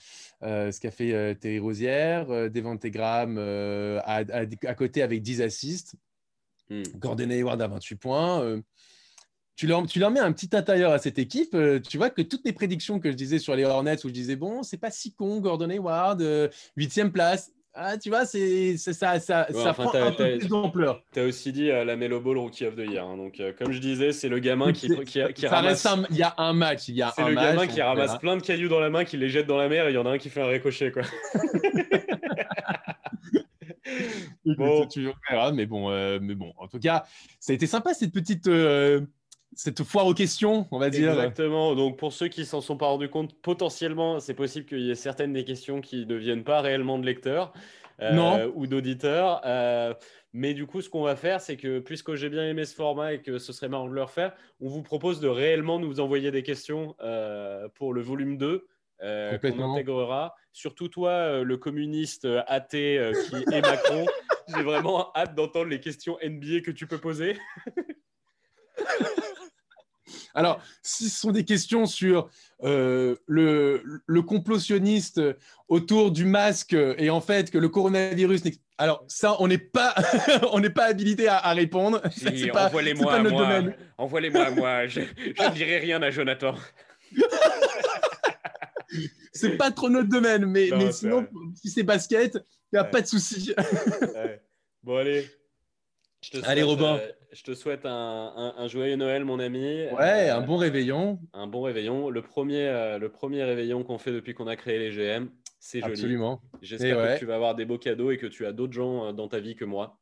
ce 0.42 0.80
qu'a 0.80 0.90
fait 0.90 1.36
Terry 1.36 1.60
Rosière, 1.60 2.28
Devante 2.50 2.86
Graham 2.88 3.38
à, 3.38 4.24
à, 4.34 4.76
côté 4.76 5.04
avec 5.04 5.22
10 5.22 5.44
assists, 5.44 5.96
hmm. 6.72 6.82
Gordon 6.96 7.30
Hayward 7.30 7.62
à 7.62 7.68
28 7.68 7.96
points. 7.96 8.62
tu, 9.56 9.68
leur, 9.68 9.86
tu 9.86 10.00
leur 10.00 10.10
mets 10.10 10.20
un 10.20 10.34
petit 10.34 10.56
intérieur 10.56 10.92
à 10.92 10.98
cette 10.98 11.20
équipe. 11.20 11.56
tu 11.88 11.98
vois 11.98 12.10
que 12.10 12.24
toutes 12.24 12.44
les 12.44 12.54
prédictions 12.54 13.00
que 13.00 13.12
je 13.12 13.16
disais 13.16 13.38
sur 13.38 13.56
les 13.56 13.66
Hornets, 13.66 14.04
où 14.04 14.10
je 14.10 14.14
disais, 14.14 14.36
bon, 14.36 14.64
c'est 14.64 14.78
pas 14.78 14.92
si 14.92 15.14
con, 15.14 15.42
Gordon 15.42 15.70
Hayward, 15.70 16.24
huitième 16.76 17.12
place, 17.12 17.52
ah, 17.82 17.98
tu 17.98 18.10
vois, 18.10 18.26
c'est 18.26 18.76
ça, 18.76 19.20
ça, 19.22 19.48
ça 19.54 19.74
prend 19.74 19.94
un 19.96 20.12
peu 20.12 20.38
plus 20.38 20.50
d'ampleur. 20.50 21.02
Tu 21.14 21.22
as 21.22 21.24
aussi 21.24 21.54
dit 21.54 21.72
euh, 21.72 21.86
la 21.86 21.96
Melo 21.96 22.20
Ball 22.20 22.38
Rookie 22.38 22.66
of 22.66 22.76
the 22.76 22.80
Year. 22.80 23.06
Hein. 23.06 23.16
donc, 23.16 23.40
euh, 23.40 23.54
comme 23.58 23.72
je 23.72 23.80
disais, 23.80 24.12
c'est 24.12 24.28
le 24.28 24.40
gamin 24.40 24.74
qui, 24.74 24.90
qui, 25.06 25.22
qui 25.34 25.48
ramasse. 25.48 25.88
Il 26.10 26.18
y 26.18 26.24
a 26.24 26.34
un 26.38 26.52
match. 26.52 26.90
Il 26.90 26.96
y 26.96 27.02
a 27.02 27.14
C'est 27.16 27.24
le 27.24 27.36
gamin 27.36 27.68
qui 27.68 27.82
ramasse 27.82 28.18
plein 28.18 28.36
de 28.36 28.42
cailloux 28.42 28.68
dans 28.68 28.82
la 28.82 28.90
main, 28.90 29.06
qui 29.06 29.16
les 29.16 29.30
jette 29.30 29.48
dans 29.48 29.58
la 29.58 29.70
mer 29.70 29.88
et 29.88 29.92
il 29.92 29.96
y 29.96 29.98
en 29.98 30.06
a 30.06 30.10
un 30.10 30.18
qui 30.18 30.30
fait 30.30 30.42
un 30.42 30.48
ricochet. 30.48 30.92
Quoi. 30.92 31.04
bon. 34.58 34.86
Tu 34.88 35.10
verras, 35.30 35.54
mais 35.54 35.66
bon, 35.66 35.90
euh, 35.90 36.20
mais 36.22 36.36
bon, 36.36 36.52
en 36.58 36.68
tout 36.68 36.80
cas, 36.80 37.06
ça 37.40 37.54
a 37.54 37.56
été 37.56 37.66
sympa 37.66 37.94
cette 37.94 38.12
petite 38.12 38.50
cette 39.56 39.84
foire 39.84 40.06
aux 40.06 40.14
questions, 40.14 40.68
on 40.72 40.80
va 40.80 40.90
dire. 40.90 41.12
Exactement. 41.12 41.76
Donc, 41.76 41.98
pour 41.98 42.14
ceux 42.14 42.28
qui 42.28 42.46
s'en 42.46 42.62
sont 42.62 42.78
pas 42.78 42.88
rendus 42.88 43.10
compte, 43.10 43.34
potentiellement, 43.42 44.20
c'est 44.20 44.34
possible 44.34 44.66
qu'il 44.66 44.82
y 44.82 44.92
ait 44.92 44.96
certaines 44.96 45.34
des 45.34 45.44
questions 45.44 45.82
qui 45.82 46.06
ne 46.06 46.16
viennent 46.16 46.44
pas 46.44 46.62
réellement 46.62 47.00
de 47.00 47.06
lecteurs 47.06 47.54
euh, 48.02 48.50
ou 48.54 48.68
d'auditeurs. 48.68 49.42
Euh, 49.46 49.94
mais 50.34 50.54
du 50.54 50.68
coup, 50.68 50.82
ce 50.82 50.90
qu'on 50.90 51.04
va 51.04 51.16
faire, 51.16 51.42
c'est 51.42 51.58
que 51.58 51.80
puisque 51.80 52.14
j'ai 52.16 52.30
bien 52.30 52.48
aimé 52.48 52.66
ce 52.66 52.76
format 52.76 53.14
et 53.14 53.22
que 53.22 53.40
ce 53.40 53.52
serait 53.52 53.70
marrant 53.70 53.90
de 53.90 53.94
le 53.94 54.04
refaire, 54.04 54.34
on 54.62 54.70
vous 54.70 54.84
propose 54.84 55.20
de 55.20 55.28
réellement 55.28 55.80
nous 55.80 56.00
envoyer 56.00 56.32
des 56.32 56.44
questions 56.44 56.96
euh, 57.02 57.68
pour 57.76 57.94
le 57.94 58.02
volume 58.02 58.38
2. 58.38 58.68
qu'on 59.02 59.74
intégrera. 59.74 60.36
Surtout 60.54 60.88
toi, 60.88 61.44
le 61.44 61.58
communiste 61.58 62.28
athée 62.48 63.12
qui 63.30 63.36
est 63.54 63.62
Macron. 63.62 64.06
J'ai 64.56 64.64
vraiment 64.64 65.12
hâte 65.16 65.36
d'entendre 65.36 65.68
les 65.68 65.80
questions 65.80 66.18
NBA 66.24 66.62
que 66.62 66.72
tu 66.72 66.88
peux 66.88 66.98
poser. 66.98 67.38
Alors, 70.34 70.62
si 70.82 71.10
ce 71.10 71.20
sont 71.20 71.32
des 71.32 71.46
questions 71.46 71.86
sur 71.86 72.30
euh, 72.64 73.16
le, 73.28 73.84
le 74.06 74.22
autour 75.68 76.12
du 76.12 76.26
masque 76.26 76.74
et 76.74 77.10
en 77.10 77.22
fait 77.22 77.52
que 77.52 77.58
le 77.58 77.70
coronavirus 77.70 78.44
alors 78.78 79.04
ça, 79.10 79.36
on 79.40 79.48
n'est 79.50 79.58
pas, 79.58 79.94
on 80.54 80.62
n'est 80.62 80.70
pas 80.70 80.86
habilité 80.86 81.28
à, 81.28 81.52
répondre. 81.52 82.02
envoie-les-moi, 82.54 83.24
moi. 83.24 83.62
Envoie-les-moi, 83.98 84.52
moi. 84.52 84.88
Je, 84.88 85.02
ne 85.02 85.54
dirai 85.54 85.80
rien 85.80 86.02
à 86.02 86.12
Jonathan. 86.12 86.56
c'est 89.34 89.58
pas 89.58 89.72
trop 89.72 89.90
notre 89.90 90.08
domaine, 90.08 90.46
mais, 90.46 90.70
mais 90.78 90.94
sinon, 90.94 91.28
si 91.56 91.70
c'est 91.70 91.84
basket, 91.84 92.36
il 92.36 92.76
n'y 92.76 92.80
a 92.80 92.86
pas 92.86 93.02
de 93.02 93.08
souci. 93.08 93.54
Bon 94.82 94.96
allez. 94.96 95.30
Allez 96.44 96.64
Robin. 96.64 96.98
Euh, 96.98 97.12
je 97.32 97.44
te 97.44 97.54
souhaite 97.54 97.82
un, 97.86 98.68
joyeux 98.68 98.96
Noël, 98.96 99.26
mon 99.26 99.40
ami. 99.40 99.86
Ouais, 99.98 100.30
un 100.30 100.42
bon 100.42 100.58
réveillon. 100.58 101.20
Un 101.34 101.48
bon 101.48 101.62
réveillon. 101.62 102.10
Le 102.10 102.22
premier, 102.22 102.68
euh, 102.68 102.98
le 102.98 103.10
premier 103.10 103.44
réveillon 103.44 103.84
qu'on 103.84 103.98
fait 103.98 104.12
depuis 104.12 104.34
qu'on 104.34 104.48
a 104.48 104.56
créé 104.56 104.80
les 104.80 104.92
GM. 104.92 105.30
C'est 105.60 105.82
joli. 105.82 105.92
Absolument. 105.92 106.42
J'espère 106.62 107.16
que 107.16 107.20
tu 107.20 107.26
vas 107.26 107.36
avoir 107.36 107.56
des 107.56 107.66
beaux 107.66 107.78
cadeaux 107.78 108.12
et 108.12 108.18
que 108.18 108.28
tu 108.28 108.46
as 108.46 108.52
d'autres 108.52 108.74
gens 108.74 109.08
euh, 109.08 109.12
dans 109.12 109.28
ta 109.28 109.40
vie 109.40 109.56
que 109.56 109.66
moi. 109.66 110.00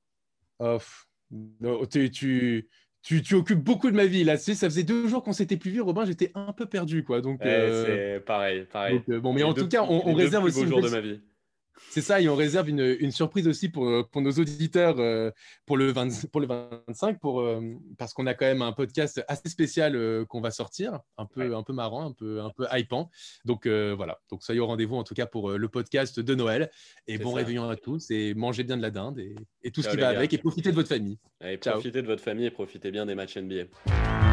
Oh, 0.59 0.77
tu, 1.89 2.09
tu, 2.09 2.69
tu, 3.01 3.21
tu, 3.21 3.35
occupes 3.35 3.63
beaucoup 3.63 3.91
de 3.91 3.95
ma 3.95 4.05
vie 4.05 4.23
là. 4.23 4.37
Tu 4.37 4.43
sais, 4.43 4.55
ça 4.55 4.67
faisait 4.67 4.83
deux 4.83 5.07
jours 5.07 5.23
qu'on 5.23 5.33
s'était 5.33 5.57
plus 5.57 5.71
vu, 5.71 5.81
Robin. 5.81 6.05
J'étais 6.05 6.31
un 6.35 6.53
peu 6.53 6.65
perdu, 6.65 7.03
quoi. 7.03 7.21
Donc, 7.21 7.39
c'est 7.43 8.23
pareil, 8.25 8.65
pareil. 8.71 9.01
bon, 9.07 9.33
mais 9.33 9.43
en 9.43 9.53
tout 9.53 9.67
cas, 9.67 9.83
on, 9.83 10.07
on 10.07 10.13
réserve 10.13 10.45
aussi. 10.45 10.65
Jour 10.65 10.81
de 10.81 10.89
ma 10.89 11.01
vie. 11.01 11.21
C'est 11.89 12.01
ça, 12.01 12.21
et 12.21 12.29
on 12.29 12.35
réserve 12.35 12.69
une, 12.69 13.11
surprise 13.11 13.47
aussi 13.47 13.69
pour, 13.69 14.07
pour, 14.09 14.21
nos 14.21 14.31
auditeurs 14.31 14.99
euh, 14.99 15.31
pour, 15.65 15.77
le 15.77 15.93
pour 16.31 16.41
le 16.41 16.47
25, 16.47 17.19
pour, 17.19 17.41
euh, 17.41 17.61
parce 17.97 18.13
qu'on 18.13 18.27
a 18.27 18.33
quand 18.33 18.45
même 18.45 18.61
un 18.61 18.71
podcast 18.71 19.23
assez 19.27 19.49
spécial 19.49 19.95
euh, 19.95 20.25
qu'on 20.25 20.41
va 20.41 20.51
sortir, 20.51 20.99
un 21.17 21.25
peu, 21.25 21.55
un 21.55 21.63
peu 21.63 21.73
marrant, 21.73 22.05
un 22.05 22.11
peu, 22.11 22.41
un 22.41 22.49
peu 22.49 22.65
hypant. 22.73 23.09
Donc 23.45 23.67
voilà, 23.67 24.19
donc 24.29 24.43
soyez 24.43 24.59
au 24.59 24.67
rendez-vous 24.67 24.95
en 24.95 25.03
tout 25.03 25.13
cas 25.13 25.25
pour 25.25 25.51
le 25.51 25.69
podcast 25.69 26.19
de 26.19 26.35
Noël. 26.35 26.69
Et 27.07 27.17
bon 27.17 27.33
réveillon 27.33 27.69
à 27.69 27.75
tous, 27.75 28.11
et 28.11 28.33
mangez 28.33 28.63
bien 28.63 28.77
de 28.77 28.81
la 28.81 28.91
dinde 28.91 29.19
et, 29.19 29.71
tout 29.71 29.81
ce 29.81 29.89
qui 29.89 29.97
va 29.97 30.09
avec, 30.09 30.33
et 30.33 30.37
profitez 30.37 30.71
de 30.71 30.75
votre 30.75 30.89
famille. 30.89 31.19
profitez 31.61 32.01
de 32.01 32.07
votre 32.07 32.23
famille 32.23 32.45
et 32.45 32.51
profitez 32.51 32.91
bien 32.91 33.05
des 33.05 33.15
matchs 33.15 33.37
NBA. 33.37 34.26